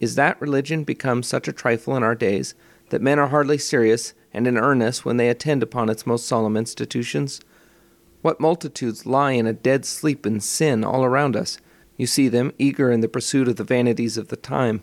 Is 0.00 0.16
that 0.16 0.40
religion 0.40 0.82
become 0.82 1.22
such 1.22 1.46
a 1.46 1.52
trifle 1.52 1.96
in 1.96 2.02
our 2.02 2.16
days 2.16 2.56
that 2.88 3.00
men 3.00 3.20
are 3.20 3.28
hardly 3.28 3.58
serious 3.58 4.12
and 4.32 4.44
in 4.44 4.58
earnest 4.58 5.04
when 5.04 5.18
they 5.18 5.28
attend 5.28 5.62
upon 5.62 5.88
its 5.88 6.04
most 6.04 6.26
solemn 6.26 6.56
institutions? 6.56 7.40
What 8.22 8.40
multitudes 8.40 9.06
lie 9.06 9.34
in 9.34 9.46
a 9.46 9.52
dead 9.52 9.84
sleep 9.84 10.26
in 10.26 10.40
sin 10.40 10.82
all 10.82 11.04
around 11.04 11.36
us? 11.36 11.58
You 11.96 12.08
see 12.08 12.26
them 12.26 12.52
eager 12.58 12.90
in 12.90 13.02
the 13.02 13.08
pursuit 13.08 13.46
of 13.46 13.54
the 13.54 13.62
vanities 13.62 14.16
of 14.16 14.26
the 14.26 14.36
time 14.36 14.82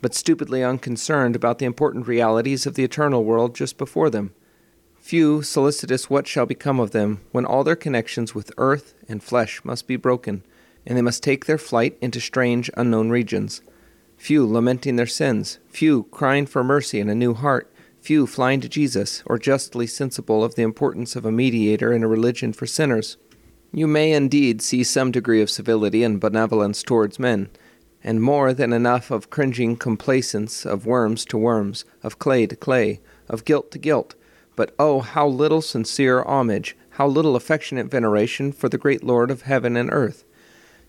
but 0.00 0.14
stupidly 0.14 0.62
unconcerned 0.62 1.34
about 1.34 1.58
the 1.58 1.66
important 1.66 2.06
realities 2.06 2.66
of 2.66 2.74
the 2.74 2.84
eternal 2.84 3.24
world 3.24 3.54
just 3.54 3.76
before 3.78 4.10
them. 4.10 4.32
Few 5.08 5.40
solicitous 5.40 6.10
what 6.10 6.26
shall 6.26 6.44
become 6.44 6.78
of 6.78 6.90
them 6.90 7.22
when 7.32 7.46
all 7.46 7.64
their 7.64 7.74
connections 7.74 8.34
with 8.34 8.52
earth 8.58 8.92
and 9.08 9.22
flesh 9.22 9.64
must 9.64 9.86
be 9.86 9.96
broken, 9.96 10.42
and 10.86 10.98
they 10.98 11.00
must 11.00 11.22
take 11.22 11.46
their 11.46 11.56
flight 11.56 11.96
into 12.02 12.20
strange, 12.20 12.70
unknown 12.76 13.08
regions. 13.08 13.62
Few 14.18 14.46
lamenting 14.46 14.96
their 14.96 15.06
sins, 15.06 15.60
few 15.66 16.02
crying 16.10 16.44
for 16.44 16.62
mercy 16.62 17.00
and 17.00 17.08
a 17.08 17.14
new 17.14 17.32
heart, 17.32 17.72
few 18.02 18.26
flying 18.26 18.60
to 18.60 18.68
Jesus, 18.68 19.22
or 19.24 19.38
justly 19.38 19.86
sensible 19.86 20.44
of 20.44 20.56
the 20.56 20.62
importance 20.62 21.16
of 21.16 21.24
a 21.24 21.32
mediator 21.32 21.90
in 21.90 22.02
a 22.02 22.06
religion 22.06 22.52
for 22.52 22.66
sinners. 22.66 23.16
You 23.72 23.86
may 23.86 24.12
indeed 24.12 24.60
see 24.60 24.84
some 24.84 25.10
degree 25.10 25.40
of 25.40 25.48
civility 25.48 26.02
and 26.02 26.20
benevolence 26.20 26.82
towards 26.82 27.18
men 27.18 27.48
and 28.04 28.20
more 28.20 28.52
than 28.52 28.74
enough 28.74 29.10
of 29.10 29.30
cringing 29.30 29.74
complacence, 29.74 30.66
of 30.66 30.84
worms 30.84 31.24
to 31.24 31.38
worms, 31.38 31.86
of 32.02 32.18
clay 32.18 32.46
to 32.46 32.56
clay, 32.56 33.00
of 33.26 33.46
guilt 33.46 33.70
to 33.70 33.78
guilt. 33.78 34.14
But 34.58 34.74
oh, 34.76 34.98
how 34.98 35.28
little 35.28 35.62
sincere 35.62 36.24
homage, 36.24 36.76
how 36.90 37.06
little 37.06 37.36
affectionate 37.36 37.86
veneration 37.86 38.50
for 38.50 38.68
the 38.68 38.76
great 38.76 39.04
Lord 39.04 39.30
of 39.30 39.42
heaven 39.42 39.76
and 39.76 39.88
earth. 39.92 40.24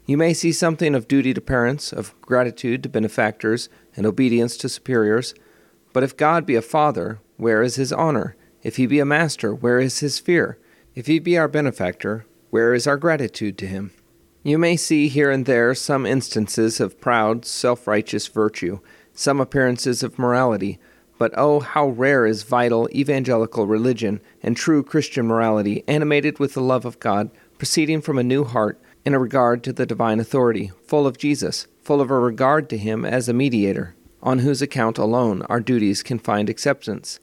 You 0.08 0.18
may 0.18 0.34
see 0.34 0.52
something 0.52 0.96
of 0.96 1.08
duty 1.08 1.36
to 1.36 1.40
parents, 1.40 1.94
of 1.94 2.20
gratitude 2.20 2.82
to 2.82 2.90
benefactors, 2.90 3.70
and 3.96 4.08
obedience 4.08 4.58
to 4.58 4.70
superiors. 4.70 5.36
But 5.94 6.02
if 6.02 6.18
God 6.18 6.48
be 6.48 6.56
a 6.56 6.64
father, 6.64 7.20
where 7.38 7.62
is 7.62 7.76
his 7.76 7.94
honor? 7.94 8.36
If 8.64 8.78
he 8.78 8.88
be 8.88 9.00
a 9.00 9.06
master, 9.06 9.54
where 9.54 9.78
is 9.78 10.00
his 10.00 10.18
fear? 10.18 10.58
If 10.96 11.06
he 11.06 11.20
be 11.20 11.38
our 11.38 11.48
benefactor, 11.48 12.26
where 12.50 12.74
is 12.74 12.88
our 12.88 12.98
gratitude 12.98 13.56
to 13.60 13.68
him? 13.68 13.92
You 14.42 14.58
may 14.58 14.78
see 14.78 15.10
here 15.10 15.30
and 15.30 15.46
there 15.46 15.76
some 15.76 16.08
instances 16.08 16.80
of 16.80 17.00
proud, 17.00 17.46
self 17.46 17.86
righteous 17.86 18.26
virtue, 18.26 18.80
some 19.14 19.40
appearances 19.40 20.02
of 20.02 20.18
morality, 20.18 20.80
but 21.20 21.34
oh, 21.38 21.60
how 21.60 21.90
rare 21.90 22.26
is 22.26 22.44
vital 22.44 22.90
evangelical 22.96 23.68
religion 23.68 24.22
and 24.42 24.56
true 24.56 24.82
Christian 24.82 25.28
morality, 25.28 25.84
animated 25.86 26.40
with 26.40 26.54
the 26.54 26.62
love 26.62 26.86
of 26.86 27.00
God, 27.00 27.30
proceeding 27.60 28.02
from 28.02 28.18
a 28.18 28.24
new 28.24 28.46
heart 28.46 28.82
in 29.06 29.14
a 29.14 29.20
regard 29.20 29.62
to 29.66 29.74
the 29.74 29.86
divine 29.86 30.22
authority, 30.22 30.72
full 30.88 31.06
of 31.06 31.18
Jesus, 31.18 31.68
full 31.84 32.00
of 32.00 32.10
a 32.10 32.18
regard 32.18 32.70
to 32.70 32.78
Him 32.78 33.04
as 33.04 33.28
a 33.28 33.34
mediator, 33.34 33.96
on 34.24 34.40
whose 34.40 34.62
account 34.62 34.98
alone 34.98 35.42
our 35.44 35.60
duties 35.60 36.02
can 36.02 36.20
find 36.20 36.50
acceptance. 36.50 37.20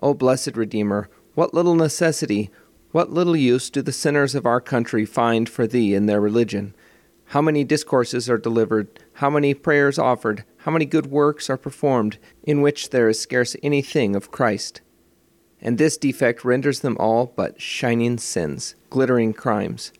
O 0.00 0.10
oh, 0.10 0.14
blessed 0.14 0.54
Redeemer, 0.54 1.08
what 1.34 1.54
little 1.54 1.74
necessity, 1.74 2.50
what 2.90 3.10
little 3.10 3.36
use 3.36 3.70
do 3.70 3.80
the 3.80 3.92
sinners 3.92 4.34
of 4.34 4.44
our 4.44 4.60
country 4.60 5.06
find 5.06 5.48
for 5.48 5.66
thee 5.66 5.94
in 5.94 6.04
their 6.04 6.20
religion? 6.20 6.74
How 7.26 7.40
many 7.40 7.64
discourses 7.64 8.28
are 8.28 8.36
delivered, 8.36 8.88
how 9.14 9.30
many 9.30 9.54
prayers 9.54 9.98
offered, 9.98 10.44
how 10.62 10.70
many 10.70 10.84
good 10.84 11.06
works 11.06 11.48
are 11.48 11.56
performed, 11.56 12.18
in 12.42 12.60
which 12.60 12.90
there 12.90 13.08
is 13.08 13.20
scarce 13.20 13.54
anything 13.62 14.16
of 14.16 14.30
Christ? 14.30 14.80
And 15.60 15.78
this 15.78 15.96
defect 15.96 16.44
renders 16.44 16.80
them 16.80 16.96
all 16.98 17.32
but 17.36 17.60
shining 17.60 18.18
sins, 18.18 18.74
glittering 18.90 19.32
crimes. 19.32 19.92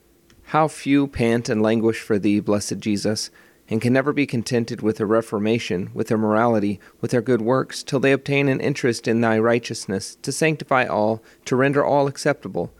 How 0.46 0.68
few 0.68 1.06
pant 1.06 1.48
and 1.48 1.62
languish 1.62 2.00
for 2.00 2.18
thee, 2.18 2.40
blessed 2.40 2.78
Jesus, 2.78 3.30
and 3.68 3.80
can 3.80 3.92
never 3.92 4.12
be 4.12 4.26
contented 4.26 4.82
with 4.82 5.00
a 5.00 5.06
reformation, 5.06 5.90
with 5.94 6.08
their 6.08 6.18
morality, 6.18 6.80
with 7.00 7.12
their 7.12 7.22
good 7.22 7.40
works, 7.40 7.82
till 7.82 8.00
they 8.00 8.12
obtain 8.12 8.48
an 8.48 8.60
interest 8.60 9.06
in 9.06 9.20
thy 9.20 9.38
righteousness, 9.38 10.16
to 10.22 10.32
sanctify 10.32 10.84
all, 10.84 11.22
to 11.44 11.56
render 11.56 11.84
all 11.84 12.06
acceptable 12.06 12.72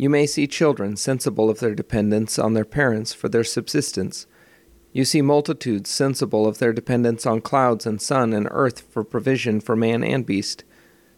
you 0.00 0.08
may 0.08 0.26
see 0.26 0.46
children 0.46 0.96
sensible 0.96 1.50
of 1.50 1.58
their 1.58 1.74
dependence 1.74 2.38
on 2.38 2.54
their 2.54 2.64
parents 2.64 3.12
for 3.12 3.28
their 3.28 3.42
subsistence. 3.42 4.28
You 4.92 5.04
see 5.04 5.22
multitudes 5.22 5.90
sensible 5.90 6.46
of 6.46 6.58
their 6.58 6.72
dependence 6.72 7.26
on 7.26 7.40
clouds 7.40 7.86
and 7.86 8.00
sun 8.00 8.32
and 8.32 8.48
earth 8.50 8.80
for 8.80 9.04
provision 9.04 9.60
for 9.60 9.76
man 9.76 10.02
and 10.02 10.24
beast. 10.24 10.64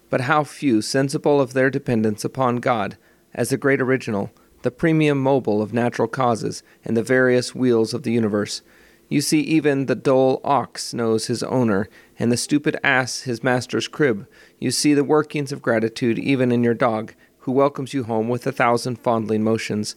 But 0.09 0.23
how 0.23 0.45
few 0.45 0.83
sensible 0.83 1.41
of 1.41 1.53
their 1.53 1.71
dependence 1.71 2.25
upon 2.25 2.57
God 2.57 2.97
as 3.33 3.51
the 3.51 3.57
great 3.57 3.81
original, 3.81 4.33
the 4.63 4.71
primum 4.71 5.23
mobile 5.23 5.63
of 5.63 5.73
natural 5.73 6.09
causes 6.09 6.63
and 6.85 6.97
the 6.97 7.03
various 7.03 7.55
wheels 7.55 7.95
of 7.95 8.03
the 8.03 8.13
universe. 8.13 8.63
You 9.09 9.21
see, 9.21 9.41
even 9.41 9.87
the 9.87 9.95
dull 9.95 10.41
ox 10.45 10.95
knows 10.95 11.27
his 11.27 11.43
owner, 11.43 11.89
and 12.19 12.31
the 12.31 12.37
stupid 12.37 12.77
ass 12.85 13.23
his 13.23 13.43
master's 13.43 13.89
crib. 13.89 14.27
You 14.59 14.71
see 14.71 14.95
the 14.95 15.03
workings 15.03 15.51
of 15.51 15.63
gratitude 15.63 16.19
even 16.19 16.53
in 16.53 16.63
your 16.63 16.75
dog, 16.75 17.15
who 17.41 17.53
welcomes 17.53 17.95
you 17.95 18.05
home 18.05 18.29
with 18.29 18.47
a 18.47 18.53
thousand 18.53 18.97
fondling 18.97 19.43
motions. 19.43 19.97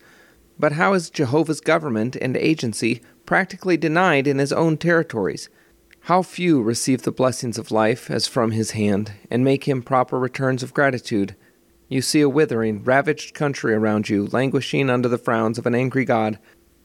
But 0.60 0.74
how 0.74 0.94
is 0.94 1.10
Jehovah's 1.10 1.62
government 1.62 2.16
and 2.16 2.38
agency 2.38 3.02
practically 3.26 3.78
denied 3.78 4.28
in 4.28 4.38
his 4.38 4.54
own 4.54 4.78
territories? 4.78 5.50
How 6.08 6.22
few 6.22 6.62
receive 6.62 7.04
the 7.04 7.12
blessings 7.12 7.58
of 7.58 7.72
life 7.72 8.12
as 8.12 8.28
from 8.28 8.52
his 8.52 8.72
hand, 8.72 9.14
and 9.32 9.44
make 9.44 9.64
him 9.66 9.82
proper 9.82 10.20
returns 10.20 10.62
of 10.62 10.74
gratitude. 10.74 11.36
You 11.88 12.02
see 12.02 12.22
a 12.22 12.28
withering, 12.28 12.84
ravaged 12.84 13.34
country 13.34 13.74
around 13.74 14.10
you, 14.10 14.28
languishing 14.28 14.90
under 14.90 15.08
the 15.08 15.18
frowns 15.18 15.58
of 15.58 15.66
an 15.66 15.76
angry 15.76 16.06
God. 16.06 16.40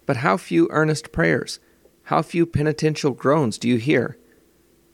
But 0.06 0.18
how 0.18 0.36
few 0.36 0.68
earnest 0.70 1.12
prayers, 1.12 1.58
how 2.04 2.22
few 2.22 2.46
penitential 2.46 3.10
groans 3.10 3.58
do 3.58 3.68
you 3.68 3.76
hear? 3.76 4.16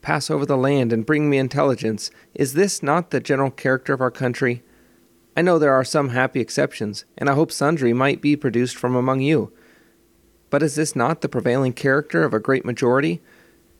Pass 0.02 0.30
over 0.30 0.44
the 0.44 0.56
land 0.56 0.92
and 0.92 1.06
bring 1.06 1.30
me 1.30 1.38
intelligence. 1.38 2.10
Is 2.34 2.54
this 2.54 2.82
not 2.82 3.10
the 3.10 3.20
general 3.20 3.50
character 3.50 3.92
of 3.92 4.00
our 4.00 4.10
country? 4.10 4.62
I 5.36 5.42
know 5.42 5.58
there 5.58 5.74
are 5.74 5.84
some 5.84 6.10
happy 6.10 6.40
exceptions, 6.40 7.04
and 7.18 7.28
I 7.28 7.34
hope 7.34 7.50
sundry 7.50 7.92
might 7.92 8.20
be 8.20 8.36
produced 8.36 8.76
from 8.76 8.94
among 8.94 9.20
you. 9.20 9.52
But 10.48 10.62
is 10.62 10.76
this 10.76 10.94
not 10.94 11.20
the 11.20 11.28
prevailing 11.28 11.72
character 11.72 12.22
of 12.22 12.32
a 12.32 12.38
great 12.38 12.64
majority? 12.64 13.20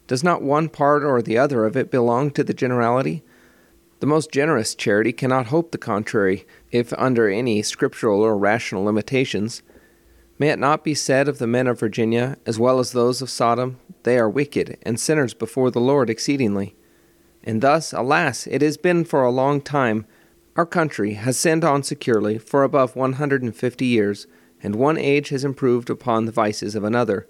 Does 0.06 0.24
not 0.24 0.42
one 0.42 0.68
part 0.68 1.04
or 1.04 1.22
the 1.22 1.38
other 1.38 1.64
of 1.64 1.76
it 1.76 1.90
belong 1.90 2.32
to 2.32 2.42
the 2.42 2.54
generality? 2.54 3.22
The 4.00 4.06
most 4.06 4.32
generous 4.32 4.74
charity 4.74 5.12
cannot 5.12 5.46
hope 5.46 5.70
the 5.70 5.78
contrary, 5.78 6.44
if 6.72 6.92
under 6.94 7.28
any 7.28 7.62
scriptural 7.62 8.20
or 8.22 8.36
rational 8.36 8.84
limitations. 8.84 9.62
May 10.38 10.48
it 10.48 10.58
not 10.58 10.82
be 10.82 10.94
said 10.94 11.28
of 11.28 11.38
the 11.38 11.46
men 11.46 11.68
of 11.68 11.78
Virginia, 11.78 12.36
as 12.44 12.58
well 12.58 12.80
as 12.80 12.90
those 12.90 13.22
of 13.22 13.30
Sodom, 13.30 13.78
they 14.02 14.18
are 14.18 14.28
wicked 14.28 14.76
and 14.82 14.98
sinners 14.98 15.32
before 15.32 15.70
the 15.70 15.80
Lord 15.80 16.10
exceedingly. 16.10 16.74
And 17.44 17.62
thus, 17.62 17.92
alas, 17.92 18.46
it 18.48 18.60
has 18.60 18.76
been 18.76 19.04
for 19.04 19.22
a 19.22 19.30
long 19.30 19.60
time. 19.60 20.06
Our 20.56 20.66
country 20.66 21.14
has 21.14 21.36
sinned 21.36 21.64
on 21.64 21.82
securely 21.82 22.38
for 22.38 22.62
above 22.62 22.96
150 22.96 23.84
years, 23.84 24.26
and 24.62 24.76
one 24.76 24.98
age 24.98 25.30
has 25.30 25.44
improved 25.44 25.90
upon 25.90 26.24
the 26.24 26.32
vices 26.32 26.74
of 26.74 26.84
another 26.84 27.26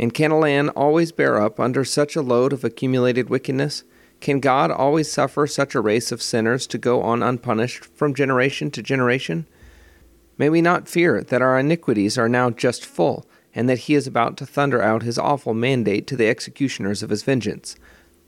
and 0.00 0.14
can 0.14 0.30
a 0.30 0.38
land 0.38 0.70
always 0.70 1.12
bear 1.12 1.38
up 1.38 1.60
under 1.60 1.84
such 1.84 2.16
a 2.16 2.22
load 2.22 2.54
of 2.54 2.64
accumulated 2.64 3.28
wickedness? 3.28 3.84
Can 4.18 4.40
God 4.40 4.70
always 4.70 5.12
suffer 5.12 5.46
such 5.46 5.74
a 5.74 5.80
race 5.82 6.10
of 6.10 6.22
sinners 6.22 6.66
to 6.68 6.78
go 6.78 7.02
on 7.02 7.22
unpunished 7.22 7.84
from 7.84 8.14
generation 8.14 8.70
to 8.70 8.82
generation? 8.82 9.46
May 10.38 10.48
we 10.48 10.62
not 10.62 10.88
fear 10.88 11.22
that 11.22 11.42
our 11.42 11.58
iniquities 11.58 12.16
are 12.16 12.30
now 12.30 12.48
just 12.48 12.86
full, 12.86 13.26
and 13.54 13.68
that 13.68 13.80
he 13.80 13.94
is 13.94 14.06
about 14.06 14.38
to 14.38 14.46
thunder 14.46 14.80
out 14.80 15.02
his 15.02 15.18
awful 15.18 15.52
mandate 15.52 16.06
to 16.06 16.16
the 16.16 16.28
executioners 16.28 17.02
of 17.02 17.10
his 17.10 17.22
vengeance 17.22 17.76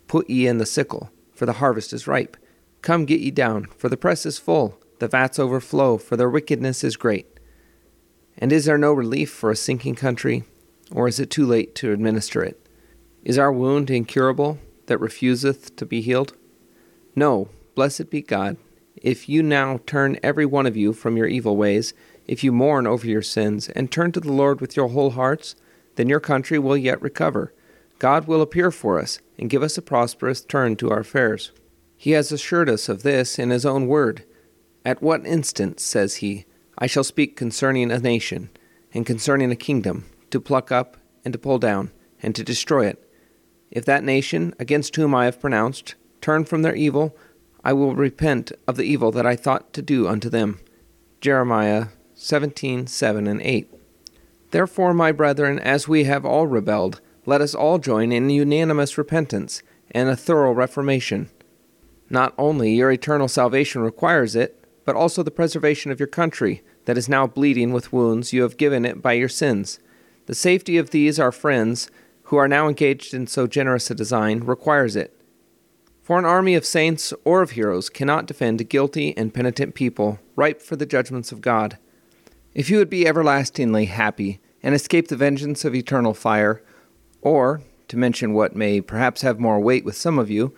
Put 0.07 0.29
ye 0.29 0.47
in 0.47 0.59
the 0.59 0.67
sickle, 0.67 1.11
for 1.33 1.47
the 1.47 1.55
harvest 1.55 1.95
is 1.95 2.07
ripe. 2.07 2.37
Come 2.83 3.05
get 3.05 3.21
ye 3.21 3.31
down, 3.31 3.67
for 3.79 3.89
the 3.89 3.97
press 3.97 4.27
is 4.27 4.39
full, 4.39 4.79
the 4.99 5.09
vats 5.09 5.39
overflow, 5.39 5.97
for 5.99 6.17
their 6.17 6.31
wickedness 6.31 6.85
is 6.85 6.97
great. 6.97 7.27
And 8.37 8.53
is 8.53 8.65
there 8.67 8.79
no 8.79 8.93
relief 8.93 9.31
for 9.31 9.51
a 9.51 9.57
sinking 9.57 9.95
country? 9.95 10.45
or 10.95 11.09
is 11.09 11.19
it 11.19 11.31
too 11.31 11.47
late 11.47 11.75
to 11.77 11.93
administer 11.93 12.43
it? 12.43 12.59
Is 13.25 13.39
our 13.39 13.53
wound 13.53 13.91
incurable 13.91 14.59
that 14.87 14.99
refuseth 14.99 15.75
to 15.77 15.87
be 15.87 16.01
healed? 16.01 16.37
No, 17.15 17.49
blessed 17.75 18.11
be 18.11 18.23
God. 18.23 18.57
If 18.97 19.29
you 19.29 19.43
now 19.43 19.81
turn 19.87 20.19
every 20.23 20.47
one 20.47 20.67
of 20.67 20.77
you 20.77 20.93
from 20.93 21.17
your 21.17 21.27
evil 21.27 21.57
ways, 21.57 21.95
if 22.27 22.45
you 22.45 22.53
mourn 22.53 22.87
over 22.87 23.07
your 23.07 23.23
sins, 23.23 23.69
and 23.71 23.91
turn 23.91 24.13
to 24.13 24.21
the 24.21 24.33
Lord 24.33 24.61
with 24.61 24.77
your 24.77 24.89
whole 24.89 25.11
hearts, 25.11 25.57
then 25.97 26.09
your 26.09 26.21
country 26.21 26.59
will 26.59 26.77
yet 26.77 27.03
recover. 27.03 27.53
God 27.99 28.27
will 28.27 28.43
appear 28.43 28.71
for 28.71 29.01
us, 29.01 29.19
and 29.39 29.51
give 29.51 29.63
us 29.63 29.79
a 29.79 29.83
prosperous 29.83 30.41
turn 30.41 30.77
to 30.77 30.91
our 30.91 31.01
affairs. 31.01 31.53
He 32.03 32.11
has 32.19 32.33
assured 32.33 32.69
us 32.69 32.89
of 32.89 33.05
this 33.05 33.39
in 33.39 33.51
his 33.51 33.65
own 33.65 33.87
word. 33.87 34.25
At 34.85 35.01
what 35.01 35.25
instant, 35.25 35.79
says 35.79 36.17
he, 36.17 36.47
I 36.77 36.89
shall 36.89 37.05
speak 37.05 37.37
concerning 37.37 37.93
a 37.93 38.01
nation, 38.01 38.51
and 38.93 39.07
concerning 39.07 39.53
a 39.53 39.55
kingdom, 39.55 40.07
to 40.33 40.41
pluck 40.41 40.73
up 40.73 40.97
and 41.25 41.33
to 41.33 41.39
pull 41.39 41.61
down, 41.61 41.93
and 42.21 42.35
to 42.35 42.43
destroy 42.43 42.87
it. 42.87 43.09
If 43.71 43.85
that 43.85 44.03
nation, 44.03 44.53
against 44.59 44.97
whom 44.97 45.15
I 45.15 45.27
have 45.27 45.41
pronounced, 45.41 45.95
turn 46.21 46.45
from 46.45 46.63
their 46.63 46.75
evil, 46.75 47.17
I 47.63 47.73
will 47.73 47.95
repent 47.95 48.51
of 48.67 48.75
the 48.75 48.83
evil 48.83 49.13
that 49.13 49.25
I 49.25 49.37
thought 49.37 49.73
to 49.75 49.81
do 49.81 50.09
unto 50.09 50.29
them. 50.29 50.59
Jeremiah 51.21 51.87
17 52.15 52.89
7 52.89 53.29
and 53.29 53.41
8. 53.41 53.73
Therefore, 54.51 54.93
my 54.93 55.13
brethren, 55.13 55.61
as 55.61 55.87
we 55.87 56.03
have 56.03 56.27
all 56.27 56.49
rebelled, 56.49 57.01
let 57.27 57.41
us 57.41 57.55
all 57.55 57.79
join 57.79 58.11
in 58.11 58.29
unanimous 58.29 58.99
repentance 58.99 59.63
and 59.93 60.09
a 60.09 60.17
thorough 60.17 60.51
reformation. 60.51 61.31
Not 62.13 62.35
only 62.37 62.75
your 62.75 62.93
eternal 62.93 63.27
salvation 63.27 63.81
requires 63.81 64.37
it, 64.37 64.63
but 64.85 64.95
also 64.95 65.23
the 65.23 65.31
preservation 65.31 65.91
of 65.91 65.99
your 65.99 66.07
country, 66.07 66.63
that 66.85 66.99
is 66.99 67.09
now 67.09 67.27
bleeding 67.27 67.73
with 67.73 67.91
wounds 67.91 68.35
you 68.35 68.43
have 68.43 68.59
given 68.59 68.85
it 68.85 69.01
by 69.01 69.15
your 69.15 69.31
sins. 69.31 69.79
The 70.27 70.35
safety 70.35 70.77
of 70.77 70.91
these 70.91 71.19
our 71.19 71.33
friends, 71.33 71.91
who 72.25 72.37
are 72.37 72.49
now 72.49 72.69
engaged 72.69 73.15
in 73.15 73.27
so 73.27 73.47
generous 73.47 73.91
a 73.91 73.95
design, 73.95 74.41
requires 74.41 74.95
it. 74.95 75.19
For 76.03 76.19
an 76.19 76.27
army 76.27 76.55
of 76.55 76.67
saints 76.67 77.15
or 77.25 77.41
of 77.41 77.53
heroes 77.53 77.89
cannot 77.89 78.27
defend 78.27 78.61
a 78.61 78.65
guilty 78.65 79.17
and 79.17 79.33
penitent 79.33 79.75
people, 79.75 80.19
ripe 80.37 80.61
for 80.61 80.77
the 80.77 80.85
judgments 80.85 81.33
of 81.33 81.41
God. 81.41 81.79
If 82.55 82.69
you 82.69 82.77
would 82.77 82.91
be 82.91 83.07
everlastingly 83.07 83.87
happy 83.87 84.39
and 84.63 84.75
escape 84.75 85.09
the 85.09 85.17
vengeance 85.17 85.65
of 85.65 85.75
eternal 85.75 86.13
fire, 86.13 86.63
or, 87.23 87.63
to 87.89 87.97
mention 87.97 88.35
what 88.35 88.55
may 88.55 88.83
perhaps 88.83 89.23
have 89.23 89.41
more 89.41 89.59
weight 89.59 89.87
with 89.87 89.97
some 89.97 90.19
of 90.19 90.29
you, 90.31 90.55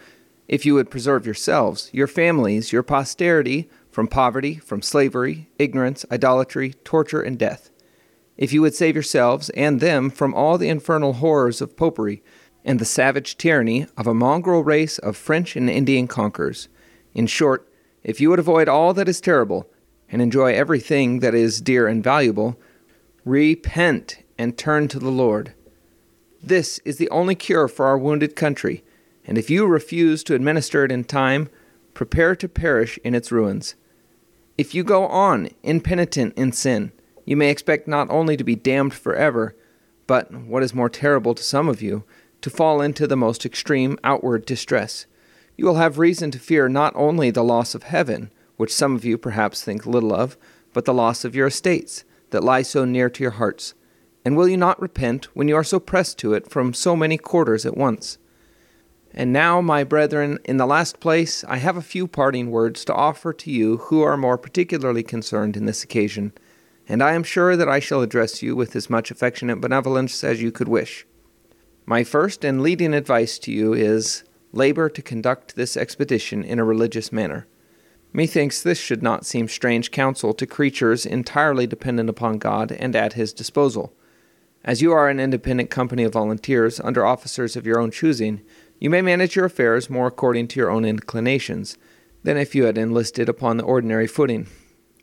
if 0.49 0.67
you 0.67 0.75
would 0.75 0.91
preserve 0.91 1.25
yourselves, 1.25 1.91
your 1.93 2.07
families, 2.07 2.73
your 2.73 2.83
posterity, 2.83 3.69
from 3.91 4.09
poverty, 4.09 4.57
from 4.57 4.83
slavery, 4.83 5.49
ignorance, 5.59 6.05
idolatry, 6.11 6.75
torture, 6.85 7.23
and 7.23 7.39
death 7.39 7.71
if 8.37 8.53
you 8.53 8.61
would 8.63 8.75
save 8.75 8.95
yourselves 8.97 9.51
and 9.51 9.81
them 9.81 10.11
from 10.11 10.35
all 10.35 10.59
the 10.59 10.69
infernal 10.69 11.15
horrors 11.15 11.61
of 11.61 11.77
popery 11.77 12.23
and 12.65 12.79
the 12.79 12.85
savage 12.85 13.37
tyranny 13.37 13.87
of 13.97 14.07
a 14.07 14.15
mongrel 14.15 14.65
race 14.65 14.99
of 14.99 15.17
French 15.17 15.55
and 15.55 15.69
Indian 15.69 16.09
conquerors. 16.09 16.69
In 17.13 17.27
short, 17.27 17.69
if 18.03 18.21
you 18.21 18.31
would 18.31 18.39
avoid 18.39 18.69
all 18.69 18.95
that 18.95 19.09
is 19.09 19.21
terrible 19.21 19.69
and 20.09 20.21
enjoy 20.21 20.55
everything 20.55 21.21
that 21.21 21.35
is 21.35 21.61
dear 21.61 21.87
and 21.87 22.03
valuable, 22.03 22.59
repent 23.25 24.19
and 24.39 24.59
turn 24.59 24.89
to 24.89 24.99
the 24.99 25.11
Lord. 25.11 25.55
This 26.43 26.79
is 26.81 26.99
the 26.99 27.11
only 27.11 27.35
cure 27.35 27.69
for 27.69 27.87
our 27.87 27.97
wounded 27.97 28.37
country, 28.37 28.85
and 29.27 29.39
if 29.39 29.51
you 29.51 29.67
refuse 29.67 30.23
to 30.25 30.35
administer 30.35 30.85
it 30.85 30.93
in 30.93 31.05
time, 31.05 31.49
prepare 31.95 32.37
to 32.37 32.49
perish 32.49 32.99
in 33.05 33.15
its 33.15 33.33
ruins. 33.33 33.75
If 34.59 34.75
you 34.75 34.85
go 34.85 35.07
on 35.07 35.49
impenitent 35.63 36.35
in 36.37 36.53
sin, 36.53 36.93
you 37.25 37.37
may 37.37 37.51
expect 37.51 37.89
not 37.89 38.11
only 38.11 38.37
to 38.37 38.45
be 38.45 38.57
damned 38.57 38.95
forever, 38.95 39.57
but, 40.07 40.33
what 40.33 40.63
is 40.63 40.75
more 40.75 40.91
terrible 40.91 41.35
to 41.35 41.43
some 41.43 41.69
of 41.69 41.81
you, 41.81 42.05
to 42.43 42.51
fall 42.51 42.83
into 42.83 43.07
the 43.07 43.17
most 43.17 43.47
extreme 43.47 43.99
outward 44.05 44.45
distress. 44.45 45.07
You 45.57 45.65
will 45.65 45.77
have 45.77 45.99
reason 45.99 46.31
to 46.33 46.39
fear 46.39 46.69
not 46.69 46.93
only 46.95 47.31
the 47.31 47.45
loss 47.45 47.75
of 47.75 47.85
heaven, 47.85 48.31
which 48.57 48.75
some 48.75 48.95
of 48.95 49.05
you 49.05 49.17
perhaps 49.17 49.63
think 49.63 49.87
little 49.87 50.15
of, 50.15 50.37
but 50.73 50.85
the 50.85 50.93
loss 50.93 51.25
of 51.25 51.35
your 51.35 51.47
estates, 51.47 52.05
that 52.31 52.45
lie 52.45 52.63
so 52.63 52.85
near 52.85 53.09
to 53.09 53.23
your 53.23 53.33
hearts. 53.33 53.75
And 54.25 54.37
will 54.37 54.49
you 54.49 54.57
not 54.57 54.81
repent 54.81 55.27
when 55.35 55.49
you 55.49 55.57
are 55.57 55.65
so 55.65 55.81
pressed 55.81 56.19
to 56.19 56.35
it 56.35 56.51
from 56.51 56.75
so 56.75 56.95
many 56.97 57.17
quarters 57.17 57.65
at 57.65 57.77
once? 57.77 58.19
And 59.15 59.33
now, 59.33 59.61
my 59.61 59.85
brethren, 59.85 60.39
in 60.45 60.57
the 60.57 60.67
last 60.67 60.99
place, 60.99 61.45
I 61.45 61.59
have 61.59 61.77
a 61.77 61.83
few 61.83 62.09
parting 62.09 62.51
words 62.51 62.85
to 62.87 62.95
offer 62.95 63.33
to 63.33 63.51
you 63.51 63.77
who 63.77 64.03
are 64.03 64.17
more 64.17 64.37
particularly 64.37 65.05
concerned 65.05 65.57
in 65.57 65.67
this 65.67 65.85
occasion 65.85 66.33
and 66.89 67.03
I 67.03 67.15
am 67.15 67.23
sure 67.23 67.57
that 67.57 67.69
I 67.69 67.79
shall 67.79 68.03
address 68.03 68.43
you 68.43 68.55
with 68.55 68.77
as 68.77 68.91
much 68.91 69.11
affectionate 69.11 69.61
benevolence 69.61 70.23
as 70.23 70.43
you 70.43 70.53
could 70.53 70.69
wish. 70.69 71.07
My 71.87 72.05
first 72.05 72.45
and 72.45 72.63
leading 72.63 72.95
advice 72.95 73.39
to 73.41 73.53
you 73.53 73.73
is 73.73 74.25
labor 74.53 74.89
to 74.89 75.03
conduct 75.03 75.57
this 75.57 75.77
expedition 75.77 76.45
in 76.45 76.59
a 76.59 76.65
religious 76.65 77.13
manner. 77.13 77.47
Methinks 78.13 78.63
this 78.63 78.79
should 78.79 79.03
not 79.03 79.27
seem 79.27 79.49
strange 79.49 79.91
counsel 79.91 80.33
to 80.35 80.47
creatures 80.47 81.05
entirely 81.05 81.67
dependent 81.67 82.09
upon 82.09 82.39
God 82.39 82.71
and 82.71 82.95
at 82.95 83.15
His 83.15 83.33
disposal. 83.33 83.93
As 84.65 84.81
you 84.81 84.93
are 84.93 85.09
an 85.09 85.21
independent 85.21 85.69
company 85.71 86.05
of 86.05 86.13
volunteers 86.13 86.81
under 86.81 87.05
officers 87.05 87.57
of 87.57 87.67
your 87.67 87.81
own 87.81 87.91
choosing, 87.91 88.41
you 88.85 88.91
may 88.91 89.03
manage 89.03 89.35
your 89.35 89.47
affairs 89.47 89.89
more 89.89 90.07
according 90.07 90.47
to 90.49 90.61
your 90.61 90.71
own 90.71 90.85
inclinations 90.85 91.79
than 92.23 92.37
if 92.37 92.55
you 92.55 92.65
had 92.65 92.79
enlisted 92.79 93.29
upon 93.29 93.57
the 93.57 93.65
ordinary 93.65 94.07
footing 94.07 94.47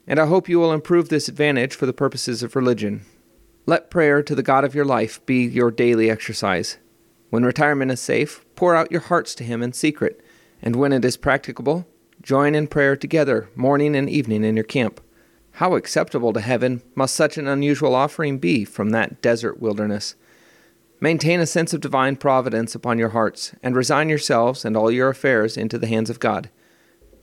and 0.07 0.19
I 0.19 0.25
hope 0.25 0.49
you 0.49 0.59
will 0.59 0.73
improve 0.73 1.09
this 1.09 1.27
advantage 1.27 1.75
for 1.75 1.85
the 1.85 1.93
purposes 1.93 2.43
of 2.43 2.55
religion. 2.55 3.01
Let 3.65 3.89
prayer 3.89 4.23
to 4.23 4.35
the 4.35 4.43
God 4.43 4.63
of 4.63 4.75
your 4.75 4.85
life 4.85 5.25
be 5.25 5.45
your 5.45 5.71
daily 5.71 6.09
exercise. 6.09 6.77
When 7.29 7.45
retirement 7.45 7.91
is 7.91 8.01
safe, 8.01 8.43
pour 8.55 8.75
out 8.75 8.91
your 8.91 9.01
hearts 9.01 9.33
to 9.35 9.43
Him 9.43 9.63
in 9.63 9.73
secret, 9.73 10.21
and 10.61 10.75
when 10.75 10.91
it 10.91 11.05
is 11.05 11.17
practicable, 11.17 11.87
join 12.21 12.55
in 12.55 12.67
prayer 12.67 12.95
together 12.95 13.49
morning 13.55 13.95
and 13.95 14.09
evening 14.09 14.43
in 14.43 14.55
your 14.55 14.65
camp. 14.65 14.99
How 15.51 15.75
acceptable 15.75 16.33
to 16.33 16.41
heaven 16.41 16.81
must 16.95 17.15
such 17.15 17.37
an 17.37 17.47
unusual 17.47 17.95
offering 17.95 18.37
be 18.37 18.65
from 18.65 18.89
that 18.89 19.21
desert 19.21 19.61
wilderness! 19.61 20.15
Maintain 21.03 21.39
a 21.39 21.47
sense 21.47 21.73
of 21.73 21.81
divine 21.81 22.15
providence 22.15 22.75
upon 22.75 22.99
your 22.99 23.09
hearts, 23.09 23.55
and 23.63 23.75
resign 23.75 24.07
yourselves 24.07 24.63
and 24.63 24.77
all 24.77 24.91
your 24.91 25.09
affairs 25.09 25.57
into 25.57 25.79
the 25.79 25.87
hands 25.87 26.11
of 26.11 26.19
God. 26.19 26.51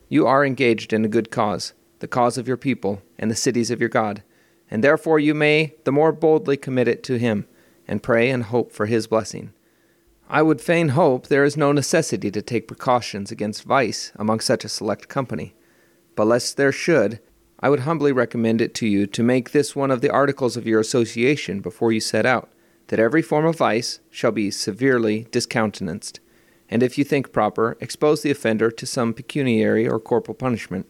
You 0.09 0.27
are 0.27 0.45
engaged 0.45 0.91
in 0.91 1.05
a 1.05 1.09
good 1.09 1.31
cause 1.31 1.73
the 1.99 2.07
cause 2.07 2.37
of 2.37 2.47
your 2.47 2.57
people, 2.57 3.01
and 3.17 3.29
the 3.29 3.35
cities 3.35 3.69
of 3.69 3.79
your 3.81 3.89
God, 3.89 4.23
and 4.71 4.81
therefore 4.83 5.19
you 5.19 5.33
may 5.33 5.75
the 5.83 5.91
more 5.91 6.11
boldly 6.13 6.55
commit 6.55 6.87
it 6.87 7.03
to 7.03 7.17
Him, 7.17 7.45
and 7.87 8.03
pray 8.03 8.29
and 8.29 8.43
hope 8.43 8.71
for 8.71 8.85
His 8.85 9.07
blessing. 9.07 9.53
I 10.29 10.41
would 10.41 10.61
fain 10.61 10.89
hope 10.89 11.27
there 11.27 11.43
is 11.43 11.57
no 11.57 11.71
necessity 11.71 12.31
to 12.31 12.41
take 12.41 12.67
precautions 12.67 13.31
against 13.31 13.63
vice 13.63 14.11
among 14.15 14.41
such 14.41 14.63
a 14.63 14.69
select 14.69 15.09
company. 15.09 15.55
But 16.15 16.27
lest 16.27 16.55
there 16.55 16.71
should, 16.71 17.19
I 17.59 17.69
would 17.69 17.81
humbly 17.81 18.11
recommend 18.11 18.61
it 18.61 18.73
to 18.75 18.87
you 18.87 19.07
to 19.07 19.23
make 19.23 19.51
this 19.51 19.75
one 19.75 19.91
of 19.91 20.01
the 20.01 20.11
articles 20.11 20.55
of 20.55 20.67
your 20.67 20.79
association 20.79 21.61
before 21.61 21.91
you 21.91 21.99
set 21.99 22.25
out, 22.25 22.49
that 22.89 22.99
every 22.99 23.21
form 23.21 23.45
of 23.45 23.57
vice 23.57 23.99
shall 24.11 24.31
be 24.31 24.51
severely 24.51 25.27
discountenanced, 25.31 26.19
and 26.69 26.83
if 26.83 26.97
you 26.97 27.03
think 27.03 27.31
proper, 27.31 27.77
expose 27.79 28.21
the 28.21 28.31
offender 28.31 28.69
to 28.69 28.85
some 28.85 29.13
pecuniary 29.13 29.87
or 29.87 29.99
corporal 29.99 30.35
punishment. 30.35 30.85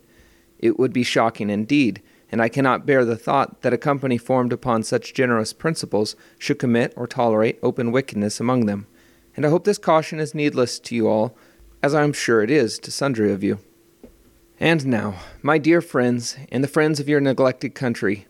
It 0.58 0.78
would 0.78 0.92
be 0.92 1.04
shocking 1.04 1.50
indeed, 1.50 2.02
and 2.32 2.42
I 2.42 2.50
cannot 2.50 2.86
bear 2.86 3.06
the 3.06 3.16
thought 3.16 3.62
that 3.62 3.74
a 3.74 3.78
company 3.78 4.18
formed 4.18 4.52
upon 4.52 4.84
such 4.84 5.14
generous 5.14 5.54
principles 5.54 6.16
should 6.38 6.60
commit 6.60 6.94
or 6.98 7.08
tolerate 7.08 7.60
open 7.64 7.92
wickedness 7.92 8.40
among 8.40 8.66
them. 8.66 8.88
And 9.36 9.46
I 9.46 9.50
hope 9.50 9.64
this 9.64 9.78
caution 9.78 10.20
is 10.20 10.36
needless 10.36 10.80
to 10.80 10.96
you 10.96 11.08
all, 11.08 11.38
as 11.82 11.96
I 11.96 12.04
am 12.04 12.14
sure 12.14 12.42
it 12.42 12.52
is 12.52 12.78
to 12.80 12.92
sundry 12.92 13.32
of 13.32 13.44
you. 13.44 13.60
And 14.60 14.86
now, 14.86 15.16
my 15.42 15.58
dear 15.58 15.80
friends, 15.80 16.36
and 16.52 16.62
the 16.62 16.68
friends 16.68 17.00
of 17.00 17.08
your 17.08 17.22
neglected 17.22 17.74
country, 17.74 18.28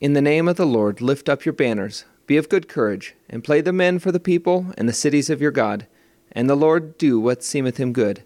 in 0.00 0.12
the 0.12 0.22
name 0.22 0.46
of 0.46 0.56
the 0.56 0.66
Lord, 0.66 1.00
lift 1.00 1.28
up 1.28 1.44
your 1.44 1.52
banners, 1.52 2.04
be 2.26 2.36
of 2.36 2.48
good 2.48 2.68
courage, 2.68 3.14
and 3.28 3.44
play 3.44 3.60
the 3.60 3.72
men 3.72 3.98
for 3.98 4.12
the 4.12 4.20
people 4.20 4.66
and 4.76 4.88
the 4.88 4.92
cities 4.92 5.30
of 5.30 5.40
your 5.40 5.50
God, 5.50 5.86
and 6.32 6.48
the 6.48 6.56
Lord 6.56 6.96
do 6.98 7.20
what 7.20 7.42
seemeth 7.42 7.76
him 7.76 7.92
good. 7.92 8.22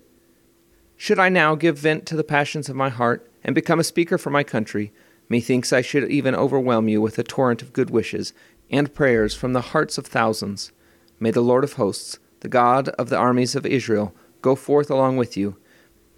Should 0.97 1.19
I 1.19 1.29
now 1.29 1.55
give 1.55 1.79
vent 1.79 2.07
to 2.07 2.17
the 2.17 2.25
passions 2.25 2.69
of 2.69 2.77
my 2.77 2.89
heart, 2.89 3.31
and 3.45 3.55
become 3.55 3.79
a 3.79 3.85
speaker 3.85 4.19
for 4.19 4.31
my 4.31 4.43
country, 4.43 4.93
methinks 5.29 5.73
I 5.73 5.83
should 5.83 6.11
even 6.11 6.35
overwhelm 6.35 6.89
you 6.89 7.01
with 7.01 7.19
a 7.19 7.23
torrent 7.23 7.63
of 7.63 7.73
good 7.73 7.91
wishes 7.91 8.33
and 8.71 8.95
prayers 8.95 9.35
from 9.35 9.53
the 9.53 9.61
hearts 9.61 9.99
of 9.99 10.07
thousands. 10.07 10.73
May 11.21 11.31
the 11.31 11.41
Lord 11.41 11.65
of 11.65 11.75
hosts, 11.75 12.19
the 12.41 12.49
God 12.49 12.89
of 12.91 13.09
the 13.09 13.17
armies 13.17 13.55
of 13.55 13.65
Israel, 13.65 14.15
go 14.43 14.57
forth 14.57 14.91
along 14.91 15.17
with 15.17 15.37
you 15.37 15.57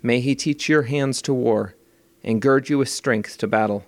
May 0.03 0.20
he 0.20 0.37
teach 0.37 0.68
your 0.68 0.83
hands 0.83 1.20
to 1.22 1.35
war, 1.35 1.74
and 2.22 2.41
gird 2.41 2.68
you 2.68 2.79
with 2.79 2.89
strength 2.89 3.37
to 3.39 3.49
battle. 3.49 3.85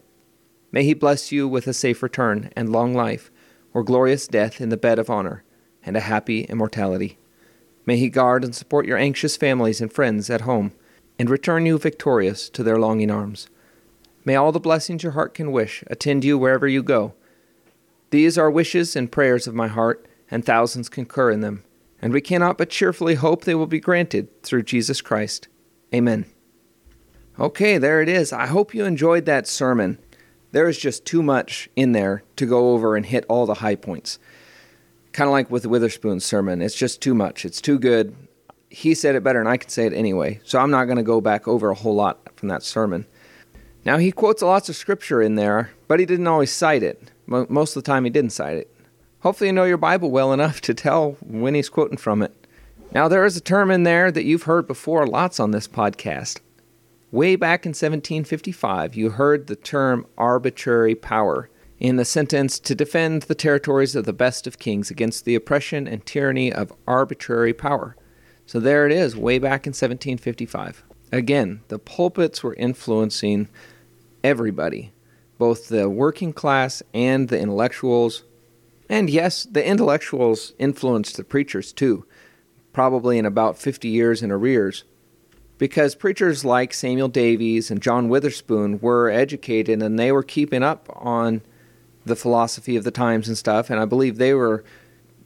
May 0.72 0.82
he 0.84 0.94
bless 0.94 1.30
you 1.30 1.46
with 1.46 1.68
a 1.68 1.72
safe 1.72 2.02
return 2.02 2.50
and 2.56 2.72
long 2.72 2.94
life, 2.94 3.30
or 3.72 3.82
glorious 3.82 4.26
death 4.26 4.60
in 4.60 4.68
the 4.68 4.76
bed 4.76 4.98
of 4.98 5.10
honor, 5.10 5.44
and 5.84 5.96
a 5.96 6.00
happy 6.00 6.42
immortality. 6.44 7.18
May 7.86 7.96
he 7.96 8.08
guard 8.08 8.44
and 8.44 8.54
support 8.54 8.86
your 8.86 8.98
anxious 8.98 9.36
families 9.36 9.80
and 9.80 9.92
friends 9.92 10.30
at 10.30 10.42
home, 10.42 10.72
and 11.18 11.28
return 11.28 11.66
you 11.66 11.78
victorious 11.78 12.48
to 12.50 12.62
their 12.62 12.78
longing 12.78 13.10
arms. 13.10 13.48
May 14.24 14.36
all 14.36 14.52
the 14.52 14.60
blessings 14.60 15.02
your 15.02 15.12
heart 15.12 15.34
can 15.34 15.52
wish 15.52 15.82
attend 15.86 16.24
you 16.24 16.38
wherever 16.38 16.68
you 16.68 16.82
go. 16.82 17.14
These 18.10 18.36
are 18.36 18.50
wishes 18.50 18.96
and 18.96 19.10
prayers 19.10 19.46
of 19.46 19.54
my 19.54 19.68
heart, 19.68 20.06
and 20.30 20.44
thousands 20.44 20.88
concur 20.88 21.30
in 21.30 21.40
them, 21.40 21.64
and 22.02 22.12
we 22.12 22.20
cannot 22.20 22.58
but 22.58 22.70
cheerfully 22.70 23.14
hope 23.14 23.44
they 23.44 23.54
will 23.54 23.66
be 23.66 23.80
granted 23.80 24.42
through 24.42 24.62
Jesus 24.64 25.00
Christ. 25.00 25.48
Amen. 25.94 26.26
Okay, 27.38 27.78
there 27.78 28.02
it 28.02 28.08
is. 28.08 28.32
I 28.32 28.46
hope 28.46 28.74
you 28.74 28.84
enjoyed 28.84 29.24
that 29.24 29.46
sermon. 29.46 29.98
There 30.52 30.68
is 30.68 30.78
just 30.78 31.04
too 31.04 31.22
much 31.22 31.68
in 31.76 31.92
there 31.92 32.22
to 32.36 32.46
go 32.46 32.70
over 32.70 32.96
and 32.96 33.06
hit 33.06 33.24
all 33.28 33.46
the 33.46 33.54
high 33.54 33.76
points. 33.76 34.18
Kind 35.12 35.28
of 35.28 35.32
like 35.32 35.50
with 35.50 35.66
Witherspoon's 35.66 36.24
sermon. 36.24 36.62
It's 36.62 36.74
just 36.74 37.00
too 37.00 37.14
much. 37.14 37.44
It's 37.44 37.60
too 37.60 37.78
good. 37.78 38.16
He 38.68 38.94
said 38.94 39.14
it 39.14 39.24
better, 39.24 39.40
and 39.40 39.48
I 39.48 39.56
can 39.56 39.68
say 39.68 39.86
it 39.86 39.92
anyway. 39.92 40.40
So 40.44 40.58
I'm 40.58 40.70
not 40.70 40.84
going 40.84 40.96
to 40.96 41.02
go 41.02 41.20
back 41.20 41.48
over 41.48 41.70
a 41.70 41.74
whole 41.74 41.94
lot 41.94 42.20
from 42.36 42.48
that 42.48 42.62
sermon. 42.62 43.06
Now, 43.84 43.98
he 43.98 44.12
quotes 44.12 44.42
lots 44.42 44.68
of 44.68 44.76
scripture 44.76 45.22
in 45.22 45.36
there, 45.36 45.70
but 45.88 46.00
he 46.00 46.06
didn't 46.06 46.26
always 46.26 46.52
cite 46.52 46.82
it. 46.82 47.10
Most 47.26 47.76
of 47.76 47.82
the 47.82 47.86
time, 47.86 48.04
he 48.04 48.10
didn't 48.10 48.30
cite 48.30 48.56
it. 48.56 48.74
Hopefully, 49.20 49.48
you 49.48 49.52
know 49.52 49.64
your 49.64 49.76
Bible 49.76 50.10
well 50.10 50.32
enough 50.32 50.60
to 50.62 50.74
tell 50.74 51.12
when 51.22 51.54
he's 51.54 51.68
quoting 51.68 51.96
from 51.96 52.22
it. 52.22 52.34
Now, 52.92 53.08
there 53.08 53.24
is 53.24 53.36
a 53.36 53.40
term 53.40 53.70
in 53.70 53.84
there 53.84 54.10
that 54.10 54.24
you've 54.24 54.42
heard 54.44 54.66
before 54.66 55.06
lots 55.06 55.38
on 55.38 55.50
this 55.52 55.68
podcast. 55.68 56.40
Way 57.12 57.34
back 57.34 57.66
in 57.66 57.70
1755, 57.70 58.94
you 58.94 59.10
heard 59.10 59.46
the 59.48 59.56
term 59.56 60.06
arbitrary 60.16 60.94
power 60.94 61.50
in 61.80 61.96
the 61.96 62.04
sentence 62.04 62.60
to 62.60 62.74
defend 62.74 63.22
the 63.22 63.34
territories 63.34 63.96
of 63.96 64.04
the 64.04 64.12
best 64.12 64.46
of 64.46 64.60
kings 64.60 64.92
against 64.92 65.24
the 65.24 65.34
oppression 65.34 65.88
and 65.88 66.06
tyranny 66.06 66.52
of 66.52 66.72
arbitrary 66.86 67.52
power. 67.52 67.96
So 68.46 68.60
there 68.60 68.86
it 68.86 68.92
is, 68.92 69.16
way 69.16 69.40
back 69.40 69.66
in 69.66 69.70
1755. 69.70 70.84
Again, 71.10 71.62
the 71.66 71.80
pulpits 71.80 72.44
were 72.44 72.54
influencing 72.54 73.48
everybody, 74.22 74.92
both 75.36 75.68
the 75.68 75.88
working 75.90 76.32
class 76.32 76.80
and 76.94 77.28
the 77.28 77.40
intellectuals. 77.40 78.22
And 78.88 79.10
yes, 79.10 79.44
the 79.44 79.66
intellectuals 79.66 80.52
influenced 80.60 81.16
the 81.16 81.24
preachers 81.24 81.72
too 81.72 82.06
probably 82.72 83.18
in 83.18 83.26
about 83.26 83.58
50 83.58 83.88
years 83.88 84.22
in 84.22 84.30
arrears. 84.30 84.84
Because 85.60 85.94
preachers 85.94 86.42
like 86.42 86.72
Samuel 86.72 87.08
Davies 87.08 87.70
and 87.70 87.82
John 87.82 88.08
Witherspoon 88.08 88.80
were 88.80 89.10
educated 89.10 89.82
and 89.82 89.98
they 89.98 90.10
were 90.10 90.22
keeping 90.22 90.62
up 90.62 90.88
on 90.96 91.42
the 92.06 92.16
philosophy 92.16 92.76
of 92.76 92.84
the 92.84 92.90
times 92.90 93.28
and 93.28 93.36
stuff, 93.36 93.68
and 93.68 93.78
I 93.78 93.84
believe 93.84 94.16
they 94.16 94.32
were 94.32 94.64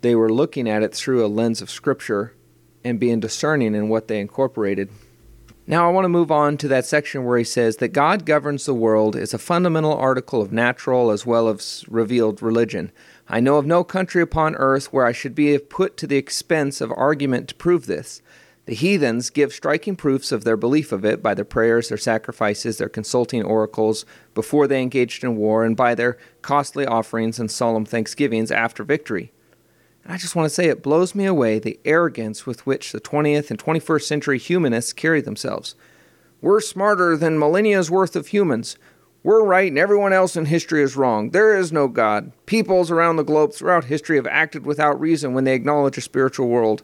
they 0.01 0.16
were 0.16 0.32
looking 0.32 0.68
at 0.68 0.82
it 0.82 0.93
through 0.93 1.24
a 1.24 1.28
lens 1.28 1.62
of 1.62 1.70
scripture 1.70 2.35
and 2.82 2.99
being 2.99 3.20
discerning 3.20 3.76
in 3.76 3.89
what 3.89 4.09
they 4.09 4.18
incorporated. 4.18 4.91
Now 5.68 5.89
I 5.89 5.93
want 5.93 6.05
to 6.05 6.09
move 6.09 6.32
on 6.32 6.57
to 6.59 6.68
that 6.68 6.85
section 6.85 7.24
where 7.24 7.39
he 7.39 7.45
says 7.45 7.76
that 7.76 7.93
God 7.93 8.26
governs 8.26 8.66
the 8.66 8.74
world 8.74 9.14
is 9.14 9.35
a 9.35 9.39
fundamental 9.39 9.95
article 9.95 10.43
of 10.43 10.53
natural 10.53 11.12
as 11.12 11.24
well 11.24 11.49
as 11.49 11.85
revealed 11.87 12.43
religion. 12.43 12.91
I 13.28 13.39
know 13.39 13.57
of 13.57 13.66
no 13.66 13.85
country 13.85 14.20
upon 14.20 14.57
earth 14.57 14.93
where 14.93 15.07
I 15.07 15.12
should 15.12 15.37
be 15.37 15.57
put 15.59 15.97
to 15.99 16.09
the 16.09 16.16
expense 16.16 16.80
of 16.80 16.93
argument 16.97 17.51
to 17.51 17.55
prove 17.55 17.87
this. 17.87 18.20
The 18.67 18.75
heathens 18.75 19.29
give 19.29 19.53
striking 19.53 19.95
proofs 19.95 20.33
of 20.33 20.45
their 20.45 20.57
belief 20.57 20.91
of 20.91 21.05
it 21.05 21.23
by 21.23 21.35
their 21.35 21.45
prayers, 21.45 21.89
their 21.89 21.99
sacrifices, 21.99 22.79
their 22.79 22.89
consulting 22.89 23.43
oracles 23.43 24.07
before 24.35 24.67
they 24.67 24.81
engaged 24.81 25.23
in 25.23 25.37
war, 25.37 25.65
and 25.65 25.77
by 25.77 25.95
their 25.95 26.17
costly 26.41 26.87
offerings 26.87 27.39
and 27.39 27.51
solemn 27.51 27.85
thanksgivings 27.85 28.51
after 28.51 28.83
victory. 28.83 29.33
And 30.03 30.12
I 30.12 30.17
just 30.17 30.35
want 30.35 30.47
to 30.47 30.55
say 30.55 30.67
it 30.69 30.83
blows 30.83 31.15
me 31.15 31.27
away 31.27 31.59
the 31.59 31.79
arrogance 31.85 32.47
with 32.47 32.65
which 32.67 32.93
the 32.93 33.01
20th 33.01 33.51
and 33.51 33.59
21st 33.59 34.03
century 34.03 34.39
humanists 34.39 34.95
carry 34.95 35.21
themselves. 35.21 35.75
We're 36.41 36.61
smarter 36.61 37.17
than 37.17 37.39
millennia's 37.39 37.91
worth 37.91 38.17
of 38.17 38.29
humans. 38.29 38.79
We're 39.23 39.45
right 39.45 39.69
and 39.69 39.79
everyone 39.79 40.12
else 40.12 40.37
in 40.37 40.47
history 40.47 40.83
is 40.83 40.97
wrong. 40.97 41.31
There 41.31 41.57
is 41.57 41.73
no 41.73 41.89
God. 41.89 42.33
Peoples 42.45 42.91
around 42.91 43.17
the 43.17 43.25
globe 43.25 43.55
throughout 43.55 43.85
history 43.85 44.17
have 44.17 44.27
acted 44.27 44.67
without 44.67 45.01
reason 45.01 45.33
when 45.33 45.45
they 45.45 45.55
acknowledge 45.55 45.97
a 45.97 46.03
spiritual 46.03 46.49
world. 46.49 46.83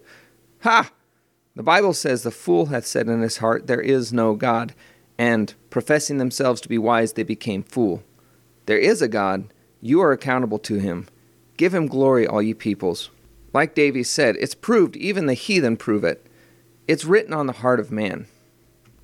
Ha! 0.60 0.90
The 1.60 1.64
Bible 1.64 1.92
says 1.92 2.22
the 2.22 2.30
fool 2.30 2.66
hath 2.66 2.86
said 2.86 3.06
in 3.06 3.20
his 3.20 3.36
heart, 3.36 3.66
There 3.66 3.82
is 3.82 4.14
no 4.14 4.34
God. 4.34 4.74
And 5.18 5.52
professing 5.68 6.16
themselves 6.16 6.58
to 6.62 6.70
be 6.70 6.78
wise, 6.78 7.12
they 7.12 7.22
became 7.22 7.64
fool. 7.64 8.02
There 8.64 8.78
is 8.78 9.02
a 9.02 9.08
God. 9.08 9.52
You 9.82 10.00
are 10.00 10.10
accountable 10.10 10.58
to 10.60 10.76
him. 10.76 11.06
Give 11.58 11.74
him 11.74 11.86
glory, 11.86 12.26
all 12.26 12.40
ye 12.40 12.54
peoples. 12.54 13.10
Like 13.52 13.74
Davies 13.74 14.08
said, 14.08 14.36
it's 14.36 14.54
proved, 14.54 14.96
even 14.96 15.26
the 15.26 15.34
heathen 15.34 15.76
prove 15.76 16.02
it. 16.02 16.26
It's 16.88 17.04
written 17.04 17.34
on 17.34 17.46
the 17.46 17.52
heart 17.52 17.78
of 17.78 17.92
man. 17.92 18.24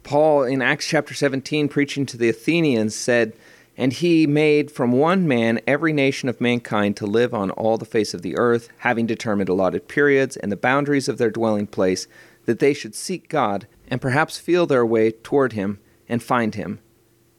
Paul 0.02 0.44
in 0.44 0.62
Acts 0.62 0.88
chapter 0.88 1.12
17, 1.12 1.68
preaching 1.68 2.06
to 2.06 2.16
the 2.16 2.30
Athenians, 2.30 2.94
said, 2.94 3.34
And 3.76 3.92
he 3.92 4.26
made 4.26 4.70
from 4.70 4.92
one 4.92 5.28
man 5.28 5.60
every 5.66 5.92
nation 5.92 6.30
of 6.30 6.40
mankind 6.40 6.96
to 6.96 7.06
live 7.06 7.34
on 7.34 7.50
all 7.50 7.76
the 7.76 7.84
face 7.84 8.14
of 8.14 8.22
the 8.22 8.38
earth, 8.38 8.70
having 8.78 9.04
determined 9.04 9.50
allotted 9.50 9.88
periods 9.88 10.38
and 10.38 10.50
the 10.50 10.56
boundaries 10.56 11.06
of 11.06 11.18
their 11.18 11.30
dwelling 11.30 11.66
place, 11.66 12.08
that 12.46 12.58
they 12.58 12.72
should 12.72 12.94
seek 12.94 13.28
God, 13.28 13.66
and 13.88 14.00
perhaps 14.00 14.38
feel 14.38 14.66
their 14.66 14.86
way 14.86 15.10
toward 15.10 15.52
him, 15.52 15.78
and 16.08 16.22
find 16.22 16.54
him. 16.54 16.80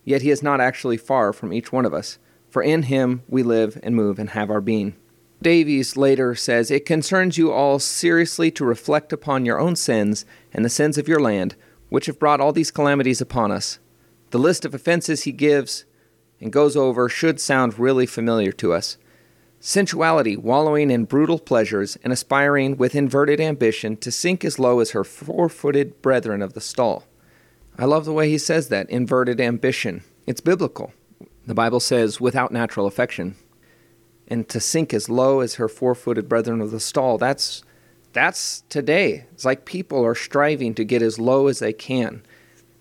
Yet 0.06 0.22
he 0.22 0.30
is 0.30 0.44
not 0.44 0.62
actually 0.62 0.98
far 0.98 1.34
from 1.34 1.52
each 1.52 1.72
one 1.72 1.86
of 1.86 1.94
us, 1.94 2.20
for 2.50 2.62
in 2.62 2.84
him 2.84 3.24
we 3.28 3.44
live 3.44 3.80
and 3.84 3.96
move 3.96 4.20
and 4.20 4.30
have 4.30 4.50
our 4.50 4.62
being. 4.62 4.96
Davies 5.42 5.98
later 5.98 6.34
says, 6.34 6.72
It 6.72 6.86
concerns 6.86 7.38
you 7.38 7.52
all 7.52 7.80
seriously 7.80 8.50
to 8.52 8.66
reflect 8.66 9.12
upon 9.12 9.46
your 9.46 9.60
own 9.60 9.76
sins 9.76 10.26
and 10.54 10.64
the 10.64 10.70
sins 10.70 10.98
of 10.98 11.08
your 11.08 11.20
land 11.20 11.56
which 11.90 12.08
have 12.08 12.20
brought 12.20 12.42
all 12.42 12.52
these 12.52 12.72
calamities 12.72 13.22
upon 13.22 13.52
us. 13.52 13.80
The 14.32 14.40
list 14.40 14.66
of 14.66 14.74
offenses 14.74 15.24
he 15.24 15.32
gives 15.32 15.86
and 16.40 16.52
goes 16.52 16.76
over 16.76 17.08
should 17.10 17.40
sound 17.40 17.80
really 17.80 18.06
familiar 18.06 18.52
to 18.54 18.74
us. 18.74 18.98
Sensuality, 19.68 20.38
wallowing 20.38 20.90
in 20.90 21.04
brutal 21.04 21.38
pleasures, 21.38 21.98
and 22.02 22.14
aspiring 22.14 22.78
with 22.78 22.96
inverted 22.96 23.42
ambition 23.42 23.98
to 23.98 24.10
sink 24.10 24.46
as 24.46 24.58
low 24.58 24.80
as 24.80 24.92
her 24.92 25.04
four 25.04 25.50
footed 25.50 26.02
brethren 26.02 26.42
of 26.42 26.54
the 26.54 26.62
stall. 26.62 27.04
I 27.78 27.84
love 27.84 28.06
the 28.06 28.14
way 28.14 28.30
he 28.30 28.38
says 28.38 28.70
that 28.70 28.90
inverted 28.90 29.42
ambition. 29.42 30.06
It's 30.26 30.40
biblical. 30.40 30.94
The 31.46 31.54
Bible 31.54 31.82
says, 31.82 32.22
without 32.22 32.54
natural 32.54 32.88
affection. 32.88 33.36
And 34.30 34.48
to 34.48 34.62
sink 34.62 34.94
as 34.94 35.10
low 35.10 35.42
as 35.42 35.56
her 35.56 35.68
four 35.68 35.96
footed 35.96 36.30
brethren 36.30 36.62
of 36.62 36.72
the 36.72 36.80
stall, 36.80 37.18
that's 37.18 37.62
that's 38.14 38.62
today. 38.70 39.26
It's 39.34 39.44
like 39.44 39.66
people 39.66 40.02
are 40.06 40.16
striving 40.16 40.76
to 40.76 40.86
get 40.86 41.02
as 41.02 41.20
low 41.20 41.48
as 41.48 41.60
they 41.60 41.74
can, 41.74 42.24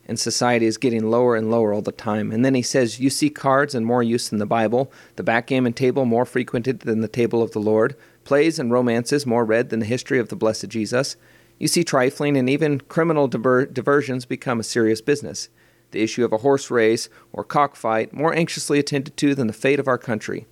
and 0.07 0.19
society 0.19 0.67
is 0.67 0.79
getting 0.79 1.11
lower 1.11 1.37
and 1.37 1.51
lower 1.51 1.73
all 1.73 1.83
the 1.83 1.93
time. 1.93 2.31
And 2.31 2.45
then 2.45 2.55
he 2.55 2.63
says, 2.63 3.01
You 3.01 3.11
see 3.11 3.29
cards 3.29 3.75
and 3.75 3.85
more 3.85 4.03
use 4.03 4.29
than 4.29 4.39
the 4.39 4.47
Bible, 4.47 4.91
the 5.17 5.23
backgammon 5.23 5.73
table 5.73 6.05
more 6.05 6.25
frequented 6.25 6.81
than 6.81 7.01
the 7.01 7.09
table 7.09 7.43
of 7.43 7.51
the 7.51 7.59
Lord, 7.59 7.97
plays 8.25 8.59
and 8.59 8.71
romances 8.71 9.27
more 9.27 9.45
read 9.45 9.71
than 9.71 9.81
the 9.81 9.87
history 9.87 10.19
of 10.19 10.29
the 10.29 10.37
blessed 10.37 10.69
Jesus. 10.69 11.17
You 11.59 11.69
see 11.69 11.85
trifling 11.85 12.37
and 12.37 12.49
even 12.49 12.81
criminal 12.81 13.29
diver- 13.29 13.67
diversions 13.67 14.25
become 14.25 14.61
a 14.61 14.65
serious 14.65 15.01
business. 15.01 15.49
The 15.91 16.03
issue 16.03 16.25
of 16.25 16.33
a 16.33 16.39
horse 16.39 16.71
race 16.71 17.09
or 17.33 17.45
cockfight 17.45 18.13
more 18.13 18.35
anxiously 18.35 18.79
attended 18.79 19.17
to 19.17 19.35
than 19.35 19.47
the 19.47 19.53
fate 19.53 19.81
of 19.81 19.89
our 19.89 19.99
country. 19.99 20.47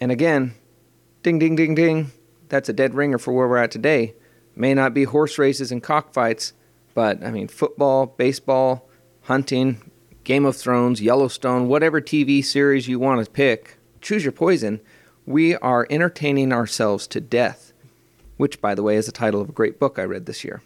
And 0.00 0.12
again, 0.12 0.54
ding, 1.22 1.38
ding, 1.38 1.56
ding, 1.56 1.74
ding, 1.74 2.12
that's 2.48 2.68
a 2.68 2.72
dead 2.72 2.94
ringer 2.94 3.18
for 3.18 3.32
where 3.32 3.48
we're 3.48 3.56
at 3.56 3.70
today. 3.70 4.14
May 4.54 4.74
not 4.74 4.94
be 4.94 5.04
horse 5.04 5.38
races 5.38 5.70
and 5.70 5.82
cockfights, 5.82 6.52
but 6.98 7.24
I 7.24 7.30
mean, 7.30 7.46
football, 7.46 8.06
baseball, 8.06 8.88
hunting, 9.22 9.92
Game 10.24 10.44
of 10.44 10.56
Thrones, 10.56 11.00
Yellowstone, 11.00 11.68
whatever 11.68 12.00
TV 12.00 12.44
series 12.44 12.88
you 12.88 12.98
want 12.98 13.24
to 13.24 13.30
pick, 13.30 13.78
choose 14.00 14.24
your 14.24 14.32
poison. 14.32 14.80
We 15.24 15.54
are 15.58 15.86
entertaining 15.90 16.52
ourselves 16.52 17.06
to 17.06 17.20
death, 17.20 17.72
which, 18.36 18.60
by 18.60 18.74
the 18.74 18.82
way, 18.82 18.96
is 18.96 19.06
the 19.06 19.12
title 19.12 19.40
of 19.40 19.48
a 19.48 19.52
great 19.52 19.78
book 19.78 19.96
I 19.96 20.02
read 20.02 20.26
this 20.26 20.42
year. 20.42 20.60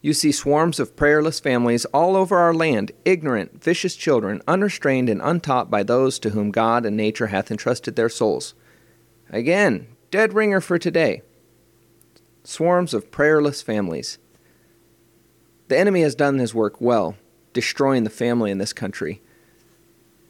You 0.00 0.14
see 0.14 0.32
swarms 0.32 0.80
of 0.80 0.96
prayerless 0.96 1.40
families 1.40 1.84
all 1.84 2.16
over 2.16 2.38
our 2.38 2.54
land, 2.54 2.92
ignorant, 3.04 3.62
vicious 3.62 3.96
children, 3.96 4.40
unrestrained 4.48 5.10
and 5.10 5.20
untaught 5.20 5.70
by 5.70 5.82
those 5.82 6.18
to 6.20 6.30
whom 6.30 6.52
God 6.52 6.86
and 6.86 6.96
nature 6.96 7.26
hath 7.26 7.50
entrusted 7.50 7.96
their 7.96 8.08
souls. 8.08 8.54
Again, 9.28 9.88
dead 10.10 10.32
ringer 10.32 10.62
for 10.62 10.78
today. 10.78 11.20
Swarms 12.44 12.94
of 12.94 13.10
prayerless 13.10 13.60
families. 13.60 14.16
The 15.70 15.78
enemy 15.78 16.02
has 16.02 16.16
done 16.16 16.40
his 16.40 16.52
work 16.52 16.80
well, 16.80 17.14
destroying 17.52 18.02
the 18.02 18.10
family 18.10 18.50
in 18.50 18.58
this 18.58 18.72
country. 18.72 19.22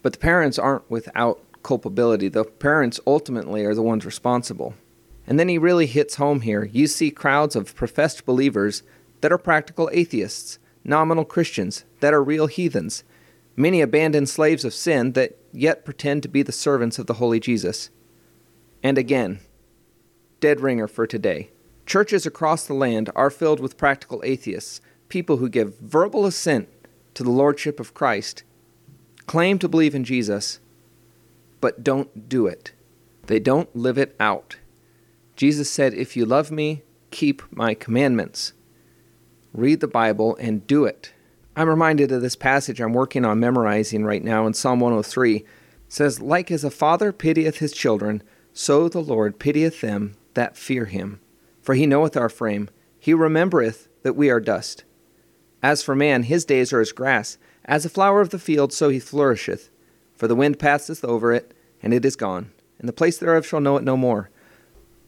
But 0.02 0.12
the 0.12 0.18
parents 0.18 0.58
aren't 0.58 0.90
without 0.90 1.42
culpability. 1.62 2.28
The 2.28 2.44
parents 2.44 3.00
ultimately 3.06 3.64
are 3.64 3.74
the 3.74 3.80
ones 3.80 4.04
responsible. 4.04 4.74
And 5.26 5.40
then 5.40 5.48
he 5.48 5.56
really 5.56 5.86
hits 5.86 6.16
home 6.16 6.42
here. 6.42 6.64
You 6.64 6.86
see 6.86 7.10
crowds 7.10 7.56
of 7.56 7.74
professed 7.74 8.26
believers 8.26 8.82
that 9.22 9.32
are 9.32 9.38
practical 9.38 9.88
atheists, 9.94 10.58
nominal 10.84 11.24
Christians 11.24 11.86
that 12.00 12.12
are 12.12 12.22
real 12.22 12.46
heathens, 12.46 13.02
many 13.56 13.80
abandoned 13.80 14.28
slaves 14.28 14.66
of 14.66 14.74
sin 14.74 15.12
that 15.12 15.38
yet 15.54 15.86
pretend 15.86 16.22
to 16.22 16.28
be 16.28 16.42
the 16.42 16.52
servants 16.52 16.98
of 16.98 17.06
the 17.06 17.14
Holy 17.14 17.40
Jesus. 17.40 17.88
And 18.82 18.98
again, 18.98 19.40
dead 20.40 20.60
ringer 20.60 20.86
for 20.86 21.06
today. 21.06 21.48
Churches 21.86 22.26
across 22.26 22.66
the 22.66 22.74
land 22.74 23.08
are 23.16 23.30
filled 23.30 23.60
with 23.60 23.78
practical 23.78 24.20
atheists, 24.22 24.82
people 25.10 25.36
who 25.36 25.48
give 25.48 25.78
verbal 25.78 26.24
assent 26.24 26.68
to 27.14 27.22
the 27.22 27.30
Lordship 27.30 27.78
of 27.78 27.92
Christ, 27.92 28.44
claim 29.26 29.58
to 29.58 29.68
believe 29.68 29.94
in 29.94 30.04
Jesus, 30.04 30.60
but 31.60 31.84
don't 31.84 32.28
do 32.28 32.46
it. 32.46 32.72
They 33.26 33.38
don't 33.38 33.74
live 33.76 33.98
it 33.98 34.16
out. 34.18 34.56
Jesus 35.36 35.70
said, 35.70 35.94
If 35.94 36.16
you 36.16 36.24
love 36.24 36.50
me, 36.50 36.82
keep 37.10 37.42
my 37.50 37.74
commandments. 37.74 38.52
Read 39.52 39.80
the 39.80 39.88
Bible 39.88 40.36
and 40.36 40.66
do 40.66 40.84
it. 40.84 41.12
I'm 41.56 41.68
reminded 41.68 42.12
of 42.12 42.22
this 42.22 42.36
passage 42.36 42.80
I'm 42.80 42.92
working 42.92 43.24
on 43.24 43.40
memorizing 43.40 44.04
right 44.04 44.22
now 44.22 44.46
in 44.46 44.54
Psalm 44.54 44.80
103. 44.80 45.36
It 45.36 45.46
says, 45.88 46.20
Like 46.20 46.50
as 46.50 46.64
a 46.64 46.70
father 46.70 47.12
pitieth 47.12 47.58
his 47.58 47.72
children, 47.72 48.22
so 48.52 48.88
the 48.88 49.00
Lord 49.00 49.38
pitieth 49.38 49.80
them 49.80 50.16
that 50.34 50.56
fear 50.56 50.86
him. 50.86 51.20
For 51.60 51.74
he 51.74 51.86
knoweth 51.86 52.16
our 52.16 52.28
frame, 52.28 52.70
he 52.98 53.12
remembereth 53.12 53.88
that 54.02 54.16
we 54.16 54.30
are 54.30 54.40
dust. 54.40 54.84
As 55.62 55.82
for 55.82 55.94
man, 55.94 56.24
his 56.24 56.44
days 56.44 56.72
are 56.72 56.80
as 56.80 56.92
grass, 56.92 57.38
as 57.64 57.84
a 57.84 57.90
flower 57.90 58.20
of 58.20 58.30
the 58.30 58.38
field, 58.38 58.72
so 58.72 58.88
he 58.88 58.98
flourisheth. 58.98 59.70
For 60.14 60.26
the 60.26 60.34
wind 60.34 60.58
passeth 60.58 61.04
over 61.04 61.32
it, 61.32 61.54
and 61.82 61.94
it 61.94 62.04
is 62.04 62.16
gone, 62.16 62.50
and 62.78 62.88
the 62.88 62.92
place 62.92 63.18
thereof 63.18 63.46
shall 63.46 63.60
know 63.60 63.76
it 63.76 63.84
no 63.84 63.96
more. 63.96 64.30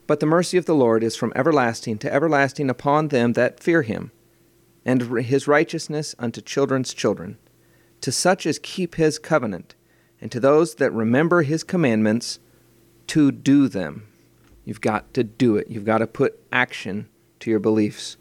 But 0.07 0.21
the 0.21 0.27
mercy 0.27 0.59
of 0.59 0.67
the 0.67 0.75
Lord 0.75 1.03
is 1.03 1.17
from 1.17 1.33
everlasting 1.35 1.99
to 1.99 2.13
everlasting 2.13 2.69
upon 2.69 3.09
them 3.09 3.33
that 3.35 3.61
fear 3.61 3.83
him, 3.83 4.11
and 4.85 5.03
his 5.25 5.49
righteousness 5.49 6.15
unto 6.19 6.41
children's 6.41 6.93
children, 6.93 7.39
to 8.01 8.13
such 8.13 8.47
as 8.47 8.59
keep 8.59 8.97
his 8.97 9.19
covenant, 9.19 9.75
and 10.21 10.31
to 10.33 10.41
those 10.41 10.75
that 10.77 10.93
remember 10.93 11.43
his 11.43 11.65
commandments 11.65 12.39
to 13.09 13.33
do 13.33 13.69
them. 13.69 14.07
You've 14.65 14.81
got 14.81 15.13
to 15.15 15.25
do 15.25 15.57
it. 15.57 15.69
You've 15.69 15.85
got 15.85 15.99
to 15.99 16.07
put 16.07 16.41
action 16.53 17.09
to 17.41 17.51
your 17.51 17.61
beliefs. 17.61 18.17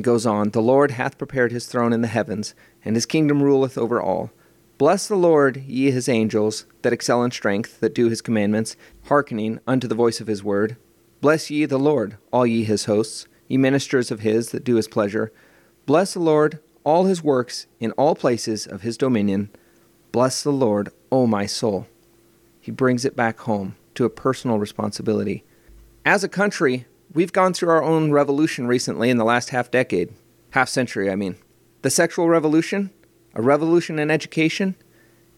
It 0.00 0.04
goes 0.04 0.24
on 0.24 0.52
The 0.52 0.62
Lord 0.62 0.92
hath 0.92 1.18
prepared 1.18 1.52
his 1.52 1.66
throne 1.66 1.92
in 1.92 2.00
the 2.00 2.08
heavens, 2.08 2.54
and 2.82 2.96
his 2.96 3.04
kingdom 3.04 3.42
ruleth 3.42 3.76
over 3.76 4.00
all. 4.00 4.30
Bless 4.78 5.06
the 5.06 5.14
Lord, 5.14 5.58
ye 5.58 5.90
his 5.90 6.08
angels, 6.08 6.64
that 6.80 6.94
excel 6.94 7.22
in 7.22 7.32
strength, 7.32 7.80
that 7.80 7.94
do 7.94 8.08
his 8.08 8.22
commandments, 8.22 8.76
hearkening 9.08 9.60
unto 9.66 9.86
the 9.86 9.94
voice 9.94 10.18
of 10.18 10.26
his 10.26 10.42
word. 10.42 10.78
Bless 11.20 11.50
ye 11.50 11.66
the 11.66 11.76
Lord, 11.76 12.16
all 12.32 12.46
ye 12.46 12.64
his 12.64 12.86
hosts, 12.86 13.26
ye 13.46 13.58
ministers 13.58 14.10
of 14.10 14.20
his 14.20 14.52
that 14.52 14.64
do 14.64 14.76
his 14.76 14.88
pleasure. 14.88 15.34
Bless 15.84 16.14
the 16.14 16.20
Lord, 16.20 16.60
all 16.82 17.04
his 17.04 17.22
works, 17.22 17.66
in 17.78 17.92
all 17.92 18.14
places 18.14 18.66
of 18.66 18.80
his 18.80 18.96
dominion. 18.96 19.50
Bless 20.12 20.42
the 20.42 20.50
Lord, 20.50 20.88
O 21.12 21.26
my 21.26 21.44
soul. 21.44 21.86
He 22.58 22.70
brings 22.70 23.04
it 23.04 23.14
back 23.14 23.40
home 23.40 23.76
to 23.96 24.06
a 24.06 24.08
personal 24.08 24.58
responsibility. 24.58 25.44
As 26.06 26.24
a 26.24 26.26
country, 26.26 26.86
We've 27.12 27.32
gone 27.32 27.54
through 27.54 27.70
our 27.70 27.82
own 27.82 28.12
revolution 28.12 28.68
recently 28.68 29.10
in 29.10 29.16
the 29.16 29.24
last 29.24 29.50
half 29.50 29.70
decade, 29.70 30.12
half 30.50 30.68
century, 30.68 31.10
I 31.10 31.16
mean. 31.16 31.36
The 31.82 31.90
sexual 31.90 32.28
revolution, 32.28 32.90
a 33.34 33.42
revolution 33.42 33.98
in 33.98 34.10
education, 34.10 34.76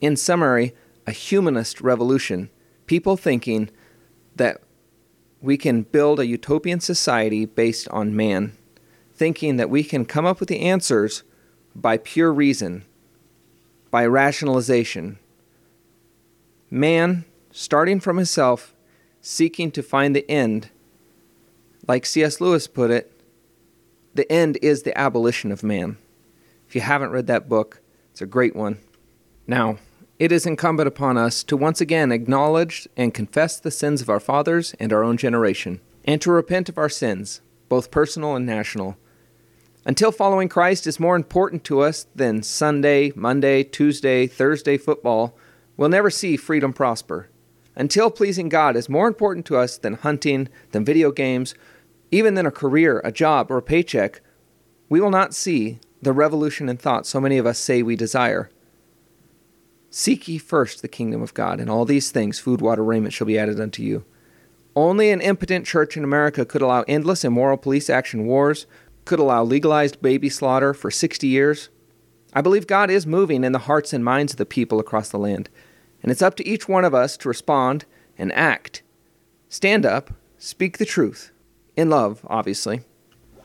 in 0.00 0.16
summary, 0.16 0.74
a 1.06 1.12
humanist 1.12 1.80
revolution. 1.80 2.50
People 2.86 3.16
thinking 3.16 3.70
that 4.36 4.60
we 5.40 5.56
can 5.56 5.82
build 5.82 6.20
a 6.20 6.26
utopian 6.26 6.80
society 6.80 7.46
based 7.46 7.88
on 7.88 8.14
man, 8.14 8.52
thinking 9.14 9.56
that 9.56 9.70
we 9.70 9.82
can 9.82 10.04
come 10.04 10.26
up 10.26 10.40
with 10.40 10.50
the 10.50 10.60
answers 10.60 11.22
by 11.74 11.96
pure 11.96 12.32
reason, 12.32 12.84
by 13.90 14.04
rationalization. 14.04 15.18
Man, 16.70 17.24
starting 17.50 17.98
from 17.98 18.18
himself, 18.18 18.74
seeking 19.22 19.70
to 19.70 19.82
find 19.82 20.14
the 20.14 20.30
end 20.30 20.68
like 21.86 22.06
C.S. 22.06 22.40
Lewis 22.40 22.66
put 22.66 22.90
it, 22.90 23.12
the 24.14 24.30
end 24.30 24.58
is 24.62 24.82
the 24.82 24.96
abolition 24.96 25.50
of 25.50 25.62
man. 25.62 25.96
If 26.68 26.74
you 26.74 26.80
haven't 26.80 27.10
read 27.10 27.26
that 27.26 27.48
book, 27.48 27.80
it's 28.10 28.22
a 28.22 28.26
great 28.26 28.54
one. 28.54 28.78
Now, 29.46 29.78
it 30.18 30.30
is 30.30 30.46
incumbent 30.46 30.86
upon 30.86 31.16
us 31.16 31.42
to 31.44 31.56
once 31.56 31.80
again 31.80 32.12
acknowledge 32.12 32.88
and 32.96 33.14
confess 33.14 33.58
the 33.58 33.70
sins 33.70 34.00
of 34.00 34.08
our 34.08 34.20
fathers 34.20 34.74
and 34.78 34.92
our 34.92 35.02
own 35.02 35.16
generation, 35.16 35.80
and 36.04 36.20
to 36.20 36.30
repent 36.30 36.68
of 36.68 36.78
our 36.78 36.88
sins, 36.88 37.40
both 37.68 37.90
personal 37.90 38.36
and 38.36 38.46
national. 38.46 38.96
Until 39.84 40.12
following 40.12 40.48
Christ 40.48 40.86
is 40.86 41.00
more 41.00 41.16
important 41.16 41.64
to 41.64 41.80
us 41.80 42.06
than 42.14 42.44
Sunday, 42.44 43.12
Monday, 43.16 43.64
Tuesday, 43.64 44.28
Thursday 44.28 44.76
football, 44.78 45.36
we'll 45.76 45.88
never 45.88 46.10
see 46.10 46.36
freedom 46.36 46.72
prosper. 46.72 47.28
Until 47.74 48.10
pleasing 48.10 48.48
God 48.48 48.76
is 48.76 48.88
more 48.88 49.08
important 49.08 49.46
to 49.46 49.56
us 49.56 49.78
than 49.78 49.94
hunting, 49.94 50.48
than 50.70 50.84
video 50.84 51.10
games, 51.10 51.54
even 52.12 52.34
than 52.34 52.46
a 52.46 52.52
career, 52.52 53.00
a 53.02 53.10
job, 53.10 53.50
or 53.50 53.56
a 53.56 53.62
paycheck, 53.62 54.20
we 54.88 55.00
will 55.00 55.10
not 55.10 55.34
see 55.34 55.80
the 56.02 56.12
revolution 56.12 56.68
in 56.68 56.76
thought 56.76 57.06
so 57.06 57.20
many 57.20 57.38
of 57.38 57.46
us 57.46 57.58
say 57.58 57.82
we 57.82 57.96
desire. 57.96 58.50
Seek 59.90 60.28
ye 60.28 60.38
first 60.38 60.82
the 60.82 60.88
kingdom 60.88 61.22
of 61.22 61.34
God, 61.34 61.58
and 61.58 61.70
all 61.70 61.84
these 61.84 62.10
things, 62.10 62.38
food, 62.38 62.60
water, 62.60 62.84
raiment, 62.84 63.14
shall 63.14 63.26
be 63.26 63.38
added 63.38 63.58
unto 63.58 63.82
you. 63.82 64.04
Only 64.76 65.10
an 65.10 65.20
impotent 65.20 65.66
church 65.66 65.96
in 65.96 66.04
America 66.04 66.44
could 66.44 66.62
allow 66.62 66.84
endless 66.86 67.24
immoral 67.24 67.56
police 67.56 67.90
action 67.90 68.26
wars, 68.26 68.66
could 69.04 69.18
allow 69.18 69.42
legalized 69.42 70.00
baby 70.00 70.28
slaughter 70.28 70.72
for 70.72 70.90
60 70.90 71.26
years. 71.26 71.68
I 72.34 72.40
believe 72.40 72.66
God 72.66 72.90
is 72.90 73.06
moving 73.06 73.44
in 73.44 73.52
the 73.52 73.58
hearts 73.60 73.92
and 73.92 74.04
minds 74.04 74.32
of 74.32 74.38
the 74.38 74.46
people 74.46 74.78
across 74.78 75.08
the 75.08 75.18
land, 75.18 75.50
and 76.02 76.12
it's 76.12 76.22
up 76.22 76.36
to 76.36 76.46
each 76.46 76.68
one 76.68 76.84
of 76.84 76.94
us 76.94 77.16
to 77.18 77.28
respond 77.28 77.84
and 78.18 78.32
act. 78.32 78.82
Stand 79.48 79.84
up, 79.84 80.12
speak 80.38 80.78
the 80.78 80.86
truth, 80.86 81.31
in 81.76 81.90
love, 81.90 82.24
obviously. 82.28 82.82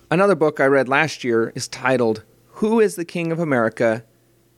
Another 0.09 0.35
book 0.35 0.59
I 0.59 0.65
read 0.65 0.87
last 0.87 1.23
year 1.23 1.51
is 1.55 1.67
titled 1.67 2.23
Who 2.53 2.79
is 2.79 2.95
the 2.95 3.05
King 3.05 3.31
of 3.31 3.39
America 3.39 4.03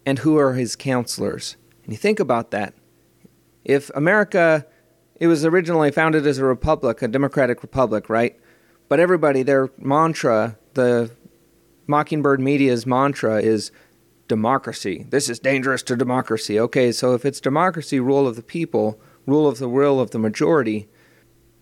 and 0.06 0.20
Who 0.20 0.38
Are 0.38 0.54
His 0.54 0.76
Counselors? 0.76 1.56
And 1.84 1.94
you 1.94 1.98
think 1.98 2.20
about 2.20 2.52
that. 2.52 2.74
If 3.66 3.90
America, 3.96 4.66
it 5.20 5.28
was 5.28 5.44
originally 5.46 5.92
founded 5.92 6.26
as 6.26 6.38
a 6.38 6.46
republic, 6.46 7.02
a 7.02 7.08
democratic 7.08 7.62
republic, 7.62 8.10
right? 8.10 8.40
But 8.88 9.00
everybody, 9.00 9.44
their 9.44 9.70
mantra, 9.78 10.58
the 10.74 11.12
Mockingbird 11.88 12.40
Media's 12.40 12.86
mantra 12.86 13.42
is 13.42 13.72
democracy. 14.28 15.06
This 15.10 15.30
is 15.30 15.40
dangerous 15.40 15.84
to 15.84 15.96
democracy. 15.96 16.60
Okay, 16.60 16.92
so 16.92 17.14
if 17.14 17.26
it's 17.26 17.42
democracy, 17.42 18.00
rule 18.00 18.28
of 18.28 18.36
the 18.36 18.44
people, 18.44 19.00
rule 19.26 19.48
of 19.48 19.58
the 19.58 19.70
will 19.70 20.00
of 20.00 20.12
the 20.12 20.20
majority, 20.20 20.88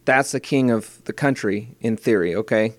that's 0.07 0.31
the 0.31 0.39
king 0.39 0.71
of 0.71 1.03
the 1.03 1.13
country 1.13 1.75
in 1.81 1.97
theory, 1.97 2.33
okay? 2.33 2.75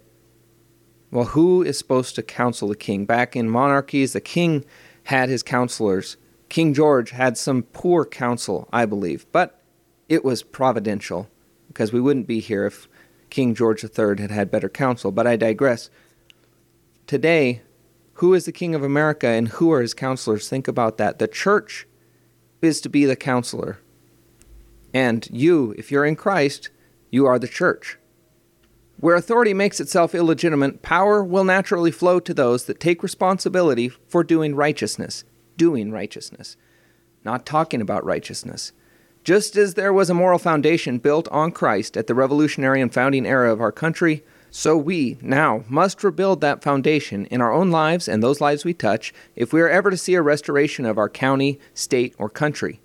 Well, 1.10 1.26
who 1.26 1.62
is 1.62 1.76
supposed 1.76 2.14
to 2.14 2.22
counsel 2.22 2.68
the 2.68 2.74
king? 2.74 3.04
Back 3.04 3.36
in 3.36 3.50
monarchies, 3.50 4.14
the 4.14 4.20
king 4.20 4.64
had 5.04 5.28
his 5.28 5.42
counselors. 5.42 6.16
King 6.48 6.72
George 6.72 7.10
had 7.10 7.36
some 7.36 7.64
poor 7.64 8.06
counsel, 8.06 8.66
I 8.72 8.86
believe, 8.86 9.26
but 9.30 9.62
it 10.08 10.24
was 10.24 10.42
providential 10.42 11.28
because 11.68 11.92
we 11.92 12.00
wouldn't 12.00 12.26
be 12.26 12.40
here 12.40 12.64
if 12.64 12.88
King 13.28 13.54
George 13.54 13.84
III 13.84 14.20
had 14.20 14.30
had 14.30 14.50
better 14.50 14.70
counsel, 14.70 15.12
but 15.12 15.26
I 15.26 15.36
digress. 15.36 15.90
Today, 17.06 17.60
who 18.14 18.32
is 18.32 18.46
the 18.46 18.52
King 18.52 18.74
of 18.74 18.82
America 18.82 19.28
and 19.28 19.48
who 19.48 19.70
are 19.70 19.82
his 19.82 19.92
counselors? 19.92 20.48
Think 20.48 20.66
about 20.66 20.96
that. 20.96 21.18
The 21.18 21.28
church 21.28 21.86
is 22.62 22.80
to 22.80 22.88
be 22.88 23.04
the 23.04 23.16
counselor. 23.16 23.80
And 24.94 25.28
you, 25.30 25.74
if 25.76 25.92
you're 25.92 26.06
in 26.06 26.16
Christ, 26.16 26.70
you 27.10 27.26
are 27.26 27.38
the 27.38 27.48
church. 27.48 27.98
Where 29.00 29.14
authority 29.14 29.54
makes 29.54 29.80
itself 29.80 30.14
illegitimate, 30.14 30.82
power 30.82 31.22
will 31.22 31.44
naturally 31.44 31.92
flow 31.92 32.18
to 32.20 32.34
those 32.34 32.64
that 32.64 32.80
take 32.80 33.02
responsibility 33.02 33.90
for 34.08 34.24
doing 34.24 34.56
righteousness. 34.56 35.24
Doing 35.56 35.92
righteousness. 35.92 36.56
Not 37.24 37.46
talking 37.46 37.80
about 37.80 38.04
righteousness. 38.04 38.72
Just 39.22 39.56
as 39.56 39.74
there 39.74 39.92
was 39.92 40.10
a 40.10 40.14
moral 40.14 40.38
foundation 40.38 40.98
built 40.98 41.28
on 41.28 41.52
Christ 41.52 41.96
at 41.96 42.06
the 42.06 42.14
revolutionary 42.14 42.80
and 42.80 42.92
founding 42.92 43.26
era 43.26 43.52
of 43.52 43.60
our 43.60 43.72
country, 43.72 44.24
so 44.50 44.76
we 44.76 45.18
now 45.20 45.64
must 45.68 46.02
rebuild 46.02 46.40
that 46.40 46.62
foundation 46.62 47.26
in 47.26 47.40
our 47.40 47.52
own 47.52 47.70
lives 47.70 48.08
and 48.08 48.22
those 48.22 48.40
lives 48.40 48.64
we 48.64 48.72
touch 48.72 49.12
if 49.36 49.52
we 49.52 49.60
are 49.60 49.68
ever 49.68 49.90
to 49.90 49.96
see 49.96 50.14
a 50.14 50.22
restoration 50.22 50.86
of 50.86 50.98
our 50.98 51.08
county, 51.08 51.60
state, 51.74 52.14
or 52.18 52.28
country. 52.30 52.80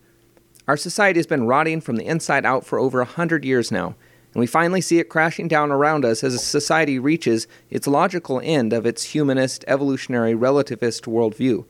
Our 0.68 0.78
society 0.78 1.20
has 1.20 1.28
been 1.28 1.48
rotting 1.48 1.82
from 1.82 1.96
the 1.96 2.06
inside 2.06 2.46
out 2.46 2.66
for 2.66 2.78
over 2.80 3.02
a 3.02 3.06
hundred 3.06 3.46
years 3.46 3.72
now, 3.72 3.96
and 4.34 4.40
we 4.40 4.48
finally 4.48 4.82
see 4.82 4.98
it 4.98 5.10
crashing 5.10 5.48
down 5.48 5.72
around 5.72 6.04
us 6.04 6.24
as 6.24 6.44
society 6.44 6.98
reaches 6.98 7.48
its 7.70 7.86
logical 7.88 8.42
end 8.44 8.74
of 8.74 8.86
its 8.86 9.04
humanist, 9.04 9.64
evolutionary, 9.68 10.34
relativist 10.34 11.06
worldview. 11.06 11.66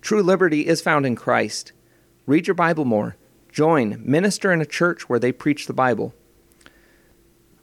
True 0.00 0.22
liberty 0.22 0.66
is 0.66 0.80
found 0.80 1.04
in 1.04 1.14
Christ. 1.14 1.72
Read 2.26 2.46
your 2.46 2.54
Bible 2.54 2.86
more. 2.86 3.16
Join, 3.52 4.00
minister 4.02 4.50
in 4.50 4.62
a 4.62 4.66
church 4.66 5.08
where 5.08 5.18
they 5.18 5.32
preach 5.32 5.66
the 5.66 5.74
Bible. 5.74 6.14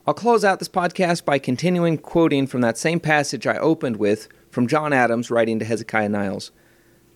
I'll 0.05 0.13
close 0.13 0.45
out 0.45 0.59
this 0.59 0.69
podcast 0.69 1.25
by 1.25 1.39
continuing 1.39 1.97
quoting 1.97 2.45
from 2.45 2.61
that 2.61 2.77
same 2.77 2.99
passage 2.99 3.47
I 3.47 3.57
opened 3.57 3.97
with 3.97 4.27
from 4.51 4.67
John 4.67 4.93
Adams 4.93 5.31
writing 5.31 5.57
to 5.59 5.65
Hezekiah 5.65 6.09
Niles. 6.09 6.51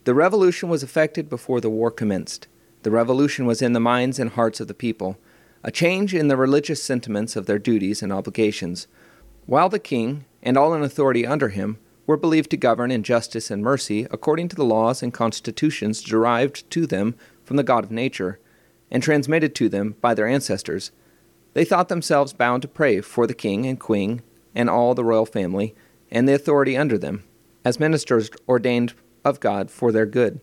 The 0.05 0.15
revolution 0.15 0.69
was 0.69 0.82
effected 0.82 1.30
before 1.30 1.61
the 1.61 1.69
war 1.69 1.91
commenced. 1.91 2.47
The 2.82 2.91
revolution 2.91 3.45
was 3.45 3.61
in 3.61 3.74
the 3.74 3.80
minds 3.80 4.17
and 4.17 4.32
hearts 4.32 4.59
of 4.59 4.67
the 4.67 4.74
people, 4.74 5.17
a 5.64 5.72
change 5.72 6.14
in 6.14 6.28
the 6.28 6.38
religious 6.38 6.82
sentiments 6.82 7.36
of 7.36 7.45
their 7.45 7.59
duties 7.59 8.01
and 8.01 8.12
obligations. 8.12 8.88
While 9.45 9.70
the 9.70 9.80
king, 9.80 10.26
and 10.41 10.57
all 10.57 10.74
in 10.74 10.82
authority 10.82 11.26
under 11.26 11.49
him, 11.49 11.78
were 12.07 12.18
believed 12.18 12.49
to 12.51 12.57
govern 12.57 12.91
in 12.91 13.03
justice 13.03 13.51
and 13.51 13.62
mercy 13.62 14.07
according 14.12 14.49
to 14.49 14.55
the 14.55 14.66
laws 14.66 15.03
and 15.03 15.14
constitutions 15.14 16.01
derived 16.01 16.70
to 16.72 16.88
them 16.88 17.16
from 17.43 17.57
the 17.57 17.64
God 17.64 17.84
of 17.84 17.91
nature, 17.91 18.39
and 18.89 19.01
transmitted 19.01 19.55
to 19.55 19.70
them 19.70 19.95
by 20.01 20.14
their 20.14 20.28
ancestors, 20.28 20.91
they 21.53 21.66
thought 21.66 21.89
themselves 21.89 22.34
bound 22.34 22.62
to 22.62 22.68
pray 22.68 23.01
for 23.01 23.28
the 23.28 23.34
king 23.34 23.66
and 23.66 23.80
queen 23.80 24.22
and 24.55 24.70
all 24.70 24.93
the 24.93 25.03
royal 25.03 25.26
family 25.26 25.76
and 26.09 26.28
the 26.28 26.34
authority 26.34 26.76
under 26.76 26.97
them, 26.97 27.24
as 27.64 27.80
ministers 27.80 28.30
ordained 28.47 28.93
of 29.24 29.39
God 29.39 29.70
for 29.70 29.91
their 29.91 30.05
good. 30.05 30.39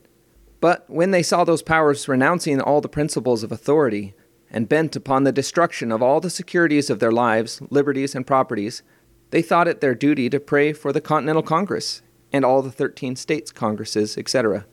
But 0.60 0.88
when 0.88 1.10
they 1.10 1.22
saw 1.22 1.44
those 1.44 1.62
powers 1.62 2.08
renouncing 2.08 2.60
all 2.60 2.80
the 2.80 2.88
principles 2.88 3.42
of 3.42 3.52
authority 3.52 4.14
and 4.50 4.68
bent 4.68 4.96
upon 4.96 5.24
the 5.24 5.32
destruction 5.32 5.92
of 5.92 6.02
all 6.02 6.20
the 6.20 6.30
securities 6.30 6.90
of 6.90 6.98
their 6.98 7.12
lives, 7.12 7.60
liberties, 7.70 8.14
and 8.14 8.26
properties, 8.26 8.82
they 9.30 9.42
thought 9.42 9.68
it 9.68 9.80
their 9.80 9.94
duty 9.94 10.30
to 10.30 10.40
pray 10.40 10.72
for 10.72 10.92
the 10.92 11.00
Continental 11.00 11.42
Congress 11.42 12.02
and 12.32 12.44
all 12.44 12.62
the 12.62 12.70
13 12.70 13.16
states 13.16 13.52
congresses, 13.52 14.16
etc. 14.16 14.66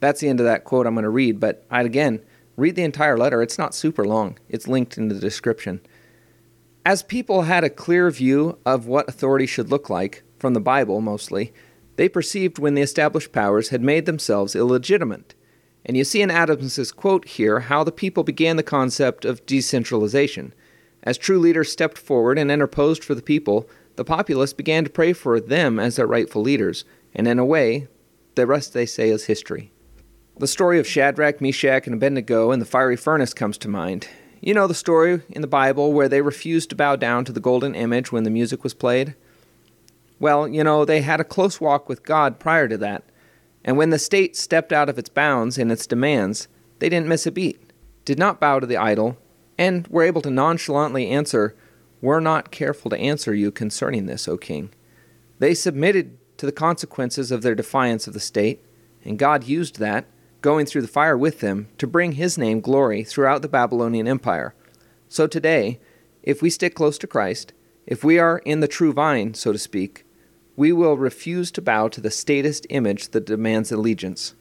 That's 0.00 0.20
the 0.20 0.28
end 0.28 0.40
of 0.40 0.46
that 0.46 0.64
quote 0.64 0.86
I'm 0.86 0.94
going 0.94 1.04
to 1.04 1.10
read, 1.10 1.40
but 1.40 1.64
I'd 1.70 1.86
again 1.86 2.22
Read 2.58 2.74
the 2.74 2.82
entire 2.82 3.16
letter. 3.16 3.40
It's 3.40 3.56
not 3.56 3.72
super 3.72 4.04
long, 4.04 4.36
it's 4.48 4.66
linked 4.66 4.98
in 4.98 5.06
the 5.06 5.14
description. 5.14 5.80
As 6.84 7.04
people 7.04 7.42
had 7.42 7.62
a 7.62 7.70
clear 7.70 8.10
view 8.10 8.58
of 8.66 8.88
what 8.88 9.08
authority 9.08 9.46
should 9.46 9.70
look 9.70 9.88
like, 9.88 10.24
from 10.40 10.54
the 10.54 10.60
Bible 10.60 11.00
mostly, 11.00 11.52
they 11.94 12.08
perceived 12.08 12.58
when 12.58 12.74
the 12.74 12.82
established 12.82 13.30
powers 13.30 13.68
had 13.68 13.80
made 13.80 14.06
themselves 14.06 14.56
illegitimate. 14.56 15.36
And 15.84 15.96
you 15.96 16.04
see 16.04 16.22
in 16.22 16.30
Adams's 16.30 16.92
quote 16.92 17.26
here 17.26 17.60
how 17.60 17.84
the 17.84 17.92
people 17.92 18.24
began 18.24 18.56
the 18.56 18.62
concept 18.62 19.24
of 19.24 19.44
decentralization. 19.46 20.52
As 21.02 21.16
true 21.16 21.38
leaders 21.38 21.72
stepped 21.72 21.96
forward 21.96 22.38
and 22.38 22.50
interposed 22.50 23.04
for 23.04 23.14
the 23.14 23.22
people, 23.22 23.68
the 23.96 24.04
populace 24.04 24.52
began 24.52 24.84
to 24.84 24.90
pray 24.90 25.12
for 25.12 25.40
them 25.40 25.78
as 25.78 25.96
their 25.96 26.06
rightful 26.06 26.42
leaders, 26.42 26.84
and 27.14 27.26
in 27.26 27.38
a 27.38 27.44
way, 27.44 27.88
the 28.34 28.46
rest 28.46 28.72
they 28.72 28.86
say 28.86 29.08
is 29.08 29.24
history. 29.24 29.72
The 30.38 30.46
story 30.46 30.78
of 30.78 30.86
Shadrach, 30.86 31.40
Meshach, 31.40 31.86
and 31.86 31.94
Abednego 31.94 32.52
in 32.52 32.60
the 32.60 32.64
fiery 32.64 32.96
furnace 32.96 33.34
comes 33.34 33.58
to 33.58 33.68
mind. 33.68 34.06
You 34.40 34.54
know 34.54 34.68
the 34.68 34.74
story 34.74 35.22
in 35.30 35.40
the 35.40 35.48
Bible 35.48 35.92
where 35.92 36.08
they 36.08 36.22
refused 36.22 36.70
to 36.70 36.76
bow 36.76 36.94
down 36.94 37.24
to 37.24 37.32
the 37.32 37.40
golden 37.40 37.74
image 37.74 38.12
when 38.12 38.22
the 38.22 38.30
music 38.30 38.62
was 38.62 38.72
played? 38.72 39.16
Well, 40.20 40.46
you 40.46 40.62
know, 40.62 40.84
they 40.84 41.00
had 41.00 41.20
a 41.20 41.24
close 41.24 41.60
walk 41.60 41.88
with 41.88 42.04
God 42.04 42.38
prior 42.38 42.68
to 42.68 42.78
that, 42.78 43.02
and 43.68 43.76
when 43.76 43.90
the 43.90 43.98
state 43.98 44.34
stepped 44.34 44.72
out 44.72 44.88
of 44.88 44.98
its 44.98 45.10
bounds 45.10 45.58
in 45.58 45.70
its 45.70 45.86
demands, 45.86 46.48
they 46.78 46.88
didn't 46.88 47.06
miss 47.06 47.26
a 47.26 47.30
beat, 47.30 47.60
did 48.06 48.18
not 48.18 48.40
bow 48.40 48.58
to 48.58 48.66
the 48.66 48.78
idol, 48.78 49.18
and 49.58 49.86
were 49.88 50.04
able 50.04 50.22
to 50.22 50.30
nonchalantly 50.30 51.06
answer, 51.08 51.54
We're 52.00 52.20
not 52.20 52.50
careful 52.50 52.90
to 52.90 52.98
answer 52.98 53.34
you 53.34 53.50
concerning 53.50 54.06
this, 54.06 54.26
O 54.26 54.38
king. 54.38 54.70
They 55.38 55.52
submitted 55.52 56.16
to 56.38 56.46
the 56.46 56.50
consequences 56.50 57.30
of 57.30 57.42
their 57.42 57.54
defiance 57.54 58.06
of 58.06 58.14
the 58.14 58.20
state, 58.20 58.64
and 59.04 59.18
God 59.18 59.44
used 59.44 59.78
that 59.80 60.06
going 60.40 60.64
through 60.64 60.80
the 60.80 60.88
fire 60.88 61.18
with 61.18 61.40
them 61.40 61.68
to 61.76 61.86
bring 61.86 62.12
his 62.12 62.38
name 62.38 62.62
glory 62.62 63.04
throughout 63.04 63.42
the 63.42 63.48
Babylonian 63.48 64.08
Empire. 64.08 64.54
So 65.08 65.26
today, 65.26 65.78
if 66.22 66.40
we 66.40 66.48
stick 66.48 66.74
close 66.74 66.96
to 66.96 67.06
Christ, 67.06 67.52
if 67.86 68.02
we 68.02 68.18
are 68.18 68.38
in 68.46 68.60
the 68.60 68.66
true 68.66 68.94
vine, 68.94 69.34
so 69.34 69.52
to 69.52 69.58
speak, 69.58 70.06
we 70.58 70.72
will 70.72 70.96
refuse 70.96 71.52
to 71.52 71.62
bow 71.62 71.86
to 71.86 72.00
the 72.00 72.10
statist 72.10 72.66
image 72.68 73.10
that 73.10 73.24
demands 73.24 73.70
allegiance. 73.70 74.34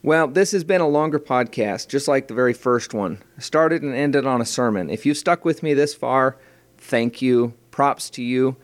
Well, 0.00 0.28
this 0.28 0.52
has 0.52 0.62
been 0.62 0.80
a 0.80 0.86
longer 0.86 1.18
podcast, 1.18 1.88
just 1.88 2.06
like 2.06 2.28
the 2.28 2.34
very 2.34 2.52
first 2.52 2.94
one. 2.94 3.20
I 3.36 3.40
started 3.40 3.82
and 3.82 3.92
ended 3.92 4.24
on 4.24 4.40
a 4.40 4.44
sermon. 4.44 4.88
If 4.88 5.04
you've 5.04 5.16
stuck 5.16 5.44
with 5.44 5.60
me 5.60 5.74
this 5.74 5.96
far, 5.96 6.38
thank 6.78 7.20
you. 7.20 7.54
Props 7.72 8.08
to 8.10 8.22
you. 8.22 8.56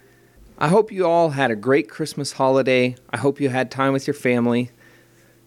I 0.57 0.69
hope 0.69 0.93
you 0.93 1.05
all 1.05 1.31
had 1.31 1.51
a 1.51 1.57
great 1.57 1.91
Christmas 1.91 2.31
holiday. 2.31 2.95
I 3.11 3.17
hope 3.17 3.41
you 3.41 3.49
had 3.49 3.73
time 3.73 3.93
with 3.93 4.07
your 4.07 4.15
family. 4.15 4.71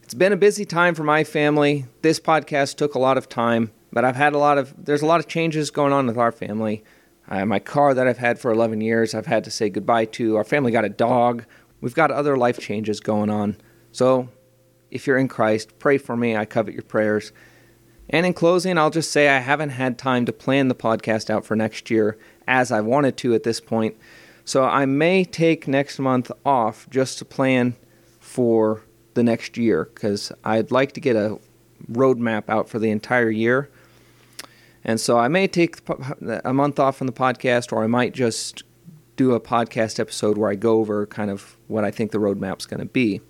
It's 0.04 0.14
been 0.14 0.34
a 0.34 0.38
busy 0.38 0.66
time 0.66 0.96
for 0.96 1.06
my 1.06 1.24
family. 1.24 1.86
This 2.02 2.20
podcast 2.20 2.76
took 2.76 2.94
a 2.94 3.00
lot 3.00 3.18
of 3.18 3.30
time, 3.30 3.72
but 3.94 4.04
I've 4.04 4.18
had 4.18 4.34
a 4.34 4.38
lot 4.38 4.58
of 4.58 4.74
there's 4.78 5.02
a 5.02 5.06
lot 5.06 5.22
of 5.22 5.30
changes 5.30 5.72
going 5.72 5.94
on 5.94 6.08
with 6.08 6.18
our 6.18 6.34
family. 6.34 6.84
Uh, 7.30 7.46
my 7.46 7.60
car 7.60 7.94
that 7.94 8.08
I've 8.08 8.18
had 8.18 8.40
for 8.40 8.52
11 8.52 8.82
years, 8.82 9.16
I've 9.16 9.26
had 9.26 9.44
to 9.46 9.52
say 9.52 9.70
goodbye 9.70 10.06
to. 10.06 10.36
Our 10.36 10.44
family 10.44 10.72
got 10.72 10.86
a 10.86 10.90
dog. 10.90 11.46
We've 11.80 11.96
got 11.96 12.12
other 12.12 12.38
life 12.38 12.60
changes 12.60 13.00
going 13.00 13.30
on. 13.30 13.58
So, 13.92 14.30
if 14.90 15.08
you're 15.08 15.18
in 15.18 15.30
Christ, 15.30 15.80
pray 15.80 15.98
for 15.98 16.18
me. 16.18 16.36
I 16.36 16.46
covet 16.46 16.74
your 16.74 16.84
prayers. 16.84 17.32
And 18.10 18.26
in 18.26 18.34
closing, 18.34 18.78
I'll 18.78 18.90
just 18.90 19.12
say 19.12 19.30
I 19.30 19.40
haven't 19.40 19.70
had 19.70 19.98
time 19.98 20.26
to 20.26 20.34
plan 20.34 20.68
the 20.68 20.76
podcast 20.76 21.30
out 21.30 21.46
for 21.46 21.56
next 21.56 21.90
year 21.90 22.18
as 22.46 22.72
I 22.72 22.82
wanted 22.82 23.16
to 23.18 23.34
at 23.34 23.44
this 23.44 23.62
point. 23.62 23.96
So 24.44 24.66
I 24.66 24.86
may 24.86 25.24
take 25.24 25.68
next 25.68 25.98
month 25.98 26.30
off 26.46 26.90
just 26.90 27.20
to 27.20 27.26
plan 27.26 27.76
for 28.20 28.84
the 29.14 29.24
next 29.24 29.58
year 29.58 29.90
because 29.94 30.32
I'd 30.44 30.72
like 30.72 30.92
to 30.94 31.00
get 31.00 31.16
a 31.16 31.40
roadmap 31.90 32.50
out 32.50 32.70
for 32.70 32.80
the 32.80 32.92
entire 32.92 33.30
year. 33.30 33.70
And 34.84 35.00
so 35.00 35.18
I 35.18 35.28
may 35.28 35.48
take 35.48 35.80
a 36.44 36.54
month 36.54 36.80
off 36.80 36.98
from 36.98 37.08
the 37.08 37.14
podcast, 37.14 37.72
or 37.72 37.84
I 37.84 37.88
might 37.88 38.14
just 38.14 38.64
do 39.16 39.34
a 39.34 39.40
podcast 39.40 40.00
episode 40.00 40.38
where 40.38 40.50
I 40.50 40.56
go 40.56 40.80
over 40.80 41.06
kind 41.06 41.30
of 41.30 41.58
what 41.68 41.84
I 41.84 41.92
think 41.92 42.12
the 42.12 42.18
roadmap's 42.18 42.66
going 42.66 42.80
to 42.80 42.86
be. 42.86 43.22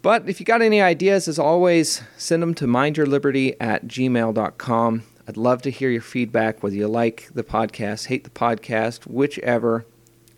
But 0.00 0.28
if 0.28 0.40
you 0.40 0.46
got 0.46 0.62
any 0.62 0.80
ideas, 0.80 1.28
as 1.28 1.38
always, 1.38 2.02
send 2.16 2.42
them 2.42 2.54
to 2.54 2.66
mindyourliberty 2.66 3.56
at 3.60 3.86
gmail.com. 3.86 5.02
I'd 5.26 5.36
love 5.36 5.62
to 5.62 5.70
hear 5.70 5.90
your 5.90 6.02
feedback, 6.02 6.62
whether 6.62 6.76
you 6.76 6.88
like 6.88 7.28
the 7.32 7.44
podcast, 7.44 8.06
hate 8.06 8.24
the 8.24 8.30
podcast, 8.30 9.06
whichever. 9.06 9.86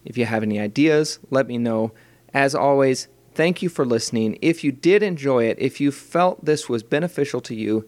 If 0.05 0.17
you 0.17 0.25
have 0.25 0.45
any 0.45 0.61
ideas, 0.61 1.19
let 1.31 1.49
me 1.49 1.59
know. 1.59 1.93
As 2.33 2.55
always, 2.55 3.09
Thank 3.37 3.61
you 3.61 3.69
for 3.69 3.85
listening. 3.85 4.39
If 4.41 4.65
you 4.65 4.73
did 4.73 5.03
enjoy 5.03 5.45
it, 5.45 5.59
if 5.61 5.79
you 5.79 5.93
felt 5.93 6.47
this 6.47 6.71
was 6.71 6.83
beneficial 6.83 7.43
to 7.43 7.55
you, 7.55 7.87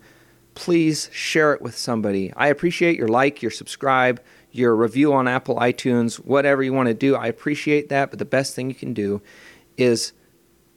please 0.59 1.09
share 1.13 1.55
it 1.55 1.63
with 1.63 1.79
somebody. 1.79 2.33
I 2.37 2.49
appreciate 2.49 2.99
your 2.99 3.07
like, 3.07 3.43
your 3.43 3.51
subscribe, 3.53 4.21
your 4.51 4.75
review 4.75 5.13
on 5.13 5.29
Apple 5.29 5.55
iTunes, 5.55 6.17
whatever 6.17 6.65
you 6.65 6.73
want 6.73 6.89
to 6.89 6.95
do. 6.95 7.15
I 7.15 7.29
appreciate 7.29 7.91
that, 7.91 8.11
but 8.11 8.19
the 8.19 8.25
best 8.25 8.57
thing 8.57 8.69
you 8.69 8.75
can 8.75 8.93
do 8.93 9.23
is 9.77 10.13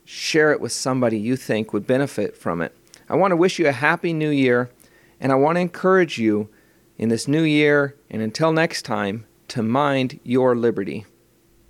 share 0.04 0.52
it 0.52 0.60
with 0.60 0.70
somebody 0.70 1.18
you 1.18 1.34
think 1.34 1.72
would 1.72 1.84
benefit 1.84 2.36
from 2.36 2.62
it. 2.62 2.76
I 3.08 3.16
want 3.16 3.32
to 3.32 3.36
wish 3.36 3.58
you 3.58 3.66
a 3.66 3.72
happy 3.72 4.12
new 4.12 4.30
year, 4.30 4.70
and 5.18 5.32
I 5.32 5.34
want 5.34 5.56
to 5.56 5.60
encourage 5.60 6.16
you 6.16 6.48
in 6.96 7.08
this 7.08 7.26
new 7.26 7.42
year 7.42 7.96
and 8.08 8.22
until 8.22 8.52
next 8.52 8.82
time 8.82 9.26
to 9.48 9.64
mind 9.64 10.20
your 10.22 10.54
liberty. 10.54 11.06